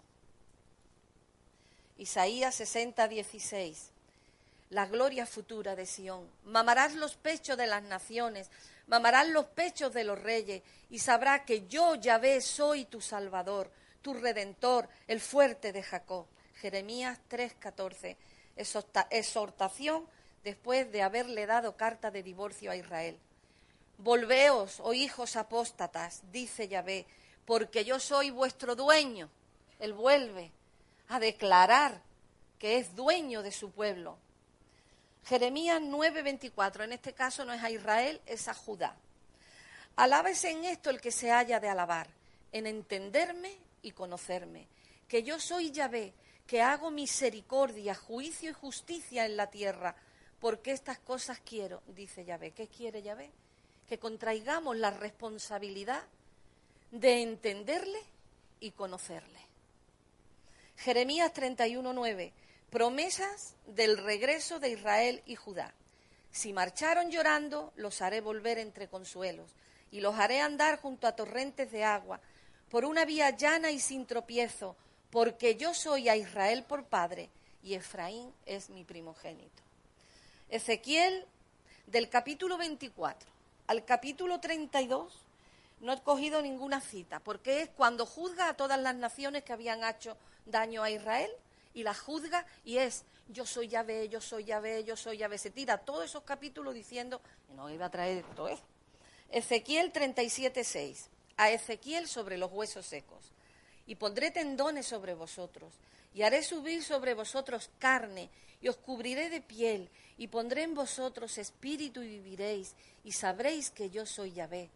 Isaías 1.98 2.55
60, 2.55 3.09
16. 3.09 3.90
la 4.72 4.87
gloria 4.87 5.26
futura 5.26 5.76
de 5.76 5.87
Sión. 5.87 6.26
Mamarás 6.44 6.94
los 6.94 7.16
pechos 7.16 7.57
de 7.59 7.66
las 7.66 7.83
naciones, 7.83 8.50
mamarás 8.87 9.28
los 9.28 9.46
pechos 9.46 9.92
de 9.92 10.05
los 10.05 10.18
reyes, 10.18 10.62
y 10.90 10.98
sabrá 10.98 11.44
que 11.44 11.66
yo, 11.68 11.94
Yahvé, 11.94 12.40
soy 12.40 12.87
tu 12.87 13.00
Salvador, 13.00 13.70
tu 14.00 14.14
Redentor, 14.14 14.88
el 15.07 15.20
fuerte 15.20 15.72
de 15.72 15.83
Jacob. 15.83 16.26
Jeremías 16.57 17.18
3:14. 17.28 18.16
Exhortación 19.11 20.07
después 20.44 20.90
de 20.90 21.02
haberle 21.02 21.46
dado 21.46 21.76
carta 21.76 22.11
de 22.11 22.22
divorcio 22.22 22.70
a 22.70 22.76
Israel. 22.76 23.18
Volveos, 23.98 24.81
oh 24.81 24.94
hijos 24.94 25.37
apóstatas, 25.37 26.22
dice 26.33 26.68
Yahvé, 26.68 27.07
porque 27.44 27.85
yo 27.85 28.00
soy 28.00 28.31
vuestro 28.31 28.74
dueño. 28.74 29.28
Él 29.78 29.92
vuelve 29.92 30.50
a 31.09 31.20
declarar 31.20 32.00
que 32.59 32.78
es 32.78 32.94
dueño 32.94 33.42
de 33.42 33.52
su 33.52 33.70
pueblo. 33.70 34.18
Jeremías 35.24 35.81
9:24, 35.81 36.85
en 36.85 36.92
este 36.92 37.12
caso 37.12 37.44
no 37.44 37.52
es 37.52 37.62
a 37.62 37.70
Israel, 37.70 38.20
es 38.26 38.48
a 38.48 38.55
Judá. 38.55 38.96
Alábese 39.96 40.50
en 40.50 40.64
esto 40.64 40.90
el 40.90 41.00
que 41.00 41.12
se 41.12 41.31
haya 41.31 41.61
de 41.61 41.68
alabar, 41.68 42.09
en 42.50 42.66
entenderme 42.66 43.57
y 43.83 43.92
conocerme, 43.92 44.66
que 45.07 45.22
yo 45.22 45.38
soy 45.38 45.70
Yahvé, 45.70 46.14
que 46.46 46.62
hago 46.62 46.90
misericordia, 46.90 47.94
juicio 47.94 48.50
y 48.50 48.55
justicia 48.55 49.26
en 49.26 49.37
la 49.37 49.48
tierra, 49.48 49.94
porque 50.42 50.72
estas 50.72 50.98
cosas 50.98 51.38
quiero, 51.38 51.85
dice 51.87 52.24
Yahvé. 52.24 52.50
¿Qué 52.50 52.66
quiere 52.66 53.00
Yahvé? 53.00 53.31
Que 53.88 54.00
contraigamos 54.00 54.76
la 54.76 54.90
responsabilidad 54.90 56.02
de 56.90 57.22
entenderle 57.22 58.00
y 58.59 58.72
conocerle. 58.72 59.38
Jeremías 60.78 61.33
31:9 61.33 62.33
promesas 62.70 63.55
del 63.66 63.96
regreso 63.98 64.59
de 64.59 64.70
Israel 64.70 65.22
y 65.26 65.37
Judá. 65.37 65.72
Si 66.33 66.52
marcharon 66.52 67.12
llorando, 67.12 67.72
los 67.76 68.02
haré 68.02 68.20
volver 68.20 68.59
entre 68.59 68.88
consuelos, 68.88 69.55
y 69.92 70.00
los 70.00 70.16
haré 70.16 70.40
andar 70.40 70.81
junto 70.81 71.07
a 71.07 71.14
torrentes 71.14 71.70
de 71.70 71.85
agua, 71.85 72.20
por 72.68 72.85
una 72.85 73.05
vía 73.05 73.31
llana 73.31 73.70
y 73.70 73.78
sin 73.78 74.07
tropiezo, 74.07 74.74
porque 75.11 75.55
yo 75.55 75.72
soy 75.72 76.09
a 76.09 76.16
Israel 76.16 76.64
por 76.64 76.85
padre, 76.87 77.31
y 77.62 77.74
Efraín 77.74 78.35
es 78.44 78.70
mi 78.70 78.83
primogénito. 78.83 79.62
Ezequiel, 80.52 81.24
del 81.86 82.10
capítulo 82.10 82.58
24 82.58 83.30
al 83.68 83.86
capítulo 83.86 84.38
32, 84.38 85.24
no 85.80 85.94
he 85.94 86.02
cogido 86.02 86.42
ninguna 86.42 86.82
cita, 86.82 87.20
porque 87.20 87.62
es 87.62 87.70
cuando 87.70 88.04
juzga 88.04 88.50
a 88.50 88.54
todas 88.54 88.78
las 88.78 88.94
naciones 88.94 89.44
que 89.44 89.54
habían 89.54 89.82
hecho 89.82 90.14
daño 90.44 90.82
a 90.82 90.90
Israel 90.90 91.30
y 91.72 91.84
la 91.84 91.94
juzga 91.94 92.44
y 92.66 92.76
es 92.76 93.04
yo 93.28 93.46
soy 93.46 93.68
Yahvé, 93.68 94.10
yo 94.10 94.20
soy 94.20 94.44
Yahvé, 94.44 94.84
yo 94.84 94.94
soy 94.94 95.16
Yahvé. 95.16 95.38
Se 95.38 95.50
tira 95.50 95.78
todos 95.78 96.04
esos 96.04 96.22
capítulos 96.24 96.74
diciendo, 96.74 97.22
no 97.56 97.70
iba 97.70 97.86
a 97.86 97.90
traer 97.90 98.22
todo 98.36 98.48
eso. 98.48 98.62
Ezequiel 99.30 99.90
37.6, 99.90 101.06
a 101.38 101.50
Ezequiel 101.50 102.08
sobre 102.08 102.36
los 102.36 102.52
huesos 102.52 102.84
secos. 102.84 103.32
Y 103.86 103.94
pondré 103.94 104.30
tendones 104.30 104.84
sobre 104.84 105.14
vosotros, 105.14 105.72
y 106.14 106.22
haré 106.22 106.42
subir 106.42 106.83
sobre 106.83 107.14
vosotros 107.14 107.70
carne, 107.79 108.31
y 108.61 108.68
os 108.68 108.77
cubriré 108.77 109.31
de 109.31 109.40
piel, 109.40 109.90
y 110.16 110.29
pondré 110.29 110.62
en 110.62 110.75
vosotros 110.75 111.38
espíritu 111.38 112.03
y 112.03 112.09
viviréis, 112.09 112.75
y 113.03 113.12
sabréis 113.12 113.70
que 113.70 113.90
yo 113.90 114.07
soy 114.07 114.33
Yahvé. 114.33 114.70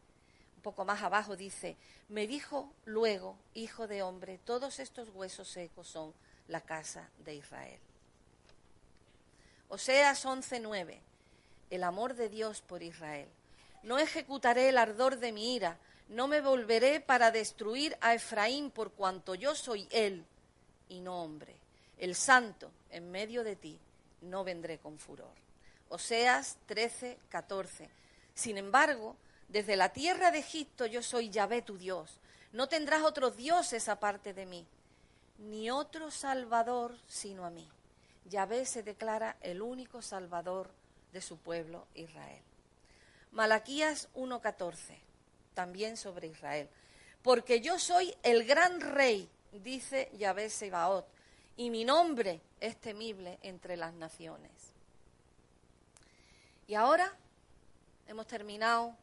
Un 0.57 0.62
poco 0.62 0.85
más 0.85 1.03
abajo 1.03 1.37
dice, 1.37 1.77
me 2.09 2.27
dijo 2.27 2.72
luego, 2.85 3.37
hijo 3.55 3.87
de 3.87 4.03
hombre, 4.03 4.38
todos 4.44 4.81
estos 4.81 5.11
huesos 5.11 5.49
secos 5.49 5.87
son 5.87 6.12
la 6.49 6.61
casa 6.61 7.09
de 7.18 7.35
Israel. 7.35 7.79
Oseas 9.68 10.25
11:9. 10.25 11.01
El 11.70 11.85
amor 11.85 12.14
de 12.14 12.29
Dios 12.29 12.62
por 12.62 12.83
Israel. 12.83 13.29
No 13.83 13.99
ejecutaré 13.99 14.68
el 14.68 14.79
ardor 14.79 15.18
de 15.18 15.33
mi 15.33 15.55
ira, 15.55 15.79
no 16.09 16.29
me 16.29 16.40
volveré 16.40 17.01
para 17.01 17.31
destruir 17.31 17.96
a 18.01 18.14
Efraín 18.14 18.70
por 18.70 18.92
cuanto 18.92 19.35
yo 19.35 19.55
soy 19.55 19.88
él 19.90 20.25
y 20.88 21.01
no 21.01 21.22
hombre. 21.22 21.57
El 21.99 22.14
santo 22.14 22.70
en 22.90 23.11
medio 23.11 23.44
de 23.44 23.57
ti, 23.57 23.79
no 24.22 24.44
vendré 24.44 24.79
con 24.79 24.99
furor. 24.99 25.35
Oseas 25.88 26.59
13:14. 26.68 27.88
Sin 28.35 28.59
embargo, 28.59 29.16
desde 29.49 29.77
la 29.77 29.92
tierra 29.92 30.31
de 30.31 30.38
Egipto 30.40 30.87
yo 30.87 31.03
soy 31.03 31.31
Yahvé 31.31 31.62
tu 31.62 31.79
Dios. 31.79 32.18
No 32.53 32.68
tendrás 32.68 33.03
otros 33.03 33.37
dioses 33.37 33.88
aparte 33.88 34.35
de 34.35 34.46
mí 34.46 34.66
ni 35.38 35.70
otro 35.70 36.11
Salvador 36.11 36.96
sino 37.07 37.44
a 37.44 37.51
mí. 37.51 37.68
Yahvé 38.25 38.66
se 38.66 38.83
declara 38.83 39.37
el 39.40 39.62
único 39.62 40.03
Salvador 40.03 40.70
de 41.12 41.20
su 41.20 41.37
pueblo 41.37 41.87
Israel. 41.94 42.42
Malaquías 43.31 44.09
1.14, 44.14 44.99
también 45.55 45.96
sobre 45.96 46.29
Israel. 46.29 46.68
Porque 47.22 47.61
yo 47.61 47.79
soy 47.79 48.14
el 48.22 48.44
gran 48.44 48.81
rey, 48.81 49.29
dice 49.62 50.11
Yahvé 50.19 50.51
Sebaot, 50.51 51.07
y 51.57 51.71
mi 51.71 51.85
nombre 51.85 52.40
es 52.61 52.77
temible 52.77 53.38
entre 53.42 53.77
las 53.77 53.95
naciones. 53.95 54.51
Y 56.69 56.75
ahora 56.75 57.14
hemos 58.09 58.27
terminado 58.27 58.95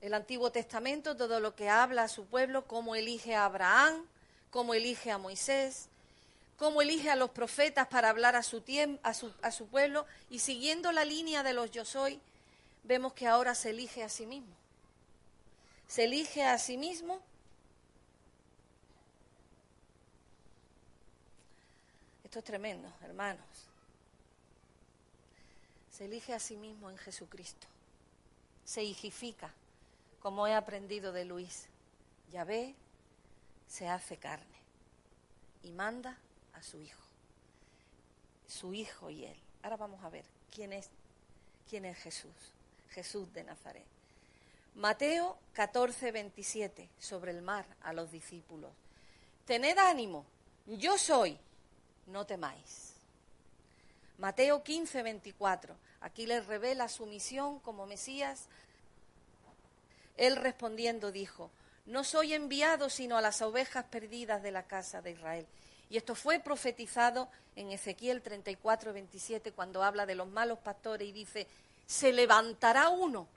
el 0.00 0.14
Antiguo 0.14 0.50
Testamento, 0.50 1.16
todo 1.16 1.40
lo 1.40 1.54
que 1.54 1.68
habla 1.68 2.04
a 2.04 2.08
su 2.08 2.26
pueblo, 2.26 2.66
cómo 2.66 2.94
elige 2.94 3.34
a 3.34 3.44
Abraham, 3.44 4.06
cómo 4.50 4.74
elige 4.74 5.10
a 5.10 5.18
Moisés, 5.18 5.88
cómo 6.56 6.80
elige 6.82 7.10
a 7.10 7.16
los 7.16 7.30
profetas 7.30 7.88
para 7.88 8.10
hablar 8.10 8.36
a 8.36 8.42
su, 8.42 8.62
a 9.02 9.14
su, 9.14 9.32
a 9.42 9.50
su 9.50 9.66
pueblo 9.66 10.06
y 10.30 10.38
siguiendo 10.38 10.92
la 10.92 11.04
línea 11.04 11.42
de 11.42 11.52
los 11.52 11.70
yo 11.70 11.84
soy, 11.84 12.20
vemos 12.84 13.12
que 13.12 13.26
ahora 13.26 13.54
se 13.54 13.70
elige 13.70 14.02
a 14.02 14.08
sí 14.08 14.26
mismo. 14.26 14.54
Se 15.88 16.04
elige 16.04 16.44
a 16.44 16.58
sí 16.58 16.76
mismo 16.76 17.20
Esto 22.36 22.52
es 22.52 22.58
tremendo, 22.58 22.92
hermanos. 23.00 23.46
Se 25.90 26.04
elige 26.04 26.34
a 26.34 26.38
sí 26.38 26.58
mismo 26.58 26.90
en 26.90 26.98
Jesucristo. 26.98 27.66
Se 28.62 28.84
higifica, 28.84 29.54
como 30.20 30.46
he 30.46 30.52
aprendido 30.52 31.12
de 31.12 31.24
Luis. 31.24 31.66
Ya 32.30 32.44
ve 32.44 32.74
se 33.66 33.88
hace 33.88 34.18
carne 34.18 34.58
y 35.62 35.72
manda 35.72 36.18
a 36.52 36.62
su 36.62 36.78
hijo. 36.78 37.00
Su 38.46 38.74
hijo 38.74 39.08
y 39.08 39.24
él. 39.24 39.38
Ahora 39.62 39.78
vamos 39.78 40.04
a 40.04 40.10
ver 40.10 40.26
quién 40.54 40.74
es, 40.74 40.90
quién 41.70 41.86
es 41.86 41.96
Jesús. 41.96 42.52
Jesús 42.90 43.32
de 43.32 43.44
Nazaret. 43.44 43.86
Mateo 44.74 45.38
14, 45.54 46.12
27, 46.12 46.90
sobre 46.98 47.30
el 47.30 47.40
mar 47.40 47.64
a 47.80 47.94
los 47.94 48.10
discípulos. 48.10 48.74
Tened 49.46 49.78
ánimo, 49.78 50.26
yo 50.66 50.98
soy, 50.98 51.38
no 52.06 52.26
temáis. 52.26 52.94
Mateo 54.18 54.62
15, 54.62 55.02
24, 55.02 55.76
aquí 56.00 56.26
les 56.26 56.46
revela 56.46 56.88
su 56.88 57.06
misión 57.06 57.58
como 57.60 57.86
Mesías. 57.86 58.46
Él 60.16 60.36
respondiendo 60.36 61.12
dijo, 61.12 61.50
no 61.86 62.02
soy 62.02 62.34
enviado 62.34 62.88
sino 62.88 63.16
a 63.16 63.20
las 63.20 63.42
ovejas 63.42 63.84
perdidas 63.84 64.42
de 64.42 64.50
la 64.50 64.62
casa 64.62 65.02
de 65.02 65.12
Israel. 65.12 65.46
Y 65.88 65.96
esto 65.96 66.14
fue 66.14 66.40
profetizado 66.40 67.28
en 67.54 67.70
Ezequiel 67.70 68.22
34, 68.22 68.92
27, 68.92 69.52
cuando 69.52 69.84
habla 69.84 70.04
de 70.04 70.14
los 70.14 70.26
malos 70.26 70.58
pastores 70.58 71.08
y 71.08 71.12
dice, 71.12 71.46
se 71.86 72.12
levantará 72.12 72.88
uno 72.88 73.28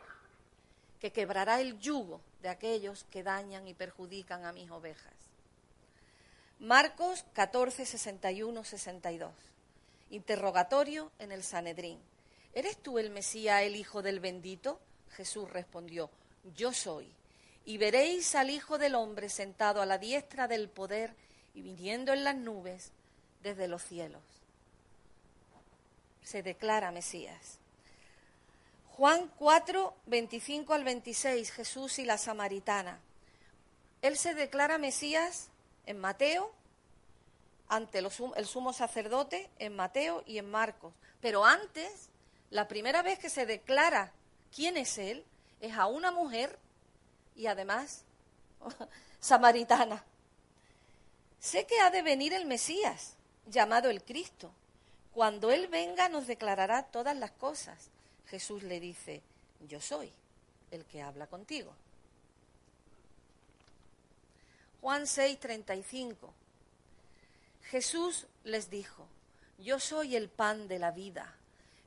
que 0.99 1.11
quebrará 1.11 1.61
el 1.61 1.79
yugo 1.79 2.21
de 2.41 2.49
aquellos 2.49 3.05
que 3.05 3.21
dañan 3.23 3.67
y 3.67 3.73
perjudican 3.73 4.45
a 4.45 4.51
mis 4.51 4.71
ovejas. 4.71 5.28
Marcos 6.59 7.23
14, 7.33 7.85
61, 7.85 8.63
62. 8.65 9.31
Interrogatorio 10.09 11.09
en 11.17 11.31
el 11.31 11.41
Sanedrín. 11.43 11.99
¿Eres 12.53 12.77
tú 12.77 12.99
el 12.99 13.11
Mesías, 13.11 13.61
el 13.61 13.77
Hijo 13.77 14.01
del 14.01 14.19
bendito? 14.19 14.81
Jesús 15.11 15.49
respondió, 15.49 16.09
yo 16.57 16.73
soy 16.73 17.09
y 17.63 17.77
veréis 17.77 18.35
al 18.35 18.49
Hijo 18.49 18.77
del 18.77 18.95
Hombre 18.95 19.29
sentado 19.29 19.81
a 19.81 19.85
la 19.85 19.97
diestra 19.97 20.49
del 20.49 20.67
poder 20.67 21.15
y 21.53 21.61
viniendo 21.61 22.11
en 22.11 22.25
las 22.25 22.35
nubes 22.35 22.91
desde 23.41 23.69
los 23.69 23.81
cielos. 23.83 24.23
Se 26.21 26.43
declara 26.43 26.91
Mesías. 26.91 27.59
Juan 28.89 29.31
4, 29.37 29.95
25 30.07 30.73
al 30.73 30.83
26, 30.83 31.51
Jesús 31.51 31.99
y 31.99 32.05
la 32.05 32.17
samaritana. 32.17 32.99
Él 34.01 34.17
se 34.17 34.33
declara 34.33 34.77
Mesías 34.77 35.48
en 35.89 35.97
Mateo, 35.97 36.53
ante 37.67 37.97
el 37.97 38.45
sumo 38.45 38.73
sacerdote, 38.73 39.49
en 39.57 39.75
Mateo 39.75 40.23
y 40.27 40.37
en 40.37 40.47
Marcos. 40.47 40.93
Pero 41.19 41.45
antes, 41.45 42.09
la 42.51 42.67
primera 42.67 43.01
vez 43.01 43.17
que 43.17 43.31
se 43.31 43.47
declara 43.47 44.11
quién 44.55 44.77
es 44.77 44.99
Él, 44.99 45.25
es 45.59 45.75
a 45.75 45.87
una 45.87 46.11
mujer 46.11 46.59
y 47.35 47.47
además 47.47 48.03
samaritana. 49.19 50.03
Sé 51.39 51.65
que 51.65 51.79
ha 51.79 51.89
de 51.89 52.03
venir 52.03 52.33
el 52.33 52.45
Mesías, 52.45 53.15
llamado 53.47 53.89
el 53.89 54.03
Cristo. 54.03 54.51
Cuando 55.11 55.49
Él 55.49 55.69
venga 55.69 56.07
nos 56.07 56.27
declarará 56.27 56.83
todas 56.83 57.17
las 57.17 57.31
cosas. 57.31 57.89
Jesús 58.27 58.61
le 58.61 58.79
dice, 58.79 59.23
yo 59.67 59.81
soy 59.81 60.13
el 60.69 60.85
que 60.85 61.01
habla 61.01 61.25
contigo. 61.25 61.73
Juan 64.81 65.07
6, 65.07 65.39
35. 65.39 66.33
Jesús 67.63 68.27
les 68.43 68.69
dijo, 68.69 69.05
yo 69.59 69.79
soy 69.79 70.15
el 70.15 70.29
pan 70.29 70.67
de 70.67 70.79
la 70.79 70.91
vida. 70.91 71.35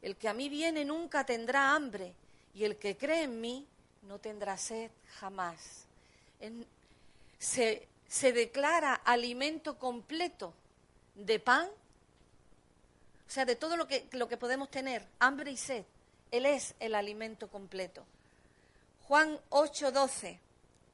El 0.02 0.16
que 0.16 0.28
a 0.28 0.34
mí 0.34 0.48
viene 0.48 0.84
nunca 0.84 1.24
tendrá 1.24 1.74
hambre 1.74 2.14
y 2.54 2.64
el 2.64 2.76
que 2.76 2.96
cree 2.96 3.22
en 3.22 3.40
mí 3.40 3.66
no 4.02 4.18
tendrá 4.18 4.56
sed 4.56 4.90
jamás. 5.18 5.86
se, 7.38 7.88
se 8.08 8.32
declara 8.32 8.94
alimento 8.94 9.78
completo 9.78 10.52
de 11.14 11.38
pan, 11.38 11.68
o 13.26 13.30
sea, 13.30 13.44
de 13.44 13.56
todo 13.56 13.76
lo 13.76 13.86
que, 13.88 14.06
lo 14.12 14.28
que 14.28 14.36
podemos 14.36 14.70
tener, 14.70 15.06
hambre 15.18 15.50
y 15.50 15.56
sed. 15.56 15.84
Él 16.30 16.46
es 16.46 16.74
el 16.80 16.94
alimento 16.94 17.48
completo. 17.48 18.04
Juan 19.04 19.38
8:12 19.50 20.38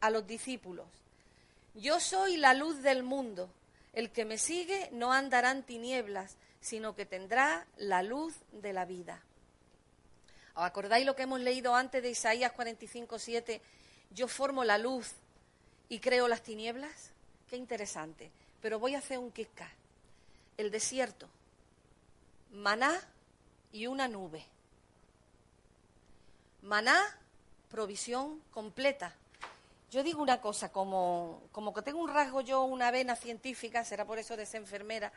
a 0.01 0.11
los 0.11 0.27
discípulos. 0.27 0.87
Yo 1.79 2.01
soy 2.01 2.37
la 2.37 2.55
luz 2.55 2.83
del 2.83 3.05
mundo. 3.05 3.49
El 3.93 4.11
que 4.11 4.25
me 4.25 4.37
sigue 4.37 4.89
no 4.93 5.13
andará 5.13 5.53
en 5.53 5.63
tinieblas, 5.63 6.37
sino 6.61 6.97
que 6.97 7.07
tendrá 7.07 7.69
la 7.77 8.03
luz 8.03 8.35
de 8.51 8.73
la 8.73 8.85
vida. 8.85 9.23
¿Os 10.57 10.65
acordáis 10.65 11.07
lo 11.07 11.15
que 11.15 11.23
hemos 11.23 11.39
leído 11.39 11.77
antes 11.77 12.03
de 12.03 12.11
Isaías 12.11 12.53
45:7? 12.53 13.61
Yo 14.11 14.27
formo 14.27 14.65
la 14.65 14.77
luz 14.77 15.13
y 15.89 16.01
creo 16.01 16.27
las 16.27 16.43
tinieblas. 16.43 17.13
Qué 17.49 17.57
interesante. 17.57 18.33
Pero 18.61 18.81
voy 18.81 18.97
a 18.97 18.99
hacer 18.99 19.19
un 19.19 19.31
quisca. 19.31 19.71
El 20.57 20.73
desierto, 20.73 21.29
maná 22.51 23.01
y 23.71 23.87
una 23.87 24.09
nube. 24.09 24.45
Maná, 26.63 27.01
provisión 27.71 28.43
completa. 28.51 29.15
Yo 29.91 30.03
digo 30.03 30.23
una 30.23 30.41
cosa, 30.41 30.71
como, 30.71 31.43
que 31.75 31.83
tengo 31.83 32.01
un 32.01 32.13
rasgo 32.13 32.43
yo, 32.43 32.63
una 32.63 32.91
vena 32.91 33.17
científica, 33.17 33.85
será 33.85 34.05
por 34.05 34.19
eso 34.19 34.37
de 34.37 34.45
ser 34.45 34.61
enfermera, 34.61 35.13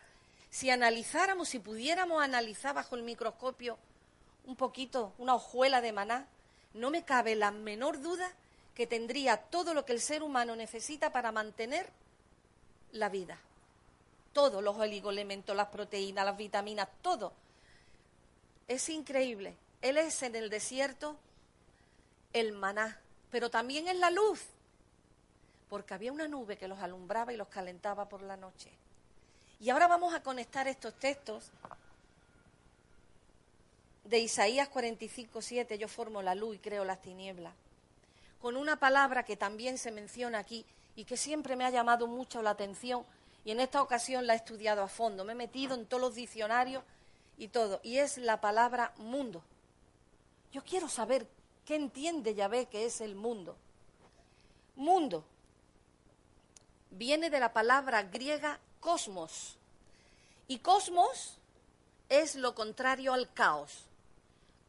si 0.49 0.69
analizáramos, 0.69 1.49
si 1.49 1.59
pudiéramos 1.59 2.23
analizar 2.23 2.73
bajo 2.73 2.95
el 2.95 3.03
microscopio 3.03 3.77
un 4.45 4.55
poquito, 4.55 5.13
una 5.17 5.35
hojuela 5.35 5.81
de 5.81 5.91
maná, 5.91 6.27
no 6.73 6.89
me 6.89 7.03
cabe 7.03 7.35
la 7.35 7.51
menor 7.51 8.01
duda 8.01 8.31
que 8.75 8.87
tendría 8.87 9.37
todo 9.37 9.73
lo 9.73 9.85
que 9.85 9.93
el 9.93 10.01
ser 10.01 10.23
humano 10.23 10.55
necesita 10.55 11.11
para 11.11 11.31
mantener 11.31 11.89
la 12.93 13.09
vida. 13.09 13.37
Todos 14.33 14.63
los 14.63 14.77
oligoelementos, 14.77 15.55
las 15.55 15.67
proteínas, 15.67 16.25
las 16.25 16.37
vitaminas, 16.37 16.87
todo. 17.01 17.33
Es 18.69 18.87
increíble. 18.87 19.55
Él 19.81 19.97
es 19.97 20.23
en 20.23 20.35
el 20.35 20.49
desierto 20.49 21.17
el 22.31 22.53
maná, 22.53 22.99
pero 23.29 23.49
también 23.49 23.87
es 23.89 23.97
la 23.97 24.09
luz, 24.09 24.45
porque 25.71 25.93
había 25.93 26.11
una 26.11 26.27
nube 26.27 26.57
que 26.57 26.67
los 26.67 26.79
alumbraba 26.79 27.31
y 27.31 27.37
los 27.37 27.47
calentaba 27.47 28.09
por 28.09 28.21
la 28.23 28.35
noche. 28.35 28.69
Y 29.61 29.69
ahora 29.69 29.87
vamos 29.87 30.13
a 30.13 30.21
conectar 30.21 30.67
estos 30.67 30.93
textos 30.95 31.49
de 34.03 34.19
Isaías 34.19 34.67
45, 34.67 35.41
7, 35.41 35.77
yo 35.77 35.87
formo 35.87 36.21
la 36.21 36.35
luz 36.35 36.57
y 36.57 36.59
creo 36.59 36.83
las 36.83 37.01
tinieblas, 37.01 37.53
con 38.41 38.57
una 38.57 38.75
palabra 38.75 39.23
que 39.23 39.37
también 39.37 39.77
se 39.77 39.91
menciona 39.91 40.39
aquí 40.39 40.65
y 40.97 41.05
que 41.05 41.15
siempre 41.15 41.55
me 41.55 41.63
ha 41.63 41.69
llamado 41.69 42.05
mucho 42.05 42.41
la 42.41 42.49
atención 42.49 43.05
y 43.45 43.51
en 43.51 43.61
esta 43.61 43.81
ocasión 43.81 44.27
la 44.27 44.33
he 44.33 44.35
estudiado 44.35 44.83
a 44.83 44.89
fondo, 44.89 45.23
me 45.23 45.31
he 45.31 45.35
metido 45.35 45.75
en 45.75 45.85
todos 45.85 46.01
los 46.01 46.15
diccionarios 46.15 46.83
y 47.37 47.47
todo, 47.47 47.79
y 47.81 47.99
es 47.99 48.17
la 48.17 48.41
palabra 48.41 48.91
mundo. 48.97 49.41
Yo 50.51 50.65
quiero 50.65 50.89
saber 50.89 51.25
¿Qué 51.65 51.75
entiende 51.75 52.35
Yahvé 52.35 52.65
que 52.65 52.85
es 52.85 52.99
el 52.99 53.15
mundo? 53.15 53.55
Mundo 54.75 55.23
viene 56.91 57.29
de 57.29 57.39
la 57.39 57.53
palabra 57.53 58.03
griega 58.03 58.59
cosmos. 58.79 59.57
Y 60.47 60.59
cosmos 60.59 61.37
es 62.09 62.35
lo 62.35 62.53
contrario 62.53 63.13
al 63.13 63.33
caos. 63.33 63.85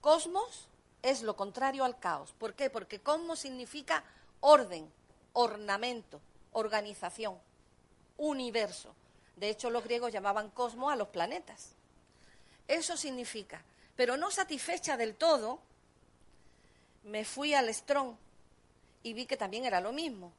Cosmos 0.01 0.69
es 1.03 1.23
lo 1.23 1.37
contrario 1.37 1.85
al 1.85 1.99
caos. 1.99 2.33
¿Por 2.39 2.55
qué? 2.55 2.71
Porque 2.71 3.01
cosmos 3.01 3.41
significa 3.41 4.05
orden, 4.41 4.91
ornamento, 5.33 6.21
organización, 6.53 7.39
universo. 8.17 8.95
De 9.37 9.49
hecho, 9.51 9.71
los 9.71 9.85
griegos 9.85 10.13
llamaban 10.13 10.51
cosmos 10.51 10.93
a 10.93 10.97
los 10.97 11.09
planetas. 11.09 11.75
Eso 12.69 12.97
significa. 12.97 13.63
Pero 13.97 14.17
no 14.17 14.31
satisfecha 14.31 14.97
del 14.97 15.17
todo, 15.17 15.61
me 17.05 17.25
fui 17.25 17.55
al 17.55 17.73
Strong 17.73 18.15
y 19.03 19.13
vi 19.15 19.27
que 19.27 19.37
también 19.37 19.65
era 19.65 19.81
lo 19.81 19.93
mismo. 19.93 20.33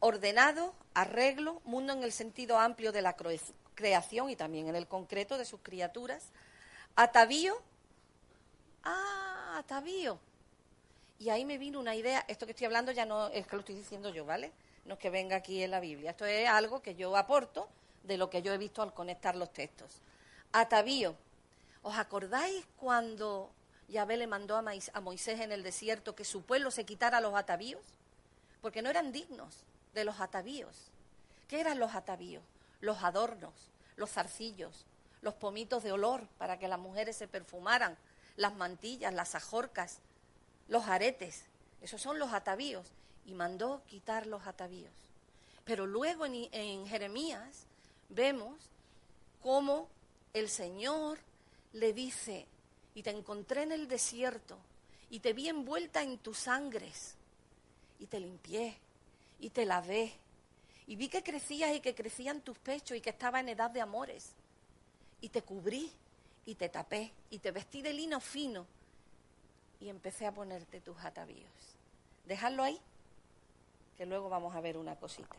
Ordenado, 0.00 0.74
arreglo, 0.92 1.60
mundo 1.64 1.92
en 1.92 2.02
el 2.02 2.12
sentido 2.12 2.58
amplio 2.58 2.92
de 2.92 3.02
la 3.02 3.16
creación 3.74 4.30
y 4.30 4.36
también 4.36 4.68
en 4.68 4.76
el 4.76 4.86
concreto 4.86 5.38
de 5.38 5.44
sus 5.44 5.60
criaturas. 5.60 6.30
Atavío. 6.96 7.60
Ah, 8.84 9.56
atavío. 9.58 10.18
Y 11.18 11.30
ahí 11.30 11.44
me 11.44 11.58
vino 11.58 11.80
una 11.80 11.94
idea, 11.94 12.24
esto 12.28 12.46
que 12.46 12.52
estoy 12.52 12.66
hablando 12.66 12.92
ya 12.92 13.06
no 13.06 13.28
es 13.28 13.46
que 13.46 13.56
lo 13.56 13.60
estoy 13.60 13.76
diciendo 13.76 14.10
yo, 14.10 14.24
¿vale? 14.24 14.52
No 14.84 14.94
es 14.94 15.00
que 15.00 15.10
venga 15.10 15.36
aquí 15.36 15.62
en 15.62 15.70
la 15.70 15.80
Biblia, 15.80 16.10
esto 16.10 16.26
es 16.26 16.48
algo 16.48 16.82
que 16.82 16.94
yo 16.94 17.16
aporto 17.16 17.68
de 18.02 18.18
lo 18.18 18.28
que 18.28 18.42
yo 18.42 18.52
he 18.52 18.58
visto 18.58 18.82
al 18.82 18.92
conectar 18.92 19.36
los 19.36 19.52
textos. 19.52 20.00
Atavío. 20.52 21.16
¿Os 21.82 21.96
acordáis 21.96 22.66
cuando 22.78 23.50
Yahvé 23.88 24.16
le 24.16 24.26
mandó 24.26 24.56
a 24.56 25.00
Moisés 25.00 25.40
en 25.40 25.52
el 25.52 25.62
desierto 25.62 26.14
que 26.14 26.24
su 26.24 26.42
pueblo 26.42 26.70
se 26.70 26.84
quitara 26.84 27.20
los 27.20 27.34
atavíos, 27.34 27.82
porque 28.60 28.82
no 28.82 28.90
eran 28.90 29.12
dignos 29.12 29.64
de 29.94 30.04
los 30.04 30.20
atavíos. 30.20 30.90
¿Qué 31.48 31.60
eran 31.60 31.78
los 31.78 31.94
atavíos? 31.94 32.42
Los 32.80 33.02
adornos, 33.02 33.54
los 33.96 34.10
zarcillos, 34.10 34.84
los 35.22 35.34
pomitos 35.34 35.82
de 35.82 35.92
olor 35.92 36.26
para 36.38 36.58
que 36.58 36.68
las 36.68 36.78
mujeres 36.78 37.16
se 37.16 37.28
perfumaran, 37.28 37.96
las 38.36 38.54
mantillas, 38.54 39.14
las 39.14 39.34
ajorcas, 39.34 39.98
los 40.68 40.86
aretes. 40.86 41.44
Esos 41.80 42.02
son 42.02 42.18
los 42.18 42.32
atavíos. 42.32 42.86
Y 43.26 43.32
mandó 43.32 43.82
quitar 43.86 44.26
los 44.26 44.46
atavíos. 44.46 44.92
Pero 45.64 45.86
luego 45.86 46.26
en, 46.26 46.48
en 46.52 46.86
Jeremías 46.86 47.64
vemos 48.10 48.68
cómo 49.42 49.88
el 50.34 50.50
Señor 50.50 51.18
le 51.72 51.94
dice 51.94 52.46
y 52.94 53.02
te 53.02 53.10
encontré 53.10 53.62
en 53.62 53.72
el 53.72 53.88
desierto 53.88 54.58
y 55.08 55.20
te 55.20 55.32
vi 55.32 55.48
envuelta 55.48 56.02
en 56.02 56.18
tus 56.18 56.38
sangres 56.38 57.14
y 57.98 58.06
te 58.06 58.20
limpié 58.20 58.76
y 59.38 59.50
te 59.50 59.64
lavé 59.64 60.12
y 60.86 60.96
vi 60.96 61.08
que 61.08 61.22
crecías 61.22 61.74
y 61.74 61.80
que 61.80 61.94
crecían 61.94 62.40
tus 62.40 62.58
pechos 62.58 62.96
y 62.96 63.00
que 63.00 63.10
estaba 63.10 63.40
en 63.40 63.48
edad 63.48 63.70
de 63.70 63.80
amores 63.80 64.32
y 65.20 65.28
te 65.30 65.42
cubrí 65.42 65.90
y 66.44 66.54
te 66.54 66.68
tapé 66.68 67.12
y 67.30 67.38
te 67.38 67.50
vestí 67.50 67.82
de 67.82 67.92
lino 67.92 68.20
fino 68.20 68.66
y 69.80 69.88
empecé 69.88 70.26
a 70.26 70.32
ponerte 70.32 70.80
tus 70.80 70.98
atavíos. 70.98 71.50
Dejadlo 72.26 72.62
ahí, 72.62 72.78
que 73.96 74.06
luego 74.06 74.28
vamos 74.28 74.54
a 74.54 74.60
ver 74.60 74.76
una 74.76 74.96
cosita. 74.96 75.36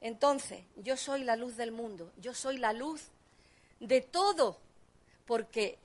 Entonces, 0.00 0.64
yo 0.76 0.96
soy 0.96 1.24
la 1.24 1.36
luz 1.36 1.56
del 1.56 1.72
mundo, 1.72 2.10
yo 2.16 2.34
soy 2.34 2.58
la 2.58 2.72
luz 2.72 3.08
de 3.80 4.00
todo, 4.00 4.58
porque 5.26 5.78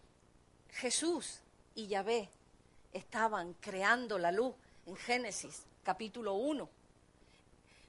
Jesús 0.72 1.42
y 1.76 1.88
Yahvé 1.88 2.30
estaban 2.94 3.54
creando 3.60 4.18
la 4.18 4.32
luz 4.32 4.56
en 4.86 4.96
Génesis 4.96 5.64
capítulo 5.84 6.34
1. 6.34 6.70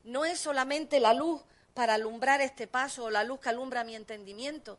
No 0.06 0.24
es 0.24 0.40
solamente 0.40 0.98
la 1.00 1.12
luz 1.12 1.42
para 1.74 1.94
alumbrar 1.94 2.40
este 2.40 2.66
paso 2.66 3.04
o 3.04 3.10
la 3.10 3.22
luz 3.22 3.40
que 3.40 3.50
alumbra 3.50 3.84
mi 3.84 3.94
entendimiento, 3.94 4.78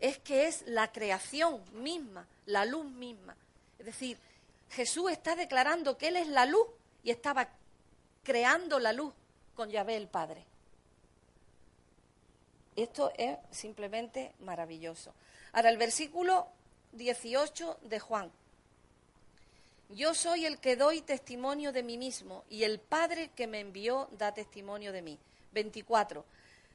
es 0.00 0.18
que 0.18 0.46
es 0.46 0.62
la 0.66 0.90
creación 0.90 1.62
misma, 1.74 2.26
la 2.46 2.64
luz 2.64 2.86
misma. 2.86 3.36
Es 3.78 3.86
decir, 3.86 4.18
Jesús 4.70 5.10
está 5.10 5.36
declarando 5.36 5.98
que 5.98 6.08
Él 6.08 6.16
es 6.16 6.28
la 6.28 6.46
luz 6.46 6.66
y 7.02 7.10
estaba 7.10 7.48
creando 8.22 8.78
la 8.78 8.92
luz 8.92 9.12
con 9.54 9.70
Yahvé 9.70 9.96
el 9.96 10.08
Padre. 10.08 10.44
Esto 12.74 13.12
es 13.18 13.36
simplemente 13.50 14.32
maravilloso. 14.40 15.12
Ahora, 15.52 15.68
el 15.68 15.76
versículo 15.76 16.48
18 16.92 17.80
de 17.82 18.00
Juan. 18.00 18.32
Yo 19.94 20.14
soy 20.14 20.46
el 20.46 20.58
que 20.58 20.76
doy 20.76 21.02
testimonio 21.02 21.72
de 21.72 21.82
mí 21.82 21.98
mismo 21.98 22.44
y 22.48 22.64
el 22.64 22.80
Padre 22.80 23.30
que 23.36 23.46
me 23.46 23.60
envió 23.60 24.08
da 24.12 24.32
testimonio 24.32 24.92
de 24.92 25.02
mí. 25.02 25.18
24. 25.52 26.24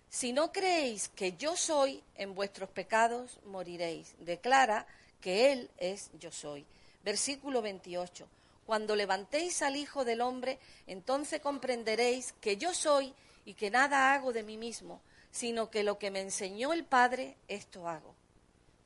Si 0.09 0.33
no 0.33 0.51
creéis 0.51 1.09
que 1.09 1.35
yo 1.35 1.55
soy, 1.55 2.03
en 2.15 2.35
vuestros 2.35 2.69
pecados 2.69 3.39
moriréis. 3.45 4.15
Declara 4.19 4.85
que 5.19 5.51
Él 5.51 5.69
es 5.77 6.11
yo 6.19 6.31
soy. 6.31 6.65
Versículo 7.03 7.61
28. 7.61 8.27
Cuando 8.65 8.95
levantéis 8.95 9.61
al 9.61 9.75
Hijo 9.75 10.05
del 10.05 10.21
Hombre, 10.21 10.59
entonces 10.85 11.41
comprenderéis 11.41 12.33
que 12.39 12.57
yo 12.57 12.73
soy 12.73 13.13
y 13.45 13.53
que 13.53 13.71
nada 13.71 14.13
hago 14.13 14.33
de 14.33 14.43
mí 14.43 14.57
mismo, 14.57 15.01
sino 15.31 15.69
que 15.69 15.83
lo 15.83 15.97
que 15.97 16.11
me 16.11 16.21
enseñó 16.21 16.73
el 16.73 16.83
Padre, 16.83 17.35
esto 17.47 17.87
hago 17.87 18.13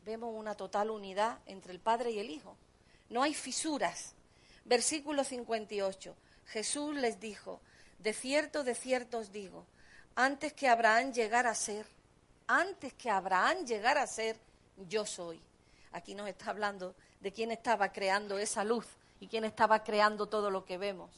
vemos 0.05 0.33
una 0.33 0.55
total 0.55 0.89
unidad 0.89 1.39
entre 1.45 1.73
el 1.73 1.79
Padre 1.79 2.11
y 2.11 2.19
el 2.19 2.29
Hijo. 2.29 2.55
No 3.09 3.23
hay 3.23 3.33
fisuras. 3.33 4.13
Versículo 4.65 5.23
58. 5.23 6.15
Jesús 6.47 6.95
les 6.95 7.19
dijo, 7.19 7.61
de 7.99 8.13
cierto, 8.13 8.63
de 8.63 8.75
cierto 8.75 9.19
os 9.19 9.31
digo, 9.31 9.65
antes 10.15 10.53
que 10.53 10.67
Abraham 10.67 11.13
llegara 11.13 11.51
a 11.51 11.55
ser, 11.55 11.85
antes 12.47 12.93
que 12.93 13.09
Abraham 13.09 13.65
llegara 13.65 14.01
a 14.01 14.07
ser, 14.07 14.37
yo 14.89 15.05
soy. 15.05 15.39
Aquí 15.91 16.15
nos 16.15 16.27
está 16.27 16.49
hablando 16.49 16.95
de 17.21 17.31
quién 17.31 17.51
estaba 17.51 17.91
creando 17.91 18.37
esa 18.37 18.63
luz 18.63 18.85
y 19.19 19.27
quién 19.27 19.45
estaba 19.45 19.83
creando 19.83 20.27
todo 20.27 20.49
lo 20.49 20.65
que 20.65 20.77
vemos. 20.77 21.11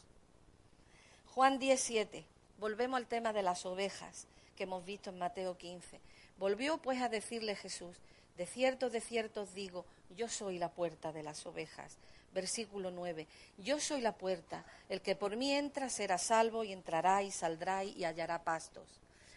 Juan 1.33 1.57
17. 1.57 2.25
Volvemos 2.59 2.97
al 2.97 3.07
tema 3.07 3.33
de 3.33 3.41
las 3.41 3.65
ovejas 3.65 4.27
que 4.55 4.63
hemos 4.63 4.85
visto 4.85 5.09
en 5.09 5.17
Mateo 5.17 5.57
15. 5.57 5.99
Volvió 6.37 6.77
pues 6.77 7.01
a 7.01 7.09
decirle 7.09 7.55
Jesús, 7.55 7.97
de 8.37 8.45
cierto, 8.45 8.89
de 8.89 9.01
cierto 9.01 9.41
os 9.41 9.53
digo, 9.53 9.85
yo 10.15 10.27
soy 10.27 10.59
la 10.59 10.69
puerta 10.69 11.11
de 11.11 11.23
las 11.23 11.45
ovejas. 11.45 11.97
Versículo 12.33 12.91
9. 12.91 13.27
Yo 13.57 13.79
soy 13.79 14.01
la 14.01 14.15
puerta. 14.15 14.65
El 14.89 15.01
que 15.01 15.15
por 15.15 15.35
mí 15.35 15.53
entra 15.53 15.89
será 15.89 16.17
salvo 16.17 16.63
y 16.63 16.73
entrará 16.73 17.23
y 17.23 17.31
saldrá 17.31 17.83
y 17.83 18.03
hallará 18.03 18.43
pastos. 18.43 18.87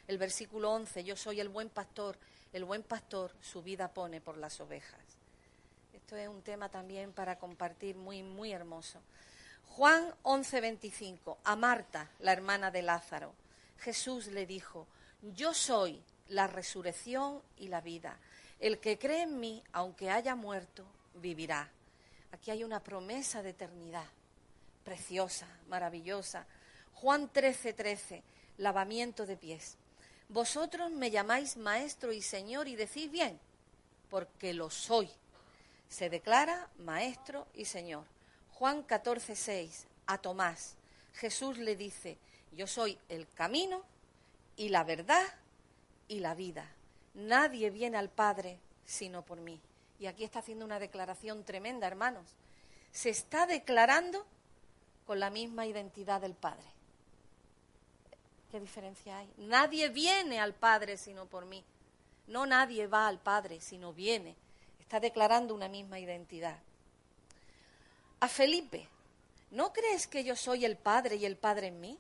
El 0.09 0.19
versículo 0.19 0.73
11. 0.73 1.05
Yo 1.05 1.17
soy 1.17 1.41
el 1.41 1.49
buen 1.49 1.69
pastor. 1.69 2.19
El 2.53 2.65
buen 2.65 2.83
pastor 2.83 3.33
su 3.41 3.63
vida 3.63 3.93
pone 3.93 4.21
por 4.21 4.39
las 4.39 4.61
ovejas. 4.61 5.01
Esto 5.93 6.17
es 6.17 6.29
un 6.29 6.43
tema 6.43 6.69
también 6.69 7.13
para 7.13 7.39
compartir 7.39 7.97
muy, 7.97 8.23
muy 8.23 8.53
hermoso. 8.53 9.01
Juan 9.71 10.15
11:25. 10.23 11.39
A 11.45 11.57
Marta, 11.57 12.11
la 12.21 12.33
hermana 12.33 12.71
de 12.71 12.83
Lázaro. 12.83 13.35
Jesús 13.79 14.29
le 14.29 14.47
dijo, 14.47 14.87
yo 15.35 15.53
soy 15.53 16.03
la 16.29 16.47
resurrección 16.47 17.43
y 17.59 17.69
la 17.69 17.81
vida. 17.81 18.19
El 18.59 18.79
que 18.79 18.99
cree 18.99 19.23
en 19.23 19.39
mí, 19.39 19.63
aunque 19.73 20.11
haya 20.11 20.35
muerto, 20.35 20.85
vivirá. 21.15 21.71
Aquí 22.33 22.51
hay 22.51 22.65
una 22.65 22.83
promesa 22.83 23.43
de 23.43 23.51
eternidad, 23.51 24.07
preciosa, 24.85 25.47
maravillosa. 25.69 26.47
Juan 26.95 27.29
13, 27.33 27.73
13, 27.73 28.23
lavamiento 28.59 29.27
de 29.27 29.37
pies. 29.37 29.77
Vosotros 30.29 30.91
me 30.91 31.11
llamáis 31.11 31.57
maestro 31.57 32.13
y 32.13 32.21
señor 32.21 32.69
y 32.69 32.77
decís 32.77 33.11
bien, 33.11 33.39
porque 34.11 34.53
lo 34.53 34.71
soy. 34.71 35.09
Se 35.89 36.11
declara 36.11 36.69
maestro 36.79 37.47
y 37.55 37.65
señor. 37.65 38.05
Juan 38.53 38.83
14, 38.83 39.37
6, 39.37 39.87
a 40.07 40.19
Tomás. 40.19 40.75
Jesús 41.15 41.59
le 41.59 41.77
dice, 41.77 42.19
yo 42.53 42.67
soy 42.67 42.99
el 43.09 43.29
camino 43.29 43.83
y 44.57 44.71
la 44.71 44.85
verdad 44.85 45.25
y 46.09 46.21
la 46.21 46.35
vida. 46.35 46.69
Nadie 47.15 47.71
viene 47.71 47.97
al 47.97 48.09
Padre 48.09 48.59
sino 48.87 49.23
por 49.23 49.41
mí. 49.41 49.61
Y 49.99 50.07
aquí 50.07 50.25
está 50.25 50.41
haciendo 50.41 50.65
una 50.65 50.79
declaración 50.79 51.45
tremenda, 51.45 51.87
hermanos. 51.87 52.27
Se 52.91 53.11
está 53.11 53.47
declarando 53.47 54.27
con 55.07 55.21
la 55.21 55.31
misma 55.31 55.67
identidad 55.67 56.21
del 56.21 56.35
Padre. 56.35 56.67
¿Qué 58.51 58.61
diferencia 58.61 59.19
hay? 59.19 59.33
Nadie 59.39 59.89
viene 59.89 60.41
al 60.41 60.55
Padre 60.55 60.97
sino 60.97 61.27
por 61.27 61.47
mí. 61.47 61.65
No 62.27 62.47
nadie 62.47 62.87
va 62.87 63.07
al 63.07 63.21
Padre, 63.21 63.61
sino 63.61 63.93
viene. 63.93 64.37
Está 64.81 65.01
declarando 65.01 65.55
una 65.55 65.69
misma 65.69 65.99
identidad. 65.99 66.59
A 68.21 68.29
Felipe, 68.29 68.89
¿no 69.51 69.73
crees 69.73 70.07
que 70.07 70.25
yo 70.25 70.37
soy 70.37 70.65
el 70.65 70.77
Padre 70.77 71.17
y 71.17 71.27
el 71.27 71.37
Padre 71.37 71.69
en 71.69 71.81
mí? 71.81 71.99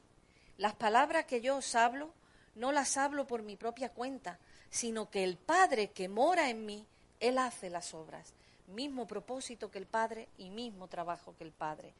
Las 0.56 0.74
palabras 0.74 1.26
que 1.26 1.40
yo 1.40 1.56
os 1.56 1.74
hablo 1.74 2.12
no 2.54 2.72
las 2.72 2.96
hablo 2.96 3.26
por 3.26 3.42
mi 3.42 3.56
propia 3.56 3.90
cuenta, 3.90 4.38
sino 4.70 5.10
que 5.10 5.24
el 5.24 5.36
Padre 5.36 5.90
que 5.90 6.08
mora 6.08 6.48
en 6.48 6.64
mí, 6.64 6.86
Él 7.20 7.38
hace 7.38 7.70
las 7.70 7.94
obras. 7.94 8.32
Mismo 8.68 9.06
propósito 9.06 9.70
que 9.70 9.78
el 9.78 9.86
Padre 9.86 10.28
y 10.38 10.50
mismo 10.50 10.88
trabajo 10.88 11.34
que 11.38 11.44
el 11.44 11.52
Padre. 11.52 11.92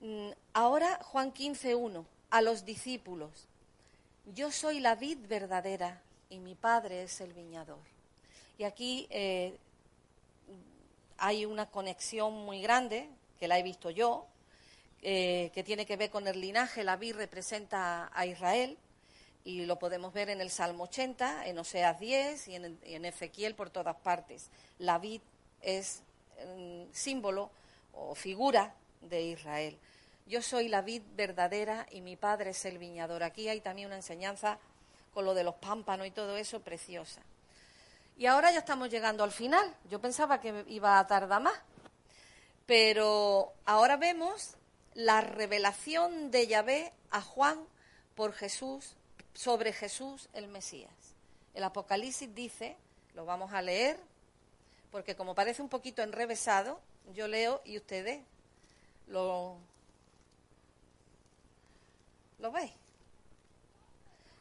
Mm, 0.00 0.30
ahora 0.52 1.00
Juan 1.02 1.32
15, 1.32 1.74
1, 1.74 2.06
a 2.30 2.42
los 2.42 2.64
discípulos. 2.64 3.48
Yo 4.34 4.50
soy 4.50 4.80
la 4.80 4.94
vid 4.94 5.18
verdadera 5.26 6.00
y 6.30 6.38
mi 6.38 6.54
Padre 6.54 7.02
es 7.02 7.20
el 7.20 7.32
viñador. 7.32 7.78
Y 8.58 8.64
aquí 8.64 9.06
eh, 9.10 9.56
hay 11.18 11.44
una 11.44 11.66
conexión 11.66 12.32
muy 12.44 12.60
grande, 12.60 13.08
que 13.38 13.48
la 13.48 13.58
he 13.58 13.62
visto 13.62 13.90
yo, 13.90 14.26
eh, 15.02 15.50
que 15.54 15.62
tiene 15.62 15.86
que 15.86 15.96
ver 15.96 16.10
con 16.10 16.26
el 16.26 16.40
linaje. 16.40 16.84
La 16.84 16.96
vid 16.96 17.16
representa 17.16 18.10
a 18.12 18.26
Israel 18.26 18.76
y 19.46 19.64
lo 19.64 19.78
podemos 19.78 20.12
ver 20.12 20.28
en 20.28 20.40
el 20.40 20.50
Salmo 20.50 20.84
80, 20.84 21.46
en 21.46 21.56
Oseas 21.56 22.00
10 22.00 22.48
y 22.48 22.56
en, 22.56 23.04
Ezequiel 23.04 23.54
por 23.54 23.70
todas 23.70 23.94
partes. 23.94 24.50
La 24.80 24.98
vid 24.98 25.20
es 25.62 26.02
mm, 26.44 26.86
símbolo 26.90 27.52
o 27.92 28.16
figura 28.16 28.74
de 29.02 29.22
Israel. 29.22 29.78
Yo 30.26 30.42
soy 30.42 30.66
la 30.66 30.82
vid 30.82 31.00
verdadera 31.14 31.86
y 31.92 32.00
mi 32.00 32.16
padre 32.16 32.50
es 32.50 32.64
el 32.64 32.78
viñador. 32.78 33.22
Aquí 33.22 33.48
hay 33.48 33.60
también 33.60 33.86
una 33.86 33.94
enseñanza 33.94 34.58
con 35.14 35.24
lo 35.24 35.32
de 35.32 35.44
los 35.44 35.54
pámpanos 35.54 36.08
y 36.08 36.10
todo 36.10 36.36
eso 36.36 36.58
preciosa. 36.58 37.22
Y 38.18 38.26
ahora 38.26 38.50
ya 38.50 38.58
estamos 38.58 38.90
llegando 38.90 39.22
al 39.22 39.30
final. 39.30 39.72
Yo 39.88 40.00
pensaba 40.00 40.40
que 40.40 40.64
iba 40.66 40.98
a 40.98 41.06
tardar 41.06 41.40
más. 41.40 41.56
Pero 42.66 43.52
ahora 43.64 43.96
vemos 43.96 44.56
la 44.94 45.20
revelación 45.20 46.32
de 46.32 46.48
Yahvé 46.48 46.92
a 47.12 47.22
Juan 47.22 47.64
por 48.16 48.32
Jesús 48.32 48.96
sobre 49.36 49.72
Jesús 49.72 50.28
el 50.32 50.48
Mesías. 50.48 50.92
El 51.54 51.62
Apocalipsis 51.62 52.34
dice, 52.34 52.76
lo 53.14 53.26
vamos 53.26 53.52
a 53.52 53.60
leer, 53.60 53.98
porque 54.90 55.14
como 55.14 55.34
parece 55.34 55.62
un 55.62 55.68
poquito 55.68 56.02
enrevesado, 56.02 56.80
yo 57.14 57.28
leo 57.28 57.60
y 57.64 57.76
ustedes 57.76 58.24
lo, 59.06 59.58
lo 62.38 62.50
veis. 62.50 62.72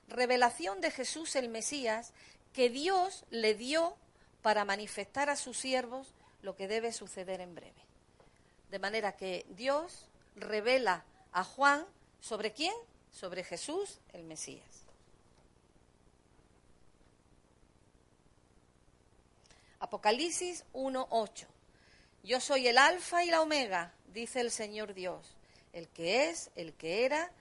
Revelación 0.07 0.79
de 0.79 0.91
Jesús 0.91 1.35
el 1.35 1.49
Mesías 1.49 2.13
que 2.53 2.69
Dios 2.69 3.25
le 3.29 3.53
dio 3.53 3.97
para 4.41 4.63
manifestar 4.63 5.29
a 5.29 5.35
sus 5.35 5.57
siervos 5.57 6.13
lo 6.41 6.55
que 6.55 6.69
debe 6.69 6.93
suceder 6.93 7.41
en 7.41 7.53
breve. 7.53 7.73
De 8.71 8.79
manera 8.79 9.17
que 9.17 9.45
Dios 9.49 10.07
revela 10.35 11.03
a 11.33 11.43
Juan 11.43 11.85
sobre 12.21 12.53
quién? 12.53 12.73
Sobre 13.11 13.43
Jesús 13.43 13.99
el 14.13 14.23
Mesías. 14.23 14.84
Apocalipsis 19.79 20.65
1.8. 20.73 21.45
Yo 22.23 22.39
soy 22.39 22.67
el 22.67 22.77
alfa 22.77 23.23
y 23.23 23.29
la 23.29 23.41
omega, 23.41 23.93
dice 24.13 24.41
el 24.41 24.51
Señor 24.51 24.93
Dios, 24.93 25.35
el 25.73 25.87
que 25.89 26.29
es, 26.29 26.49
el 26.55 26.73
que 26.73 27.05
era 27.05 27.31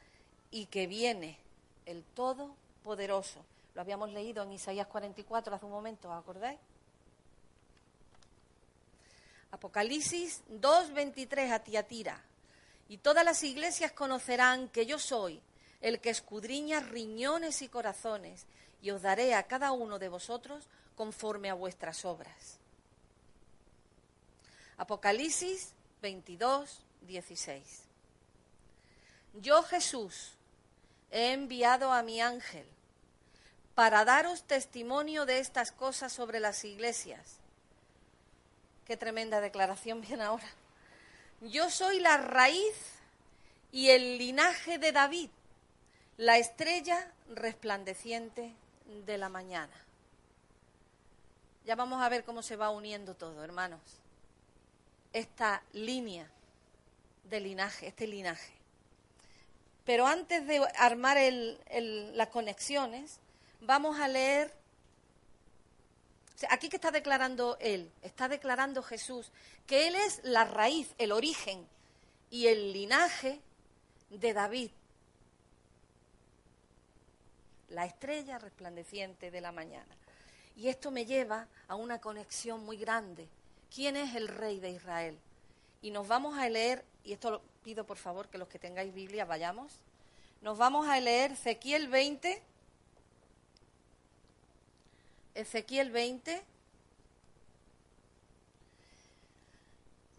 y 0.51 0.67
que 0.67 0.87
viene, 0.87 1.39
el 1.87 2.03
Todopoderoso. 2.03 3.45
Lo 3.75 3.81
habíamos 3.81 4.11
leído 4.11 4.43
en 4.43 4.53
Isaías 4.53 4.87
44 4.87 5.55
hace 5.55 5.65
un 5.65 5.73
momento, 5.73 6.11
¿os 6.11 6.19
acordáis? 6.19 6.59
Apocalipsis 9.51 10.43
2.23 10.51 11.53
a 11.53 11.61
Tiatira. 11.61 12.21
Y 12.89 12.99
todas 12.99 13.25
las 13.25 13.43
iglesias 13.43 13.93
conocerán 13.93 14.69
que 14.69 14.85
yo 14.85 14.99
soy 14.99 15.41
el 15.81 16.01
que 16.01 16.11
escudriña 16.11 16.81
riñones 16.81 17.61
y 17.61 17.69
corazones, 17.69 18.47
y 18.81 18.91
os 18.91 19.03
daré 19.03 19.35
a 19.35 19.43
cada 19.43 19.73
uno 19.73 19.99
de 19.99 20.09
vosotros 20.09 20.67
conforme 20.97 21.51
a 21.51 21.55
vuestras 21.55 22.05
obras. 22.05 22.59
Apocalipsis 24.77 25.73
22, 26.03 26.81
16. 27.03 27.83
Yo 29.35 29.63
Jesús 29.63 30.35
he 31.11 31.33
enviado 31.33 31.93
a 31.93 32.03
mi 32.03 32.21
ángel 32.21 32.67
para 33.75 34.05
daros 34.05 34.45
testimonio 34.45 35.27
de 35.27 35.39
estas 35.39 35.73
cosas 35.73 36.13
sobre 36.13 36.41
las 36.41 36.65
iglesias. 36.65 37.39
Qué 38.87 38.97
tremenda 38.97 39.41
declaración 39.41 40.01
viene 40.01 40.25
ahora. 40.25 40.49
Yo 41.41 41.71
soy 41.71 42.01
la 42.01 42.17
raíz 42.17 42.75
y 43.73 43.91
el 43.91 44.19
linaje 44.19 44.79
de 44.79 44.93
David, 44.93 45.31
la 46.17 46.39
estrella 46.39 47.13
resplandeciente 47.29 48.55
de 49.07 49.19
la 49.19 49.29
mañana. 49.29 49.84
Ya 51.65 51.77
vamos 51.77 52.03
a 52.03 52.09
ver 52.09 52.25
cómo 52.25 52.43
se 52.43 52.57
va 52.57 52.71
uniendo 52.71 53.15
todo, 53.15 53.43
hermanos. 53.43 53.81
Esta 55.13 55.63
línea 55.73 56.31
de 57.25 57.41
linaje, 57.41 57.87
este 57.87 58.07
linaje. 58.07 58.53
Pero 59.85 60.07
antes 60.07 60.47
de 60.47 60.67
armar 60.77 61.19
las 61.71 62.29
conexiones, 62.29 63.19
vamos 63.61 63.99
a 63.99 64.09
leer. 64.09 64.55
aquí 66.51 66.69
que 66.69 66.77
está 66.77 66.91
declarando 66.91 67.57
él, 67.61 67.91
está 68.03 68.29
declarando 68.29 68.83
Jesús 68.83 69.31
que 69.67 69.89
él 69.89 69.95
es 69.95 70.21
la 70.25 70.45
raíz, 70.45 70.95
el 70.99 71.13
origen 71.13 71.67
y 72.31 72.49
el 72.49 72.73
linaje 72.73 73.41
de 74.11 74.33
David, 74.33 74.71
la 77.69 77.87
estrella 77.87 78.39
resplandeciente 78.39 79.31
de 79.31 79.41
la 79.41 79.53
mañana. 79.53 79.97
Y 80.57 80.69
esto 80.69 80.91
me 80.91 81.05
lleva 81.05 81.49
a 81.69 81.75
una 81.75 82.01
conexión 82.01 82.65
muy 82.65 82.77
grande. 82.77 83.29
¿Quién 83.75 83.97
es 83.97 84.15
el 84.15 84.29
rey 84.29 84.61
de 84.61 84.71
Israel? 84.71 85.19
Y 85.83 85.91
nos 85.91 86.07
vamos 86.07 86.39
a 86.39 86.49
leer, 86.49 86.85
y 87.03 87.13
esto 87.13 87.31
lo 87.31 87.43
pido 87.63 87.85
por 87.85 87.97
favor 87.97 88.29
que 88.29 88.39
los 88.39 88.49
que 88.49 88.59
tengáis 88.59 88.95
Biblia 88.95 89.25
vayamos, 89.25 89.73
nos 90.43 90.59
vamos 90.59 90.87
a 90.87 91.01
leer 91.01 91.33
Ezequiel 91.33 91.89
20, 91.89 92.43
Ezequiel 95.35 95.91
20, 95.91 96.45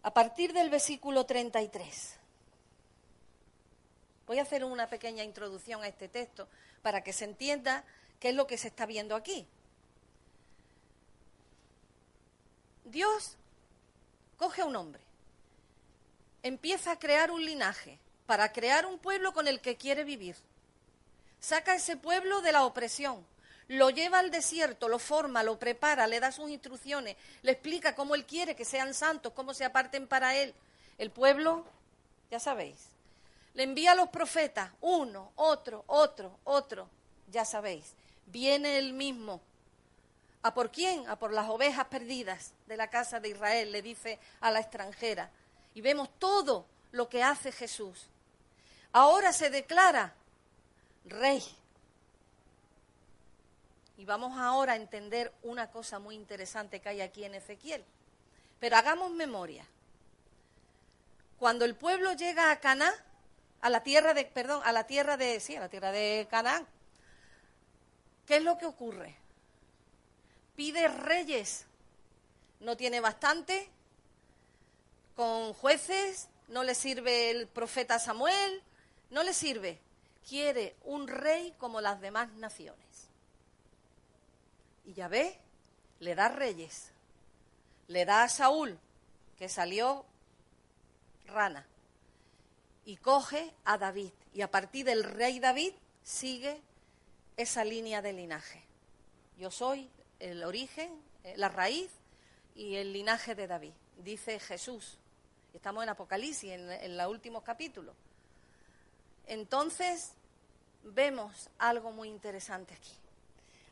a 0.02 0.14
partir 0.14 0.54
del 0.54 0.70
versículo 0.70 1.26
33. 1.26 2.18
Voy 4.28 4.40
a 4.40 4.42
hacer 4.42 4.64
una 4.64 4.88
pequeña 4.88 5.24
introducción 5.24 5.84
a 5.84 5.88
este 5.88 6.10
texto 6.10 6.48
para 6.82 7.04
que 7.04 7.14
se 7.14 7.26
entienda 7.26 7.84
qué 8.20 8.30
es 8.30 8.36
lo 8.36 8.48
que 8.48 8.58
se 8.58 8.68
está 8.68 8.86
viendo 8.86 9.16
aquí. 9.16 9.48
Dios 12.86 13.36
coge 14.38 14.62
a 14.62 14.66
un 14.66 14.76
hombre, 14.76 15.02
empieza 16.44 16.92
a 16.92 17.00
crear 17.00 17.32
un 17.32 17.44
linaje 17.44 17.98
para 18.28 18.52
crear 18.52 18.86
un 18.86 19.00
pueblo 19.00 19.34
con 19.34 19.48
el 19.48 19.60
que 19.60 19.76
quiere 19.76 20.04
vivir. 20.04 20.36
Saca 21.40 21.74
a 21.74 21.76
ese 21.76 21.98
pueblo 21.98 22.42
de 22.42 22.52
la 22.52 22.64
opresión, 22.64 23.26
lo 23.68 23.90
lleva 23.90 24.20
al 24.20 24.30
desierto, 24.30 24.88
lo 24.88 25.00
forma, 25.00 25.44
lo 25.44 25.58
prepara, 25.58 26.06
le 26.06 26.20
da 26.20 26.32
sus 26.32 26.50
instrucciones, 26.50 27.18
le 27.42 27.52
explica 27.52 27.96
cómo 27.96 28.14
él 28.14 28.26
quiere 28.26 28.56
que 28.56 28.66
sean 28.66 28.94
santos, 28.94 29.34
cómo 29.34 29.54
se 29.56 29.66
aparten 29.66 30.08
para 30.08 30.36
él. 30.36 30.54
El 31.00 31.10
pueblo, 31.10 31.66
ya 32.30 32.40
sabéis, 32.40 32.90
le 33.56 33.64
envía 33.64 33.94
a 33.94 33.96
los 33.96 34.10
profetas, 34.10 34.70
uno, 34.82 35.32
otro, 35.36 35.84
otro, 35.88 36.38
otro, 36.44 36.88
ya 37.32 37.46
sabéis. 37.46 37.94
Viene 38.28 38.78
él 38.78 38.94
mismo. 38.94 39.42
¿A 40.46 40.54
por 40.54 40.70
quién? 40.70 41.10
A 41.10 41.16
por 41.16 41.34
las 41.34 41.50
ovejas 41.50 41.88
perdidas 41.88 42.54
de 42.68 42.78
la 42.78 42.88
casa 42.88 43.20
de 43.20 43.30
Israel, 43.30 43.72
le 43.72 43.82
dice 43.82 44.20
a 44.42 44.52
la 44.52 44.60
extranjera. 44.60 45.32
Y 45.74 45.82
vemos 45.82 46.08
todo 46.20 46.68
lo 46.92 47.10
que 47.10 47.24
hace 47.24 47.52
Jesús. 47.52 48.06
Ahora 48.92 49.34
se 49.34 49.50
declara 49.50 50.14
rey 51.06 51.44
y 53.98 54.06
vamos 54.06 54.38
ahora 54.38 54.74
a 54.74 54.76
entender 54.76 55.34
una 55.42 55.72
cosa 55.72 55.98
muy 55.98 56.14
interesante 56.14 56.80
que 56.80 56.90
hay 56.90 57.02
aquí 57.02 57.24
en 57.24 57.34
Ezequiel. 57.34 57.84
Pero 58.60 58.78
hagamos 58.78 59.10
memoria. 59.10 59.66
Cuando 61.40 61.66
el 61.66 61.74
pueblo 61.74 62.14
llega 62.14 62.52
a 62.52 62.60
Caná, 62.60 62.94
a 63.62 63.70
la 63.72 63.82
tierra 63.82 64.14
de, 64.14 64.26
perdón, 64.26 64.62
a 64.64 64.72
la 64.72 64.86
tierra 64.86 65.18
de, 65.18 65.40
sí, 65.40 65.56
a 65.56 65.62
la 65.62 65.70
tierra 65.70 65.92
de 65.92 66.28
Canaán, 66.30 66.68
¿qué 68.28 68.36
es 68.36 68.44
lo 68.44 68.60
que 68.60 68.68
ocurre? 68.68 69.25
Pide 70.56 70.88
reyes. 70.88 71.66
No 72.60 72.78
tiene 72.78 73.00
bastante. 73.00 73.70
Con 75.16 75.54
jueces, 75.54 76.28
no 76.48 76.64
le 76.64 76.76
sirve 76.76 77.32
el 77.32 77.48
profeta 77.48 78.00
Samuel, 78.00 78.62
no 79.10 79.24
le 79.24 79.34
sirve. 79.34 79.80
Quiere 80.28 80.76
un 80.84 81.08
rey 81.08 81.54
como 81.58 81.82
las 81.82 82.02
demás 82.02 82.32
naciones. 82.34 83.08
Y 84.86 84.94
Yahvé 84.94 85.40
le 86.00 86.16
da 86.16 86.28
reyes, 86.28 86.92
le 87.88 88.06
da 88.06 88.24
a 88.24 88.30
Saúl, 88.30 88.78
que 89.38 89.50
salió 89.50 90.06
rana, 91.28 91.66
y 92.86 92.98
coge 92.98 93.54
a 93.64 93.78
David. 93.78 94.12
Y 94.34 94.42
a 94.42 94.52
partir 94.52 94.86
del 94.86 95.04
rey 95.04 95.40
David 95.40 95.74
sigue 96.04 96.62
esa 97.38 97.64
línea 97.64 98.02
de 98.02 98.14
linaje. 98.14 98.64
Yo 99.38 99.50
soy 99.50 99.90
el 100.20 100.44
origen, 100.44 101.02
eh, 101.24 101.34
la 101.38 101.50
raíz 101.50 101.90
y 102.56 102.76
el 102.76 102.94
linaje 102.94 103.36
de 103.36 103.48
David, 103.48 103.74
dice 103.98 104.40
Jesús. 104.40 104.98
Estamos 105.54 105.84
en 105.84 105.90
Apocalipsis, 105.90 106.52
en, 106.52 106.72
en 106.72 106.98
los 106.98 107.08
últimos 107.08 107.44
capítulos. 107.44 107.96
Entonces, 109.28 110.14
vemos 110.84 111.50
algo 111.58 111.92
muy 111.92 112.10
interesante 112.10 112.74
aquí. 112.74 112.94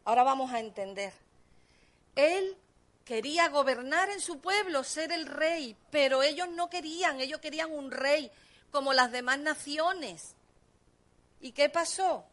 Ahora 0.06 0.24
vamos 0.24 0.52
a 0.52 0.60
entender. 0.60 1.14
Él 2.16 2.58
quería 3.06 3.50
gobernar 3.50 4.10
en 4.10 4.22
su 4.22 4.40
pueblo, 4.40 4.84
ser 4.84 5.12
el 5.12 5.26
rey, 5.26 5.76
pero 5.92 6.24
ellos 6.24 6.50
no 6.50 6.70
querían, 6.70 7.20
ellos 7.20 7.40
querían 7.40 7.72
un 7.72 7.92
rey 7.92 8.32
como 8.72 8.94
las 8.94 9.12
demás 9.12 9.40
naciones. 9.40 10.36
¿Y 11.42 11.52
qué 11.52 11.70
pasó? 11.70 12.26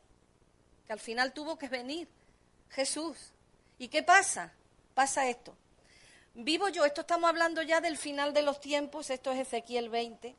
Que 0.86 0.92
al 0.92 1.00
final 1.00 1.32
tuvo 1.32 1.58
que 1.58 1.68
venir 1.68 2.08
Jesús. 2.70 3.16
¿Y 3.81 3.89
qué 3.89 4.03
pasa? 4.03 4.53
Pasa 4.93 5.26
esto. 5.31 5.57
Vivo 6.35 6.68
yo, 6.68 6.85
esto 6.85 7.01
estamos 7.01 7.31
hablando 7.31 7.62
ya 7.62 7.81
del 7.81 7.97
final 7.97 8.35
de 8.35 8.43
los 8.43 8.61
tiempos, 8.61 9.09
esto 9.09 9.33
es 9.33 9.39
Ezequiel 9.39 9.89
20. 9.89 10.37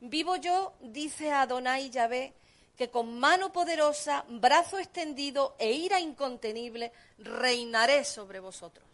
Vivo 0.00 0.34
yo, 0.34 0.72
dice 0.80 1.30
Adonai 1.30 1.90
Yahvé, 1.90 2.34
que 2.76 2.90
con 2.90 3.16
mano 3.20 3.52
poderosa, 3.52 4.24
brazo 4.28 4.80
extendido 4.80 5.54
e 5.60 5.70
ira 5.70 6.00
incontenible, 6.00 6.90
reinaré 7.18 8.04
sobre 8.04 8.40
vosotros. 8.40 8.84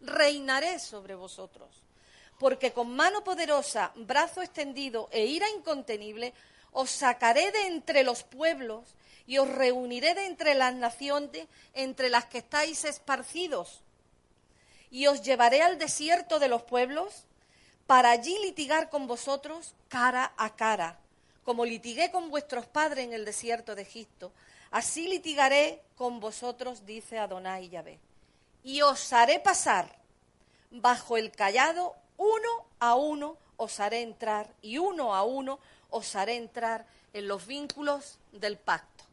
Reinaré 0.00 0.78
sobre 0.78 1.16
vosotros. 1.16 1.70
Porque 2.38 2.72
con 2.72 2.94
mano 2.94 3.24
poderosa, 3.24 3.90
brazo 3.96 4.42
extendido 4.42 5.08
e 5.10 5.26
ira 5.26 5.50
incontenible, 5.50 6.34
os 6.70 6.88
sacaré 6.88 7.50
de 7.50 7.66
entre 7.66 8.04
los 8.04 8.22
pueblos 8.22 8.94
y 9.30 9.38
os 9.38 9.48
reuniré 9.48 10.14
de 10.14 10.26
entre 10.26 10.54
las 10.54 10.74
naciones 10.74 11.46
entre 11.74 12.08
las 12.08 12.24
que 12.24 12.38
estáis 12.38 12.84
esparcidos. 12.84 13.80
Y 14.90 15.06
os 15.06 15.22
llevaré 15.22 15.62
al 15.62 15.78
desierto 15.78 16.40
de 16.40 16.48
los 16.48 16.62
pueblos 16.62 17.26
para 17.86 18.10
allí 18.10 18.36
litigar 18.42 18.90
con 18.90 19.06
vosotros 19.06 19.74
cara 19.88 20.32
a 20.36 20.56
cara 20.56 20.98
como 21.44 21.64
litigué 21.64 22.10
con 22.10 22.30
vuestros 22.30 22.66
padres 22.66 23.04
en 23.04 23.12
el 23.12 23.24
desierto 23.24 23.74
de 23.74 23.82
Egipto, 23.82 24.32
así 24.70 25.08
litigaré 25.08 25.82
con 25.96 26.20
vosotros, 26.20 26.86
dice 26.86 27.18
Adonai 27.18 27.68
Yahvé. 27.68 27.98
Y 28.62 28.82
os 28.82 29.12
haré 29.12 29.40
pasar 29.40 29.98
bajo 30.70 31.16
el 31.16 31.32
callado, 31.32 31.96
uno 32.18 32.66
a 32.78 32.94
uno 32.94 33.36
os 33.56 33.80
haré 33.80 34.02
entrar, 34.02 34.48
y 34.62 34.78
uno 34.78 35.14
a 35.14 35.24
uno 35.24 35.58
os 35.90 36.14
haré 36.14 36.36
entrar 36.36 36.86
en 37.12 37.26
los 37.26 37.46
vínculos 37.46 38.18
del 38.32 38.56
pacto. 38.56 39.09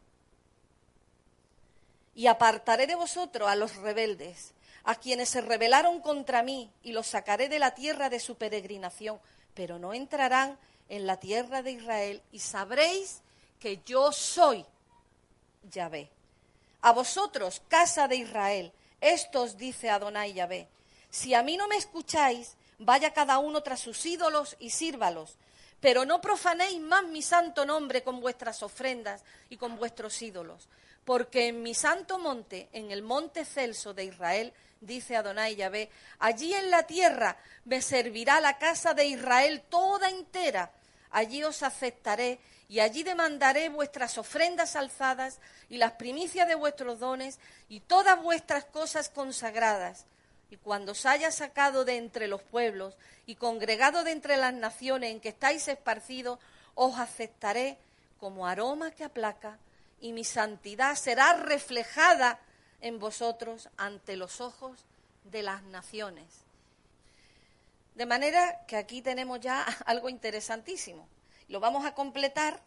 Y 2.17 2.27
apartaré 2.27 2.87
de 2.87 2.95
vosotros 2.95 3.47
a 3.47 3.55
los 3.55 3.77
rebeldes, 3.77 4.53
a 4.83 4.95
quienes 4.95 5.29
se 5.29 5.39
rebelaron 5.39 6.01
contra 6.01 6.43
mí, 6.43 6.69
y 6.83 6.91
los 6.91 7.07
sacaré 7.07 7.47
de 7.47 7.59
la 7.59 7.75
tierra 7.75 8.09
de 8.09 8.19
su 8.19 8.35
peregrinación, 8.35 9.19
pero 9.53 9.79
no 9.79 9.93
entrarán 9.93 10.57
en 10.89 11.05
la 11.05 11.17
tierra 11.17 11.61
de 11.61 11.71
Israel 11.71 12.21
y 12.31 12.39
sabréis 12.39 13.21
que 13.59 13.81
yo 13.85 14.11
soy 14.11 14.65
Yahvé. 15.71 16.09
A 16.81 16.91
vosotros, 16.91 17.61
casa 17.67 18.07
de 18.07 18.17
Israel, 18.17 18.71
esto 19.01 19.43
os 19.43 19.57
dice 19.57 19.89
Adonai 19.89 20.33
Yahvé. 20.33 20.67
Si 21.09 21.33
a 21.33 21.43
mí 21.43 21.57
no 21.57 21.67
me 21.67 21.77
escucháis, 21.77 22.55
vaya 22.79 23.13
cada 23.13 23.39
uno 23.39 23.61
tras 23.61 23.79
sus 23.79 24.05
ídolos 24.05 24.55
y 24.59 24.69
sírvalos, 24.69 25.37
pero 25.79 26.05
no 26.05 26.21
profanéis 26.21 26.79
más 26.79 27.03
mi 27.03 27.21
santo 27.21 27.65
nombre 27.65 28.03
con 28.03 28.19
vuestras 28.19 28.63
ofrendas 28.63 29.23
y 29.49 29.57
con 29.57 29.77
vuestros 29.77 30.19
ídolos, 30.21 30.67
porque 31.07 31.47
en 31.47 31.63
mi 31.63 31.73
santo 31.73 32.19
monte, 32.19 32.67
en 32.73 32.91
el 32.91 33.01
monte 33.01 33.45
celso 33.45 33.93
de 33.93 34.03
Israel, 34.03 34.51
dice 34.81 35.15
Adonai 35.15 35.55
Yahvé, 35.55 35.89
allí 36.19 36.53
en 36.53 36.69
la 36.69 36.83
tierra 36.83 37.37
me 37.63 37.81
servirá 37.81 38.41
la 38.41 38.57
casa 38.57 38.93
de 38.93 39.05
Israel 39.05 39.63
toda 39.69 40.09
entera, 40.09 40.69
allí 41.11 41.45
os 41.45 41.63
aceptaré 41.63 42.39
y 42.67 42.81
allí 42.81 43.03
demandaré 43.03 43.69
vuestras 43.69 44.17
ofrendas 44.17 44.75
alzadas 44.75 45.39
y 45.69 45.77
las 45.77 45.93
primicias 45.93 46.45
de 46.45 46.55
vuestros 46.55 46.99
dones 46.99 47.39
y 47.69 47.79
todas 47.79 48.21
vuestras 48.21 48.65
cosas 48.65 49.07
consagradas. 49.07 50.07
Y 50.49 50.57
cuando 50.57 50.91
os 50.91 51.05
haya 51.05 51.31
sacado 51.31 51.85
de 51.85 51.95
entre 51.95 52.27
los 52.27 52.41
pueblos 52.41 52.97
y 53.25 53.35
congregado 53.35 54.03
de 54.03 54.11
entre 54.11 54.35
las 54.35 54.53
naciones 54.53 55.11
en 55.11 55.21
que 55.21 55.29
estáis 55.29 55.69
esparcidos, 55.69 56.37
os 56.75 56.99
aceptaré 56.99 57.77
como 58.19 58.45
aroma 58.45 58.91
que 58.91 59.05
aplaca, 59.05 59.57
y 59.99 60.13
mi 60.13 60.23
santidad 60.23 60.95
será 60.95 61.33
reflejada 61.33 62.39
en 62.81 62.99
vosotros 62.99 63.69
ante 63.77 64.15
los 64.15 64.41
ojos 64.41 64.85
de 65.23 65.43
las 65.43 65.63
naciones. 65.63 66.25
De 67.95 68.05
manera 68.05 68.63
que 68.67 68.77
aquí 68.77 69.01
tenemos 69.01 69.39
ya 69.39 69.63
algo 69.85 70.09
interesantísimo. 70.09 71.07
Lo 71.47 71.59
vamos 71.59 71.85
a 71.85 71.93
completar 71.93 72.61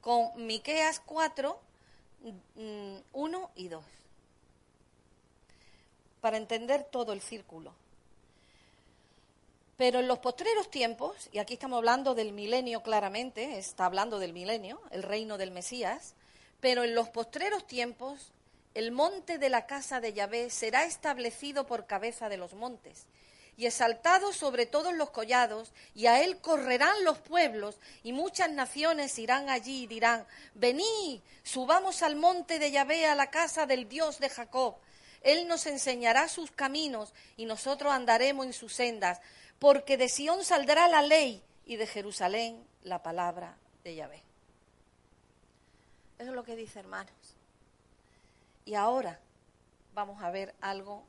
con 0.00 0.30
Miqueas 0.46 1.00
4, 1.00 1.60
1 2.22 3.02
mm, 3.14 3.44
y 3.56 3.68
2. 3.68 3.84
Para 6.20 6.36
entender 6.36 6.84
todo 6.84 7.12
el 7.12 7.20
círculo. 7.20 7.74
Pero 9.76 10.00
en 10.00 10.08
los 10.08 10.18
postreros 10.18 10.70
tiempos, 10.70 11.28
y 11.32 11.38
aquí 11.38 11.54
estamos 11.54 11.78
hablando 11.78 12.14
del 12.14 12.32
milenio 12.32 12.82
claramente, 12.82 13.58
está 13.58 13.86
hablando 13.86 14.18
del 14.18 14.34
milenio, 14.34 14.80
el 14.90 15.02
reino 15.02 15.38
del 15.38 15.50
Mesías, 15.50 16.14
pero 16.60 16.84
en 16.84 16.94
los 16.94 17.08
postreros 17.08 17.66
tiempos 17.66 18.32
el 18.74 18.92
monte 18.92 19.38
de 19.38 19.48
la 19.48 19.66
casa 19.66 20.00
de 20.00 20.12
Yahvé 20.12 20.50
será 20.50 20.84
establecido 20.84 21.66
por 21.66 21.86
cabeza 21.86 22.28
de 22.28 22.36
los 22.36 22.54
montes 22.54 23.06
y 23.60 23.66
exaltado 23.66 24.32
sobre 24.32 24.64
todos 24.64 24.94
los 24.94 25.10
collados, 25.10 25.72
y 25.94 26.06
a 26.06 26.22
él 26.22 26.38
correrán 26.38 27.04
los 27.04 27.18
pueblos, 27.18 27.78
y 28.02 28.12
muchas 28.12 28.50
naciones 28.50 29.18
irán 29.18 29.50
allí 29.50 29.82
y 29.82 29.86
dirán, 29.86 30.26
venid, 30.54 31.20
subamos 31.42 32.02
al 32.02 32.16
monte 32.16 32.58
de 32.58 32.70
Yahvé, 32.70 33.04
a 33.04 33.14
la 33.14 33.28
casa 33.28 33.66
del 33.66 33.86
Dios 33.86 34.18
de 34.18 34.30
Jacob. 34.30 34.76
Él 35.20 35.46
nos 35.46 35.66
enseñará 35.66 36.26
sus 36.28 36.50
caminos, 36.50 37.12
y 37.36 37.44
nosotros 37.44 37.92
andaremos 37.92 38.46
en 38.46 38.54
sus 38.54 38.72
sendas, 38.72 39.20
porque 39.58 39.98
de 39.98 40.08
Sión 40.08 40.42
saldrá 40.42 40.88
la 40.88 41.02
ley, 41.02 41.42
y 41.66 41.76
de 41.76 41.86
Jerusalén 41.86 42.64
la 42.82 43.02
palabra 43.02 43.58
de 43.84 43.94
Yahvé. 43.94 44.29
Eso 46.20 46.28
es 46.28 46.36
lo 46.36 46.44
que 46.44 46.54
dice, 46.54 46.78
hermanos. 46.78 47.14
Y 48.66 48.74
ahora 48.74 49.18
vamos 49.94 50.22
a 50.22 50.30
ver 50.30 50.54
algo 50.60 51.02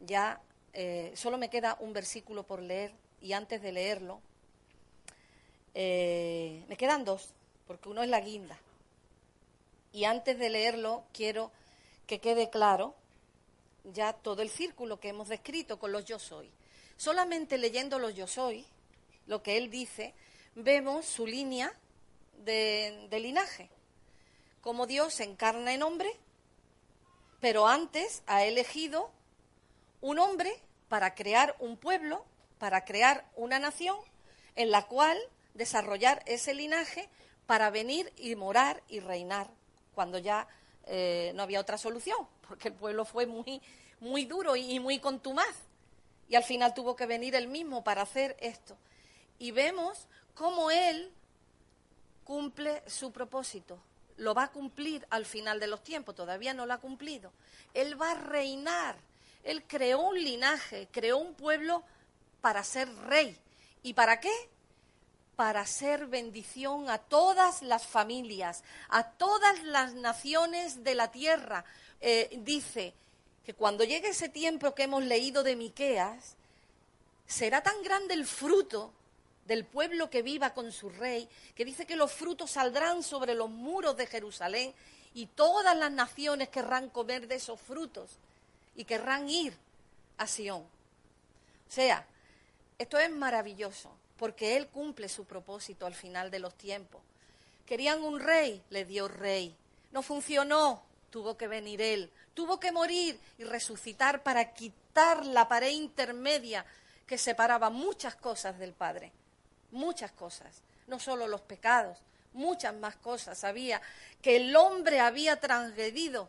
ya 0.00 0.42
eh, 0.74 1.12
solo 1.16 1.38
me 1.38 1.48
queda 1.48 1.78
un 1.80 1.94
versículo 1.94 2.42
por 2.42 2.60
leer 2.60 2.92
y 3.22 3.32
antes 3.32 3.62
de 3.62 3.72
leerlo, 3.72 4.20
eh, 5.72 6.62
me 6.68 6.76
quedan 6.76 7.06
dos, 7.06 7.30
porque 7.66 7.88
uno 7.88 8.02
es 8.02 8.10
la 8.10 8.20
guinda. 8.20 8.58
Y 9.94 10.04
antes 10.04 10.38
de 10.38 10.50
leerlo, 10.50 11.04
quiero 11.14 11.50
que 12.06 12.20
quede 12.20 12.50
claro 12.50 12.94
ya 13.82 14.12
todo 14.12 14.42
el 14.42 14.50
círculo 14.50 15.00
que 15.00 15.08
hemos 15.08 15.28
descrito 15.28 15.78
con 15.78 15.90
los 15.90 16.04
yo 16.04 16.18
soy. 16.18 16.50
Solamente 16.98 17.56
leyendo 17.56 17.98
los 17.98 18.14
yo 18.14 18.26
soy, 18.26 18.66
lo 19.26 19.42
que 19.42 19.56
él 19.56 19.70
dice, 19.70 20.12
vemos 20.54 21.06
su 21.06 21.26
línea 21.26 21.72
de, 22.44 23.06
de 23.08 23.20
linaje. 23.20 23.70
Como 24.68 24.86
Dios 24.86 25.14
se 25.14 25.24
encarna 25.24 25.72
en 25.72 25.82
hombre, 25.82 26.14
pero 27.40 27.66
antes 27.68 28.22
ha 28.26 28.44
elegido 28.44 29.10
un 30.02 30.18
hombre 30.18 30.52
para 30.90 31.14
crear 31.14 31.56
un 31.58 31.78
pueblo, 31.78 32.22
para 32.58 32.84
crear 32.84 33.24
una 33.34 33.58
nación 33.58 33.96
en 34.56 34.70
la 34.70 34.86
cual 34.86 35.16
desarrollar 35.54 36.22
ese 36.26 36.52
linaje 36.52 37.08
para 37.46 37.70
venir 37.70 38.12
y 38.18 38.36
morar 38.36 38.82
y 38.88 39.00
reinar 39.00 39.48
cuando 39.94 40.18
ya 40.18 40.46
eh, 40.84 41.32
no 41.34 41.44
había 41.44 41.60
otra 41.60 41.78
solución, 41.78 42.28
porque 42.46 42.68
el 42.68 42.74
pueblo 42.74 43.06
fue 43.06 43.24
muy, 43.24 43.62
muy 44.00 44.26
duro 44.26 44.54
y 44.54 44.78
muy 44.80 44.98
contumaz. 44.98 45.56
Y 46.28 46.34
al 46.34 46.44
final 46.44 46.74
tuvo 46.74 46.94
que 46.94 47.06
venir 47.06 47.34
él 47.36 47.48
mismo 47.48 47.82
para 47.82 48.02
hacer 48.02 48.36
esto. 48.38 48.76
Y 49.38 49.50
vemos 49.50 50.06
cómo 50.34 50.70
él 50.70 51.10
cumple 52.22 52.82
su 52.86 53.12
propósito. 53.12 53.80
Lo 54.18 54.34
va 54.34 54.44
a 54.44 54.52
cumplir 54.52 55.06
al 55.10 55.24
final 55.24 55.58
de 55.58 55.66
los 55.66 55.82
tiempos, 55.82 56.14
todavía 56.14 56.54
no 56.54 56.66
lo 56.66 56.74
ha 56.74 56.78
cumplido. 56.78 57.32
Él 57.74 58.00
va 58.00 58.12
a 58.12 58.14
reinar 58.14 58.96
él 59.48 59.64
creó 59.66 60.00
un 60.00 60.22
linaje, 60.22 60.88
creó 60.92 61.16
un 61.16 61.32
pueblo 61.32 61.82
para 62.42 62.62
ser 62.64 62.94
rey. 63.06 63.34
¿Y 63.82 63.94
para 63.94 64.20
qué? 64.20 64.32
Para 65.36 65.64
ser 65.66 66.06
bendición 66.06 66.90
a 66.90 66.98
todas 66.98 67.62
las 67.62 67.86
familias, 67.86 68.62
a 68.90 69.04
todas 69.04 69.62
las 69.62 69.94
naciones 69.94 70.84
de 70.84 70.94
la 70.94 71.10
tierra. 71.10 71.64
Eh, 72.00 72.28
dice 72.42 72.92
que 73.44 73.54
cuando 73.54 73.84
llegue 73.84 74.08
ese 74.08 74.28
tiempo 74.28 74.74
que 74.74 74.82
hemos 74.82 75.02
leído 75.04 75.42
de 75.42 75.56
Miqueas, 75.56 76.36
será 77.26 77.62
tan 77.62 77.82
grande 77.82 78.12
el 78.12 78.26
fruto 78.26 78.92
del 79.48 79.64
pueblo 79.64 80.10
que 80.10 80.20
viva 80.20 80.52
con 80.52 80.70
su 80.72 80.90
rey, 80.90 81.26
que 81.54 81.64
dice 81.64 81.86
que 81.86 81.96
los 81.96 82.12
frutos 82.12 82.50
saldrán 82.50 83.02
sobre 83.02 83.34
los 83.34 83.48
muros 83.48 83.96
de 83.96 84.06
Jerusalén 84.06 84.74
y 85.14 85.24
todas 85.24 85.74
las 85.74 85.90
naciones 85.90 86.50
querrán 86.50 86.90
comer 86.90 87.26
de 87.26 87.36
esos 87.36 87.58
frutos 87.58 88.10
y 88.76 88.84
querrán 88.84 89.28
ir 89.30 89.56
a 90.18 90.26
Sión. 90.26 90.60
O 90.60 91.70
sea, 91.70 92.06
esto 92.76 92.98
es 92.98 93.10
maravilloso, 93.10 93.90
porque 94.18 94.54
Él 94.56 94.68
cumple 94.68 95.08
su 95.08 95.24
propósito 95.24 95.86
al 95.86 95.94
final 95.94 96.30
de 96.30 96.40
los 96.40 96.54
tiempos. 96.54 97.00
Querían 97.64 98.02
un 98.02 98.20
rey, 98.20 98.62
le 98.68 98.84
dio 98.84 99.08
rey. 99.08 99.56
No 99.92 100.02
funcionó, 100.02 100.82
tuvo 101.10 101.38
que 101.38 101.48
venir 101.48 101.80
Él. 101.80 102.10
Tuvo 102.34 102.60
que 102.60 102.70
morir 102.70 103.18
y 103.38 103.44
resucitar 103.44 104.22
para 104.22 104.52
quitar 104.52 105.24
la 105.24 105.48
pared 105.48 105.70
intermedia 105.70 106.66
que 107.06 107.16
separaba 107.16 107.70
muchas 107.70 108.14
cosas 108.14 108.58
del 108.58 108.74
Padre. 108.74 109.10
Muchas 109.70 110.12
cosas, 110.12 110.62
no 110.86 110.98
solo 110.98 111.26
los 111.26 111.40
pecados, 111.42 111.98
muchas 112.32 112.74
más 112.74 112.96
cosas. 112.96 113.38
Sabía 113.38 113.80
que 114.22 114.36
el 114.36 114.56
hombre 114.56 115.00
había 115.00 115.38
transgredido 115.40 116.28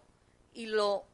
y 0.53 0.65
lo 0.65 1.05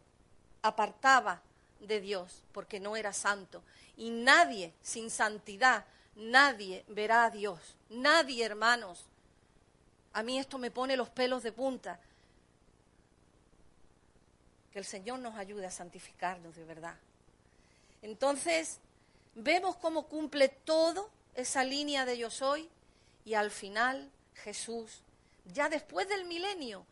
apartaba 0.61 1.41
de 1.79 2.01
Dios 2.01 2.43
porque 2.51 2.79
no 2.79 2.95
era 2.95 3.13
santo. 3.13 3.63
Y 3.97 4.09
nadie 4.09 4.73
sin 4.81 5.09
santidad, 5.09 5.85
nadie 6.15 6.83
verá 6.87 7.25
a 7.25 7.29
Dios. 7.29 7.59
Nadie, 7.89 8.43
hermanos. 8.43 9.05
A 10.13 10.23
mí 10.23 10.39
esto 10.39 10.57
me 10.57 10.71
pone 10.71 10.97
los 10.97 11.09
pelos 11.09 11.43
de 11.43 11.51
punta. 11.51 11.99
Que 14.71 14.79
el 14.79 14.85
Señor 14.85 15.19
nos 15.19 15.35
ayude 15.35 15.65
a 15.65 15.71
santificarnos 15.71 16.55
de 16.55 16.65
verdad. 16.65 16.95
Entonces, 18.01 18.79
vemos 19.35 19.75
cómo 19.77 20.07
cumple 20.07 20.49
todo 20.49 21.09
esa 21.35 21.63
línea 21.63 22.05
de 22.05 22.17
yo 22.17 22.29
soy 22.29 22.69
y 23.25 23.33
al 23.33 23.51
final 23.51 24.09
Jesús, 24.35 25.03
ya 25.45 25.69
después 25.69 26.07
del 26.07 26.25
milenio, 26.25 26.85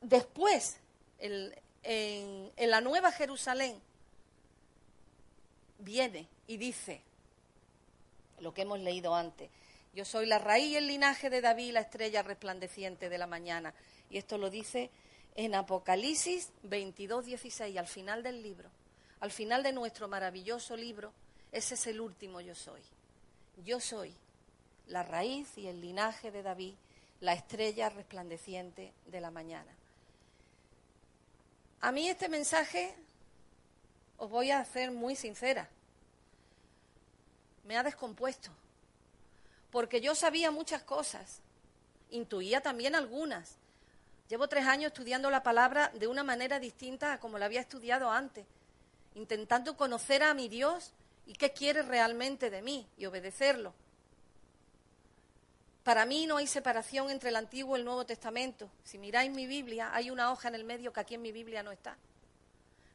después, 0.00 0.78
el, 1.18 1.56
en, 1.82 2.52
la 2.56 2.80
Nueva 2.80 3.12
Jerusalén, 3.12 3.80
viene 5.78 6.28
y 6.46 6.58
dice 6.58 7.02
lo 8.38 8.52
que 8.52 8.62
hemos 8.62 8.80
leído 8.80 9.14
antes. 9.14 9.50
Yo 9.94 10.04
soy 10.04 10.26
la 10.26 10.38
raíz 10.38 10.72
y 10.72 10.76
el 10.76 10.86
linaje 10.86 11.30
de 11.30 11.40
David, 11.40 11.72
la 11.72 11.80
estrella 11.80 12.22
resplandeciente 12.22 13.08
de 13.08 13.18
la 13.18 13.26
mañana. 13.26 13.74
Y 14.10 14.18
esto 14.18 14.38
lo 14.38 14.50
dice 14.50 14.90
en 15.34 15.54
Apocalipsis 15.54 16.50
22, 16.62 17.26
16, 17.26 17.76
al 17.76 17.86
final 17.86 18.22
del 18.22 18.42
libro. 18.42 18.70
Al 19.20 19.30
final 19.30 19.62
de 19.62 19.72
nuestro 19.72 20.08
maravilloso 20.08 20.76
libro, 20.76 21.12
ese 21.52 21.74
es 21.74 21.86
el 21.86 22.00
último 22.00 22.40
yo 22.40 22.54
soy. 22.54 22.80
Yo 23.64 23.78
soy 23.78 24.14
la 24.88 25.02
raíz 25.02 25.56
y 25.56 25.68
el 25.68 25.80
linaje 25.80 26.30
de 26.30 26.42
David, 26.42 26.74
la 27.20 27.34
estrella 27.34 27.90
resplandeciente 27.90 28.92
de 29.06 29.20
la 29.20 29.30
mañana. 29.30 29.70
A 31.80 31.92
mí 31.92 32.08
este 32.08 32.28
mensaje, 32.28 32.94
os 34.16 34.30
voy 34.30 34.50
a 34.50 34.60
hacer 34.60 34.90
muy 34.90 35.14
sincera, 35.14 35.68
me 37.64 37.76
ha 37.76 37.82
descompuesto, 37.82 38.50
porque 39.70 40.00
yo 40.00 40.14
sabía 40.14 40.50
muchas 40.50 40.82
cosas, 40.82 41.40
intuía 42.10 42.60
también 42.60 42.94
algunas. 42.94 43.56
Llevo 44.28 44.48
tres 44.48 44.66
años 44.66 44.92
estudiando 44.92 45.30
la 45.30 45.42
palabra 45.42 45.90
de 45.94 46.06
una 46.06 46.24
manera 46.24 46.58
distinta 46.58 47.12
a 47.12 47.20
como 47.20 47.38
la 47.38 47.46
había 47.46 47.60
estudiado 47.60 48.10
antes, 48.10 48.46
intentando 49.14 49.76
conocer 49.76 50.22
a 50.22 50.34
mi 50.34 50.48
Dios 50.48 50.92
y 51.26 51.34
qué 51.34 51.52
quiere 51.52 51.82
realmente 51.82 52.50
de 52.50 52.62
mí 52.62 52.86
y 52.96 53.06
obedecerlo. 53.06 53.74
Para 55.84 56.06
mí 56.06 56.26
no 56.26 56.36
hay 56.36 56.46
separación 56.46 57.10
entre 57.10 57.30
el 57.30 57.36
Antiguo 57.36 57.76
y 57.76 57.80
el 57.80 57.84
Nuevo 57.84 58.06
Testamento. 58.06 58.70
Si 58.84 58.98
miráis 58.98 59.32
mi 59.32 59.46
Biblia, 59.46 59.90
hay 59.92 60.10
una 60.10 60.30
hoja 60.30 60.48
en 60.48 60.54
el 60.54 60.64
medio 60.64 60.92
que 60.92 61.00
aquí 61.00 61.14
en 61.14 61.22
mi 61.22 61.32
Biblia 61.32 61.62
no 61.62 61.72
está. 61.72 61.96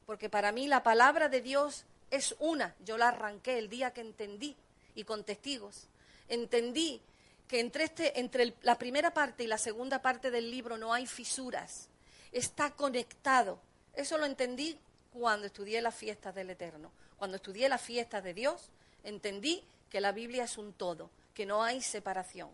Porque 0.05 0.29
para 0.29 0.53
mí 0.53 0.67
la 0.67 0.83
palabra 0.83 1.27
de 1.27 1.41
Dios 1.41 1.85
es 2.11 2.35
una. 2.39 2.75
Yo 2.85 2.97
la 2.97 3.09
arranqué 3.09 3.57
el 3.57 3.69
día 3.69 3.91
que 3.91 4.01
entendí 4.01 4.55
y 4.95 5.03
con 5.03 5.25
testigos. 5.25 5.87
Entendí 6.29 7.01
que 7.47 7.59
entre, 7.59 7.85
este, 7.85 8.19
entre 8.19 8.53
la 8.61 8.77
primera 8.77 9.13
parte 9.13 9.43
y 9.43 9.47
la 9.47 9.57
segunda 9.57 10.01
parte 10.01 10.31
del 10.31 10.49
libro 10.49 10.77
no 10.77 10.93
hay 10.93 11.07
fisuras. 11.07 11.89
Está 12.31 12.71
conectado. 12.71 13.59
Eso 13.93 14.17
lo 14.17 14.25
entendí 14.25 14.77
cuando 15.11 15.47
estudié 15.47 15.81
las 15.81 15.95
fiestas 15.95 16.35
del 16.35 16.51
Eterno. 16.51 16.91
Cuando 17.17 17.37
estudié 17.37 17.69
las 17.69 17.81
fiestas 17.81 18.23
de 18.23 18.33
Dios, 18.33 18.69
entendí 19.03 19.63
que 19.89 20.01
la 20.01 20.11
Biblia 20.11 20.43
es 20.43 20.57
un 20.57 20.73
todo, 20.73 21.09
que 21.33 21.45
no 21.45 21.63
hay 21.63 21.81
separación. 21.81 22.49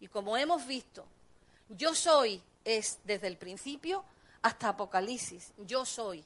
Y 0.00 0.08
como 0.08 0.36
hemos 0.36 0.66
visto, 0.66 1.06
yo 1.68 1.94
soy 1.94 2.42
es 2.64 2.98
desde 3.04 3.26
el 3.26 3.36
principio 3.36 4.04
hasta 4.42 4.68
Apocalipsis, 4.68 5.52
yo 5.58 5.84
soy, 5.84 6.24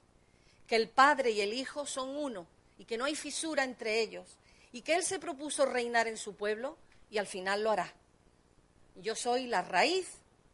que 0.66 0.77
el 0.77 0.89
Padre 0.89 1.31
y 1.31 1.41
el 1.41 1.53
Hijo 1.53 1.87
son 1.87 2.11
uno 2.11 2.47
y 2.79 2.85
que 2.85 2.99
no 2.99 3.05
hay 3.05 3.14
fisura 3.14 3.64
entre 3.64 4.01
ellos 4.01 4.27
y 4.73 4.83
que 4.83 4.95
Él 4.95 5.03
se 5.03 5.18
propuso 5.18 5.66
reinar 5.66 6.09
en 6.09 6.16
su 6.16 6.35
pueblo 6.35 6.77
y 7.11 7.18
al 7.18 7.27
final 7.27 7.62
lo 7.62 7.70
hará. 7.70 7.93
Yo 8.97 9.14
soy 9.14 9.47
la 9.47 9.62
raíz 9.62 10.09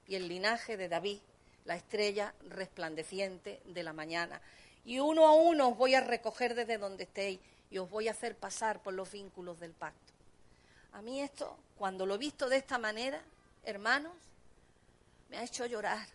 y 0.06 0.14
el 0.14 0.28
linaje 0.28 0.76
de 0.76 0.88
David, 0.88 1.18
la 1.64 1.76
estrella 1.76 2.34
resplandeciente 2.48 3.60
de 3.64 3.82
la 3.82 3.92
mañana. 3.92 4.40
Y 4.84 5.00
uno 5.00 5.26
a 5.26 5.34
uno 5.34 5.68
os 5.68 5.76
voy 5.76 5.94
a 5.94 6.00
recoger 6.00 6.54
desde 6.54 6.78
donde 6.78 7.04
estéis 7.04 7.40
y 7.70 7.78
os 7.78 7.90
voy 7.90 8.08
a 8.08 8.12
hacer 8.12 8.36
pasar 8.36 8.82
por 8.82 8.94
los 8.94 9.10
vínculos 9.10 9.60
del 9.60 9.72
pacto. 9.72 10.12
A 10.92 11.02
mí 11.02 11.20
esto, 11.20 11.56
cuando 11.76 12.06
lo 12.06 12.14
he 12.14 12.18
visto 12.18 12.48
de 12.48 12.56
esta 12.56 12.78
manera, 12.78 13.22
hermanos, 13.64 14.12
me 15.28 15.38
ha 15.38 15.44
hecho 15.44 15.66
llorar. 15.66 16.06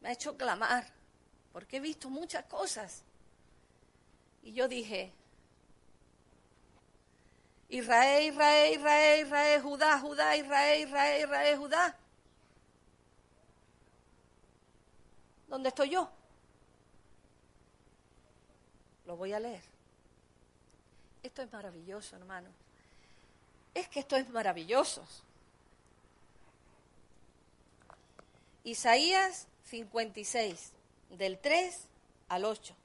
me 0.00 0.10
ha 0.10 0.12
hecho 0.12 0.36
clamar, 0.36 0.86
porque 1.52 1.78
he 1.78 1.80
visto 1.80 2.08
muchas 2.08 2.44
cosas. 2.44 3.02
Y 4.44 4.52
yo 4.52 4.68
dije, 4.68 5.12
Israel, 7.68 8.32
Israel, 8.32 8.74
Israel, 8.74 9.26
Israel, 9.26 9.62
Judá, 9.62 9.98
Judá, 9.98 10.36
Israel, 10.36 10.80
Israel, 10.80 11.24
Israel, 11.24 11.58
Judá. 11.58 11.96
¿Dónde 15.48 15.70
estoy 15.70 15.90
yo? 15.90 16.10
Lo 19.08 19.16
voy 19.16 19.32
a 19.32 19.40
leer. 19.40 19.62
Esto 21.22 21.40
es 21.40 21.50
maravilloso, 21.50 22.14
hermano. 22.14 22.50
Es 23.72 23.88
que 23.88 24.00
esto 24.00 24.16
es 24.16 24.28
maravilloso. 24.28 25.02
Isaías 28.64 29.48
56, 29.64 30.72
del 31.08 31.38
3 31.38 31.86
al 32.28 32.44
8. 32.44 32.76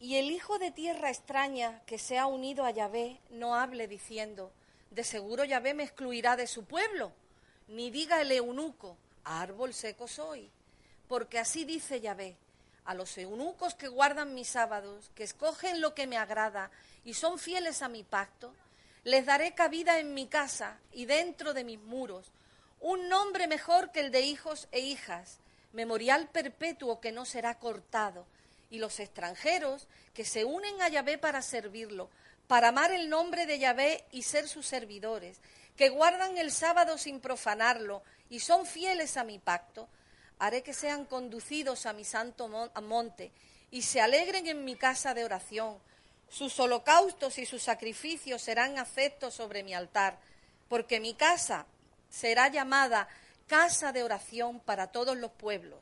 Y 0.00 0.16
el 0.16 0.30
hijo 0.30 0.58
de 0.58 0.70
tierra 0.70 1.10
extraña 1.10 1.82
que 1.84 1.98
se 1.98 2.18
ha 2.18 2.24
unido 2.24 2.64
a 2.64 2.70
Yahvé 2.70 3.20
no 3.28 3.56
hable 3.56 3.88
diciendo, 3.88 4.50
de 4.90 5.04
seguro 5.04 5.44
Yahvé 5.44 5.74
me 5.74 5.82
excluirá 5.82 6.34
de 6.36 6.46
su 6.46 6.64
pueblo, 6.64 7.12
ni 7.68 7.90
diga 7.90 8.22
el 8.22 8.32
eunuco, 8.32 8.96
árbol 9.24 9.74
seco 9.74 10.08
soy, 10.08 10.50
porque 11.12 11.38
así 11.38 11.66
dice 11.66 12.00
Yahvé, 12.00 12.38
a 12.86 12.94
los 12.94 13.18
eunucos 13.18 13.74
que 13.74 13.86
guardan 13.86 14.32
mis 14.32 14.48
sábados, 14.48 15.10
que 15.14 15.24
escogen 15.24 15.82
lo 15.82 15.94
que 15.94 16.06
me 16.06 16.16
agrada 16.16 16.70
y 17.04 17.12
son 17.12 17.38
fieles 17.38 17.82
a 17.82 17.88
mi 17.88 18.02
pacto, 18.02 18.54
les 19.04 19.26
daré 19.26 19.52
cabida 19.52 19.98
en 19.98 20.14
mi 20.14 20.26
casa 20.26 20.78
y 20.90 21.04
dentro 21.04 21.52
de 21.52 21.64
mis 21.64 21.78
muros, 21.78 22.32
un 22.80 23.10
nombre 23.10 23.46
mejor 23.46 23.92
que 23.92 24.00
el 24.00 24.10
de 24.10 24.22
hijos 24.22 24.68
e 24.72 24.80
hijas, 24.80 25.40
memorial 25.74 26.30
perpetuo 26.30 26.98
que 26.98 27.12
no 27.12 27.26
será 27.26 27.58
cortado, 27.58 28.24
y 28.70 28.78
los 28.78 28.98
extranjeros 28.98 29.88
que 30.14 30.24
se 30.24 30.46
unen 30.46 30.80
a 30.80 30.88
Yahvé 30.88 31.18
para 31.18 31.42
servirlo, 31.42 32.08
para 32.46 32.68
amar 32.68 32.90
el 32.90 33.10
nombre 33.10 33.44
de 33.44 33.58
Yahvé 33.58 34.06
y 34.12 34.22
ser 34.22 34.48
sus 34.48 34.64
servidores, 34.64 35.42
que 35.76 35.90
guardan 35.90 36.38
el 36.38 36.50
sábado 36.50 36.96
sin 36.96 37.20
profanarlo 37.20 38.02
y 38.30 38.40
son 38.40 38.64
fieles 38.64 39.18
a 39.18 39.24
mi 39.24 39.38
pacto, 39.38 39.90
haré 40.42 40.62
que 40.62 40.74
sean 40.74 41.04
conducidos 41.04 41.86
a 41.86 41.92
mi 41.92 42.04
santo 42.04 42.48
monte 42.82 43.30
y 43.70 43.82
se 43.82 44.00
alegren 44.00 44.46
en 44.46 44.64
mi 44.64 44.74
casa 44.74 45.14
de 45.14 45.24
oración 45.24 45.78
sus 46.32 46.58
holocaustos 46.58 47.36
y 47.36 47.44
sus 47.44 47.62
sacrificios 47.62 48.40
serán 48.40 48.78
aceptos 48.78 49.34
sobre 49.34 49.62
mi 49.62 49.74
altar, 49.74 50.18
porque 50.66 50.98
mi 50.98 51.12
casa 51.12 51.66
será 52.08 52.48
llamada 52.48 53.06
casa 53.46 53.92
de 53.92 54.02
oración 54.02 54.58
para 54.58 54.86
todos 54.86 55.14
los 55.18 55.30
pueblos. 55.30 55.80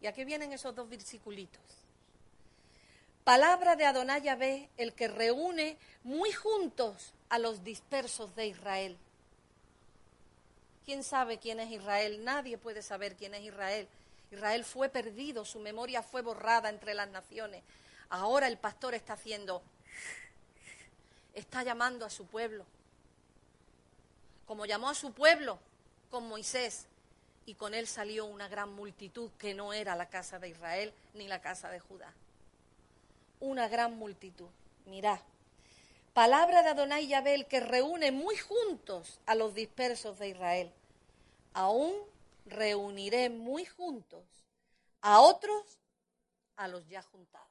Y 0.00 0.08
aquí 0.08 0.24
vienen 0.24 0.52
esos 0.52 0.74
dos 0.74 0.88
versiculitos. 0.88 1.62
Palabra 3.22 3.76
de 3.76 3.84
Adonai 3.84 4.22
Yahvé, 4.22 4.68
el 4.76 4.94
que 4.94 5.06
reúne 5.06 5.78
muy 6.02 6.32
juntos 6.32 7.14
a 7.28 7.38
los 7.38 7.62
dispersos 7.62 8.34
de 8.34 8.48
Israel. 8.48 8.98
¿Quién 10.84 11.04
sabe 11.04 11.38
quién 11.38 11.60
es 11.60 11.70
Israel? 11.70 12.24
Nadie 12.24 12.58
puede 12.58 12.82
saber 12.82 13.14
quién 13.16 13.34
es 13.34 13.42
Israel. 13.42 13.88
Israel 14.30 14.64
fue 14.64 14.88
perdido, 14.88 15.44
su 15.44 15.60
memoria 15.60 16.02
fue 16.02 16.22
borrada 16.22 16.68
entre 16.68 16.94
las 16.94 17.08
naciones. 17.08 17.62
Ahora 18.08 18.48
el 18.48 18.58
pastor 18.58 18.94
está 18.94 19.12
haciendo, 19.12 19.62
está 21.34 21.62
llamando 21.62 22.04
a 22.04 22.10
su 22.10 22.26
pueblo, 22.26 22.64
como 24.46 24.66
llamó 24.66 24.90
a 24.90 24.94
su 24.94 25.12
pueblo 25.12 25.58
con 26.10 26.28
Moisés, 26.28 26.86
y 27.46 27.54
con 27.54 27.74
él 27.74 27.86
salió 27.86 28.24
una 28.26 28.48
gran 28.48 28.72
multitud 28.72 29.30
que 29.38 29.54
no 29.54 29.72
era 29.72 29.96
la 29.96 30.08
casa 30.08 30.38
de 30.38 30.48
Israel 30.48 30.92
ni 31.14 31.26
la 31.26 31.40
casa 31.40 31.70
de 31.70 31.80
Judá. 31.80 32.12
Una 33.40 33.68
gran 33.68 33.96
multitud. 33.96 34.48
Mirá, 34.86 35.20
palabra 36.12 36.62
de 36.62 36.70
Adonai 36.70 37.06
Yabel 37.06 37.46
que 37.46 37.60
reúne 37.60 38.12
muy 38.12 38.36
juntos 38.36 39.20
a 39.26 39.34
los 39.34 39.54
dispersos 39.54 40.18
de 40.18 40.28
Israel. 40.28 40.72
Aún 41.54 41.94
reuniré 42.46 43.30
muy 43.30 43.64
juntos 43.64 44.24
a 45.00 45.20
otros 45.20 45.78
a 46.56 46.68
los 46.68 46.86
ya 46.88 47.02
juntados 47.02 47.48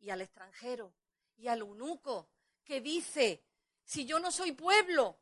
y 0.00 0.10
al 0.10 0.20
extranjero 0.20 0.92
y 1.38 1.48
al 1.48 1.60
eunuco 1.60 2.26
que 2.64 2.80
dice, 2.80 3.42
si 3.84 4.04
yo 4.04 4.18
no 4.18 4.30
soy 4.30 4.52
pueblo, 4.52 5.16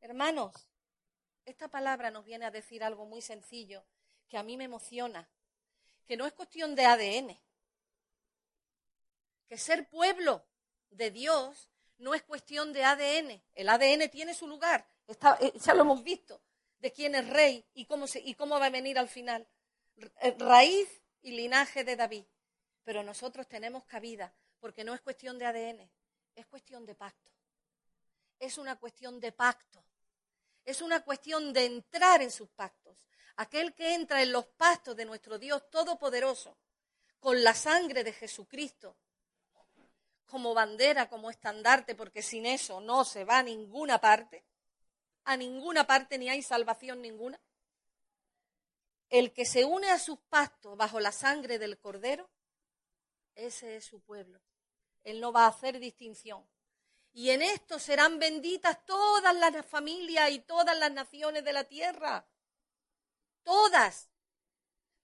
hermanos, 0.00 0.52
esta 1.44 1.68
palabra 1.68 2.10
nos 2.10 2.24
viene 2.24 2.44
a 2.44 2.50
decir 2.50 2.82
algo 2.82 3.04
muy 3.06 3.20
sencillo 3.22 3.84
que 4.28 4.38
a 4.38 4.42
mí 4.42 4.56
me 4.56 4.64
emociona, 4.64 5.28
que 6.06 6.16
no 6.16 6.26
es 6.26 6.32
cuestión 6.32 6.74
de 6.74 6.86
ADN, 6.86 7.38
que 9.46 9.58
ser 9.58 9.88
pueblo 9.88 10.44
de 10.90 11.10
Dios 11.10 11.70
no 11.98 12.14
es 12.14 12.22
cuestión 12.22 12.72
de 12.72 12.84
ADN, 12.84 13.42
el 13.54 13.68
ADN 13.68 14.10
tiene 14.10 14.34
su 14.34 14.46
lugar, 14.46 14.86
eh, 15.40 15.52
ya 15.58 15.74
lo 15.74 15.82
hemos 15.82 16.02
visto, 16.02 16.42
de 16.78 16.92
quién 16.92 17.14
es 17.14 17.28
rey 17.28 17.64
y 17.74 17.86
cómo, 17.86 18.06
y 18.14 18.34
cómo 18.34 18.60
va 18.60 18.66
a 18.66 18.70
venir 18.70 18.98
al 18.98 19.08
final, 19.08 19.48
eh, 20.20 20.34
raíz 20.38 20.88
y 21.22 21.32
linaje 21.32 21.84
de 21.84 21.96
David 21.96 22.24
pero 22.86 23.02
nosotros 23.02 23.48
tenemos 23.48 23.84
cabida, 23.84 24.32
porque 24.60 24.84
no 24.84 24.94
es 24.94 25.00
cuestión 25.00 25.40
de 25.40 25.46
ADN, 25.46 25.90
es 26.36 26.46
cuestión 26.46 26.86
de 26.86 26.94
pacto. 26.94 27.32
Es 28.38 28.58
una 28.58 28.76
cuestión 28.76 29.18
de 29.18 29.32
pacto. 29.32 29.84
Es 30.64 30.80
una 30.80 31.02
cuestión 31.02 31.52
de 31.52 31.64
entrar 31.64 32.22
en 32.22 32.30
sus 32.30 32.48
pactos. 32.50 33.04
Aquel 33.38 33.74
que 33.74 33.94
entra 33.94 34.22
en 34.22 34.30
los 34.30 34.46
pactos 34.46 34.94
de 34.94 35.04
nuestro 35.04 35.36
Dios 35.36 35.68
Todopoderoso, 35.68 36.56
con 37.18 37.42
la 37.42 37.54
sangre 37.54 38.04
de 38.04 38.12
Jesucristo, 38.12 38.96
como 40.26 40.54
bandera, 40.54 41.08
como 41.08 41.30
estandarte, 41.30 41.94
porque 41.94 42.22
sin 42.22 42.46
eso 42.46 42.80
no 42.80 43.04
se 43.04 43.24
va 43.24 43.38
a 43.38 43.42
ninguna 43.42 44.00
parte, 44.00 44.44
a 45.24 45.36
ninguna 45.36 45.86
parte 45.86 46.18
ni 46.18 46.28
hay 46.28 46.42
salvación 46.42 47.00
ninguna. 47.00 47.40
El 49.08 49.32
que 49.32 49.46
se 49.46 49.64
une 49.64 49.90
a 49.90 49.98
sus 49.98 50.18
pactos 50.28 50.76
bajo 50.76 50.98
la 51.00 51.12
sangre 51.12 51.58
del 51.58 51.78
Cordero, 51.78 52.28
ese 53.34 53.76
es 53.76 53.84
su 53.84 54.00
pueblo. 54.00 54.40
Él 55.04 55.20
no 55.20 55.32
va 55.32 55.44
a 55.44 55.48
hacer 55.48 55.78
distinción. 55.78 56.44
Y 57.12 57.30
en 57.30 57.40
esto 57.40 57.78
serán 57.78 58.18
benditas 58.18 58.84
todas 58.84 59.34
las 59.34 59.64
familias 59.64 60.30
y 60.30 60.40
todas 60.40 60.76
las 60.76 60.90
naciones 60.90 61.44
de 61.44 61.52
la 61.52 61.64
tierra. 61.64 62.26
Todas. 63.42 64.10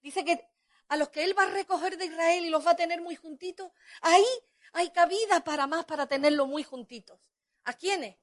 Dice 0.01 0.23
que 0.25 0.47
a 0.89 0.97
los 0.97 1.09
que 1.09 1.23
Él 1.23 1.37
va 1.37 1.43
a 1.43 1.49
recoger 1.49 1.97
de 1.97 2.05
Israel 2.05 2.45
y 2.45 2.49
los 2.49 2.65
va 2.67 2.71
a 2.71 2.75
tener 2.75 3.01
muy 3.01 3.15
juntitos, 3.15 3.71
ahí 4.01 4.25
hay 4.73 4.89
cabida 4.89 5.43
para 5.43 5.67
más, 5.67 5.85
para 5.85 6.07
tenerlos 6.07 6.47
muy 6.47 6.63
juntitos. 6.63 7.19
¿A 7.63 7.73
quiénes? 7.73 8.17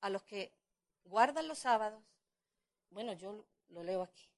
A 0.00 0.10
los 0.10 0.22
que 0.24 0.52
guardan 1.04 1.48
los 1.48 1.60
sábados. 1.60 2.02
Bueno, 2.90 3.12
yo 3.12 3.46
lo 3.68 3.82
leo 3.84 4.02
aquí. 4.02 4.28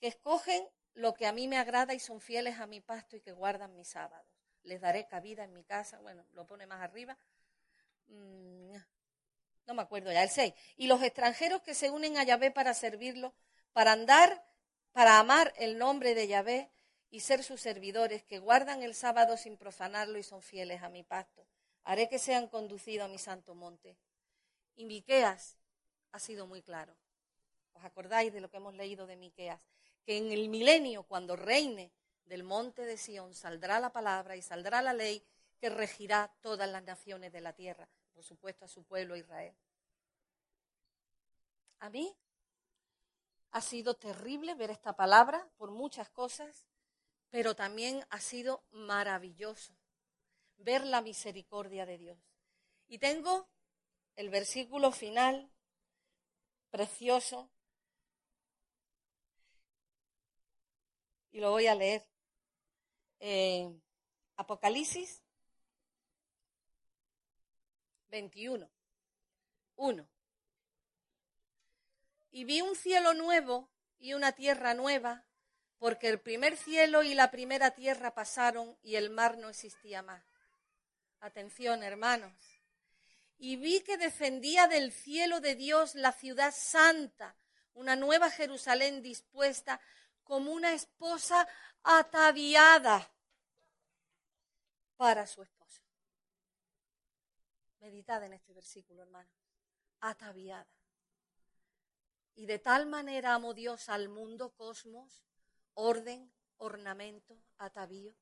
Que 0.00 0.08
escogen 0.08 0.66
lo 0.94 1.14
que 1.14 1.26
a 1.26 1.32
mí 1.32 1.46
me 1.46 1.58
agrada 1.58 1.94
y 1.94 2.00
son 2.00 2.20
fieles 2.20 2.58
a 2.58 2.66
mi 2.66 2.80
pasto 2.80 3.16
y 3.16 3.20
que 3.20 3.32
guardan 3.32 3.76
mis 3.76 3.88
sábados. 3.88 4.26
Les 4.62 4.80
daré 4.80 5.06
cabida 5.06 5.44
en 5.44 5.52
mi 5.52 5.62
casa. 5.62 6.00
Bueno, 6.00 6.24
lo 6.32 6.46
pone 6.46 6.66
más 6.66 6.80
arriba. 6.80 7.18
Mm, 8.06 8.76
no 9.66 9.74
me 9.74 9.82
acuerdo 9.82 10.10
ya, 10.10 10.22
el 10.22 10.30
6. 10.30 10.54
Y 10.76 10.86
los 10.86 11.02
extranjeros 11.02 11.60
que 11.60 11.74
se 11.74 11.90
unen 11.90 12.16
a 12.16 12.24
Yahvé 12.24 12.50
para 12.50 12.72
servirlo, 12.72 13.34
para 13.74 13.92
andar, 13.92 14.42
para 14.92 15.18
amar 15.18 15.52
el 15.58 15.76
nombre 15.76 16.14
de 16.14 16.26
Yahvé 16.28 16.72
y 17.10 17.20
ser 17.20 17.42
sus 17.42 17.60
servidores, 17.60 18.22
que 18.22 18.38
guardan 18.38 18.82
el 18.82 18.94
sábado 18.94 19.36
sin 19.36 19.56
profanarlo 19.56 20.18
y 20.18 20.22
son 20.22 20.42
fieles 20.42 20.82
a 20.82 20.88
mi 20.88 21.02
pacto. 21.02 21.46
Haré 21.84 22.08
que 22.08 22.18
sean 22.18 22.48
conducidos 22.48 23.06
a 23.06 23.08
mi 23.08 23.18
santo 23.18 23.54
monte. 23.54 23.96
Y 24.74 24.84
Miqueas 24.84 25.56
ha 26.12 26.18
sido 26.18 26.46
muy 26.46 26.62
claro. 26.62 26.96
¿Os 27.72 27.84
acordáis 27.84 28.32
de 28.32 28.40
lo 28.40 28.50
que 28.50 28.58
hemos 28.58 28.74
leído 28.74 29.06
de 29.06 29.16
Miqueas? 29.16 29.60
que 30.08 30.16
en 30.16 30.32
el 30.32 30.48
milenio, 30.48 31.02
cuando 31.02 31.36
reine 31.36 31.92
del 32.24 32.42
monte 32.42 32.86
de 32.86 32.96
Sión, 32.96 33.34
saldrá 33.34 33.78
la 33.78 33.92
palabra 33.92 34.36
y 34.36 34.40
saldrá 34.40 34.80
la 34.80 34.94
ley 34.94 35.22
que 35.58 35.68
regirá 35.68 36.34
todas 36.40 36.66
las 36.66 36.82
naciones 36.82 37.30
de 37.30 37.42
la 37.42 37.52
tierra, 37.52 37.86
por 38.14 38.24
supuesto 38.24 38.64
a 38.64 38.68
su 38.68 38.84
pueblo 38.84 39.16
Israel. 39.18 39.54
A 41.80 41.90
mí 41.90 42.16
ha 43.50 43.60
sido 43.60 43.96
terrible 43.96 44.54
ver 44.54 44.70
esta 44.70 44.96
palabra 44.96 45.46
por 45.58 45.72
muchas 45.72 46.08
cosas, 46.08 46.67
pero 47.30 47.54
también 47.54 48.04
ha 48.10 48.20
sido 48.20 48.64
maravilloso 48.70 49.76
ver 50.56 50.84
la 50.84 51.02
misericordia 51.02 51.86
de 51.86 51.98
Dios. 51.98 52.18
Y 52.86 52.98
tengo 52.98 53.48
el 54.16 54.30
versículo 54.30 54.92
final 54.92 55.50
precioso 56.70 57.50
y 61.30 61.40
lo 61.40 61.50
voy 61.50 61.66
a 61.66 61.74
leer. 61.74 62.06
Eh, 63.20 63.70
Apocalipsis 64.36 65.22
21. 68.10 68.68
1. 69.76 70.08
Y 72.30 72.44
vi 72.44 72.60
un 72.60 72.74
cielo 72.74 73.14
nuevo 73.14 73.70
y 73.98 74.14
una 74.14 74.32
tierra 74.32 74.74
nueva, 74.74 75.24
porque 75.78 76.08
el 76.08 76.20
primer 76.20 76.56
cielo 76.56 77.02
y 77.02 77.14
la 77.14 77.30
primera 77.30 77.70
tierra 77.70 78.14
pasaron 78.14 78.76
y 78.82 78.96
el 78.96 79.10
mar 79.10 79.38
no 79.38 79.48
existía 79.48 80.02
más. 80.02 80.24
Atención, 81.20 81.82
hermanos. 81.82 82.34
Y 83.38 83.56
vi 83.56 83.80
que 83.80 83.96
descendía 83.96 84.66
del 84.66 84.92
cielo 84.92 85.40
de 85.40 85.54
Dios 85.54 85.94
la 85.94 86.12
ciudad 86.12 86.52
santa, 86.56 87.36
una 87.74 87.94
nueva 87.94 88.30
Jerusalén 88.30 89.02
dispuesta 89.02 89.80
como 90.24 90.52
una 90.52 90.74
esposa 90.74 91.46
ataviada 91.84 93.08
para 94.96 95.26
su 95.26 95.42
esposo. 95.42 95.82
Meditad 97.78 98.24
en 98.24 98.32
este 98.32 98.52
versículo, 98.52 99.02
hermano. 99.02 99.30
Ataviada. 100.00 100.66
Y 102.34 102.46
de 102.46 102.58
tal 102.58 102.86
manera 102.86 103.34
amó 103.34 103.54
Dios 103.54 103.88
al 103.88 104.08
mundo, 104.08 104.50
cosmos, 104.50 105.27
orden, 105.80 106.32
ornamento, 106.56 107.40
atavío, 107.56 108.12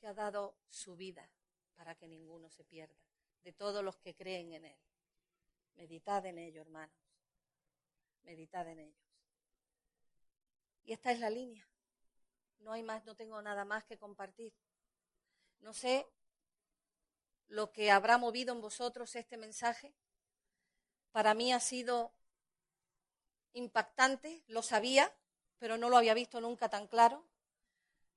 que 0.00 0.08
ha 0.08 0.14
dado 0.14 0.58
su 0.68 0.96
vida 0.96 1.30
para 1.76 1.94
que 1.94 2.08
ninguno 2.08 2.50
se 2.50 2.64
pierda, 2.64 3.00
de 3.44 3.52
todos 3.52 3.84
los 3.84 3.96
que 3.98 4.16
creen 4.16 4.52
en 4.52 4.64
Él. 4.64 4.78
Meditad 5.74 6.26
en 6.26 6.38
ello, 6.38 6.60
hermanos. 6.60 6.96
Meditad 8.24 8.66
en 8.68 8.80
ellos. 8.80 9.06
Y 10.82 10.92
esta 10.92 11.12
es 11.12 11.20
la 11.20 11.30
línea. 11.30 11.64
No 12.58 12.72
hay 12.72 12.82
más, 12.82 13.04
no 13.04 13.14
tengo 13.14 13.40
nada 13.40 13.64
más 13.64 13.84
que 13.84 13.96
compartir. 13.96 14.52
No 15.60 15.72
sé 15.72 16.08
lo 17.46 17.70
que 17.70 17.92
habrá 17.92 18.18
movido 18.18 18.52
en 18.52 18.60
vosotros 18.60 19.14
este 19.14 19.36
mensaje. 19.36 19.94
Para 21.12 21.34
mí 21.34 21.52
ha 21.52 21.60
sido 21.60 22.12
impactante, 23.52 24.42
lo 24.48 24.62
sabía, 24.62 25.14
pero 25.62 25.78
no 25.78 25.88
lo 25.88 25.96
había 25.96 26.12
visto 26.12 26.40
nunca 26.40 26.68
tan 26.68 26.88
claro, 26.88 27.24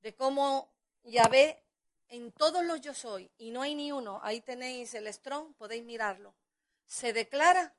de 0.01 0.15
cómo 0.15 0.73
Yahvé 1.03 1.63
en 2.07 2.31
todos 2.31 2.65
los 2.65 2.81
yo 2.81 2.95
soy, 2.95 3.29
y 3.37 3.51
no 3.51 3.61
hay 3.61 3.75
ni 3.75 3.91
uno, 3.91 4.19
ahí 4.23 4.41
tenéis 4.41 4.95
el 4.95 5.05
strong, 5.13 5.53
podéis 5.53 5.83
mirarlo, 5.83 6.33
se 6.87 7.13
declara 7.13 7.75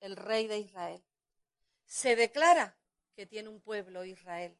el 0.00 0.16
rey 0.16 0.46
de 0.46 0.60
Israel. 0.60 1.04
Se 1.84 2.16
declara 2.16 2.74
que 3.14 3.26
tiene 3.26 3.50
un 3.50 3.60
pueblo 3.60 4.02
Israel. 4.02 4.56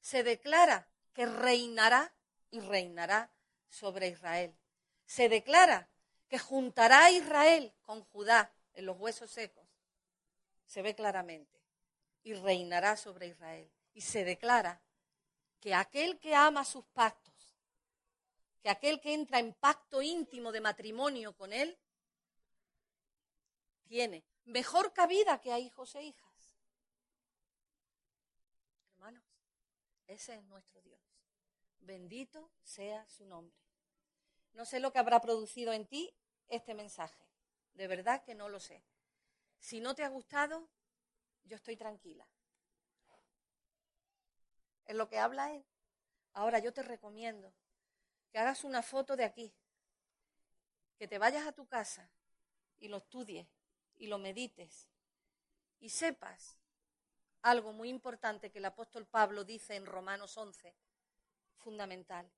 Se 0.00 0.22
declara 0.22 0.86
que 1.12 1.26
reinará 1.26 2.14
y 2.52 2.60
reinará 2.60 3.32
sobre 3.68 4.06
Israel. 4.06 4.56
Se 5.04 5.28
declara 5.28 5.88
que 6.28 6.38
juntará 6.38 7.06
a 7.06 7.10
Israel 7.10 7.74
con 7.82 8.04
Judá 8.04 8.52
en 8.74 8.86
los 8.86 8.96
huesos 9.00 9.32
secos. 9.32 9.66
Se 10.64 10.80
ve 10.82 10.94
claramente. 10.94 11.57
Y 12.22 12.34
reinará 12.34 12.96
sobre 12.96 13.28
Israel. 13.28 13.70
Y 13.94 14.00
se 14.00 14.24
declara 14.24 14.80
que 15.60 15.74
aquel 15.74 16.18
que 16.18 16.34
ama 16.34 16.64
sus 16.64 16.84
pactos, 16.86 17.34
que 18.60 18.70
aquel 18.70 19.00
que 19.00 19.14
entra 19.14 19.38
en 19.38 19.54
pacto 19.54 20.02
íntimo 20.02 20.52
de 20.52 20.60
matrimonio 20.60 21.34
con 21.34 21.52
él, 21.52 21.78
tiene 23.86 24.24
mejor 24.44 24.92
cabida 24.92 25.40
que 25.40 25.52
a 25.52 25.58
hijos 25.58 25.94
e 25.94 26.02
hijas. 26.02 26.58
Hermanos, 28.92 29.24
ese 30.06 30.34
es 30.36 30.44
nuestro 30.44 30.80
Dios. 30.82 31.00
Bendito 31.80 32.50
sea 32.62 33.06
su 33.08 33.24
nombre. 33.24 33.56
No 34.52 34.64
sé 34.64 34.80
lo 34.80 34.92
que 34.92 34.98
habrá 34.98 35.20
producido 35.20 35.72
en 35.72 35.86
ti 35.86 36.12
este 36.48 36.74
mensaje. 36.74 37.24
De 37.74 37.86
verdad 37.86 38.22
que 38.24 38.34
no 38.34 38.48
lo 38.48 38.60
sé. 38.60 38.82
Si 39.58 39.80
no 39.80 39.94
te 39.94 40.04
ha 40.04 40.08
gustado, 40.08 40.68
estoy 41.68 41.76
tranquila. 41.76 42.26
Es 44.86 44.96
lo 44.96 45.06
que 45.06 45.18
habla 45.18 45.52
él. 45.52 45.66
Ahora 46.32 46.60
yo 46.60 46.72
te 46.72 46.82
recomiendo 46.82 47.52
que 48.30 48.38
hagas 48.38 48.64
una 48.64 48.82
foto 48.82 49.16
de 49.16 49.24
aquí, 49.24 49.52
que 50.96 51.06
te 51.06 51.18
vayas 51.18 51.46
a 51.46 51.52
tu 51.52 51.66
casa 51.66 52.10
y 52.78 52.88
lo 52.88 52.96
estudies 52.96 53.46
y 53.98 54.06
lo 54.06 54.16
medites 54.16 54.88
y 55.78 55.90
sepas 55.90 56.56
algo 57.42 57.74
muy 57.74 57.90
importante 57.90 58.50
que 58.50 58.60
el 58.60 58.64
apóstol 58.64 59.06
Pablo 59.06 59.44
dice 59.44 59.74
en 59.76 59.84
Romanos 59.84 60.38
11, 60.38 60.74
fundamental. 61.58 62.30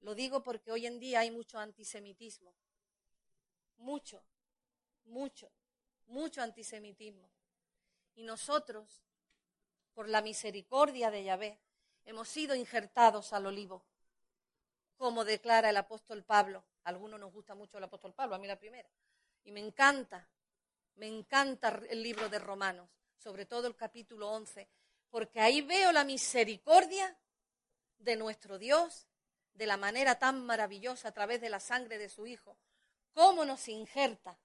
Lo 0.00 0.14
digo 0.14 0.42
porque 0.42 0.70
hoy 0.70 0.84
en 0.84 0.98
día 0.98 1.20
hay 1.20 1.30
mucho 1.30 1.58
antisemitismo, 1.58 2.54
mucho, 3.78 4.22
mucho, 5.04 5.50
mucho 6.12 6.42
antisemitismo. 6.42 7.28
Y 8.14 8.22
nosotros, 8.22 9.02
por 9.94 10.08
la 10.08 10.22
misericordia 10.22 11.10
de 11.10 11.24
Yahvé, 11.24 11.58
hemos 12.04 12.28
sido 12.28 12.54
injertados 12.54 13.32
al 13.32 13.46
olivo, 13.46 13.84
como 14.96 15.24
declara 15.24 15.70
el 15.70 15.76
apóstol 15.76 16.22
Pablo. 16.22 16.64
A 16.84 16.90
algunos 16.90 17.18
nos 17.18 17.32
gusta 17.32 17.54
mucho 17.54 17.78
el 17.78 17.84
apóstol 17.84 18.12
Pablo, 18.14 18.36
a 18.36 18.38
mí 18.38 18.46
la 18.46 18.58
primera. 18.58 18.88
Y 19.44 19.52
me 19.52 19.60
encanta, 19.60 20.28
me 20.96 21.06
encanta 21.06 21.80
el 21.88 22.02
libro 22.02 22.28
de 22.28 22.38
Romanos, 22.38 22.88
sobre 23.16 23.46
todo 23.46 23.66
el 23.66 23.74
capítulo 23.74 24.30
11, 24.30 24.68
porque 25.10 25.40
ahí 25.40 25.62
veo 25.62 25.92
la 25.92 26.04
misericordia 26.04 27.16
de 27.98 28.16
nuestro 28.16 28.58
Dios 28.58 29.08
de 29.54 29.66
la 29.66 29.76
manera 29.76 30.18
tan 30.18 30.44
maravillosa 30.44 31.08
a 31.08 31.12
través 31.12 31.40
de 31.40 31.50
la 31.50 31.60
sangre 31.60 31.98
de 31.98 32.08
su 32.08 32.26
Hijo, 32.26 32.56
cómo 33.12 33.44
nos 33.44 33.68
injerta 33.68 34.38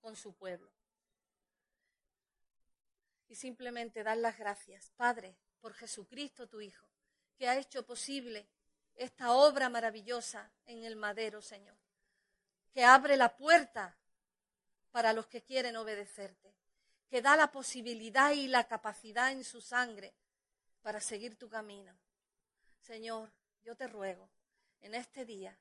con 0.00 0.16
su 0.16 0.34
pueblo. 0.34 0.70
Y 3.28 3.34
simplemente 3.34 4.02
dar 4.02 4.16
las 4.16 4.38
gracias, 4.38 4.90
Padre, 4.96 5.36
por 5.60 5.74
Jesucristo 5.74 6.48
tu 6.48 6.60
Hijo, 6.60 6.88
que 7.36 7.48
ha 7.48 7.58
hecho 7.58 7.84
posible 7.84 8.48
esta 8.94 9.32
obra 9.32 9.68
maravillosa 9.68 10.50
en 10.66 10.84
el 10.84 10.96
madero, 10.96 11.42
Señor 11.42 11.76
que 12.72 12.84
abre 12.84 13.16
la 13.16 13.36
puerta 13.36 13.96
para 14.90 15.12
los 15.12 15.26
que 15.26 15.42
quieren 15.42 15.76
obedecerte, 15.76 16.54
que 17.08 17.22
da 17.22 17.36
la 17.36 17.50
posibilidad 17.50 18.32
y 18.32 18.48
la 18.48 18.68
capacidad 18.68 19.32
en 19.32 19.44
su 19.44 19.60
sangre 19.60 20.14
para 20.82 21.00
seguir 21.00 21.36
tu 21.36 21.48
camino. 21.48 21.98
Señor, 22.80 23.32
yo 23.64 23.76
te 23.76 23.88
ruego 23.88 24.30
en 24.80 24.94
este 24.94 25.24
día 25.24 25.58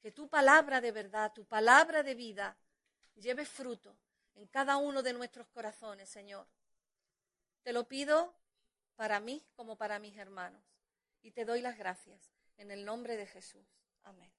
que 0.00 0.12
tu 0.12 0.28
palabra 0.28 0.80
de 0.80 0.92
verdad, 0.92 1.32
tu 1.34 1.44
palabra 1.44 2.02
de 2.02 2.14
vida, 2.14 2.56
lleve 3.16 3.44
fruto 3.44 3.96
en 4.34 4.46
cada 4.46 4.76
uno 4.76 5.02
de 5.02 5.12
nuestros 5.12 5.48
corazones, 5.48 6.08
Señor. 6.08 6.46
Te 7.62 7.72
lo 7.72 7.88
pido 7.88 8.34
para 8.94 9.20
mí 9.20 9.44
como 9.54 9.76
para 9.76 9.98
mis 9.98 10.16
hermanos 10.16 10.62
y 11.22 11.32
te 11.32 11.44
doy 11.44 11.60
las 11.60 11.76
gracias 11.76 12.32
en 12.56 12.70
el 12.70 12.84
nombre 12.84 13.16
de 13.16 13.26
Jesús. 13.26 13.66
Amén. 14.04 14.35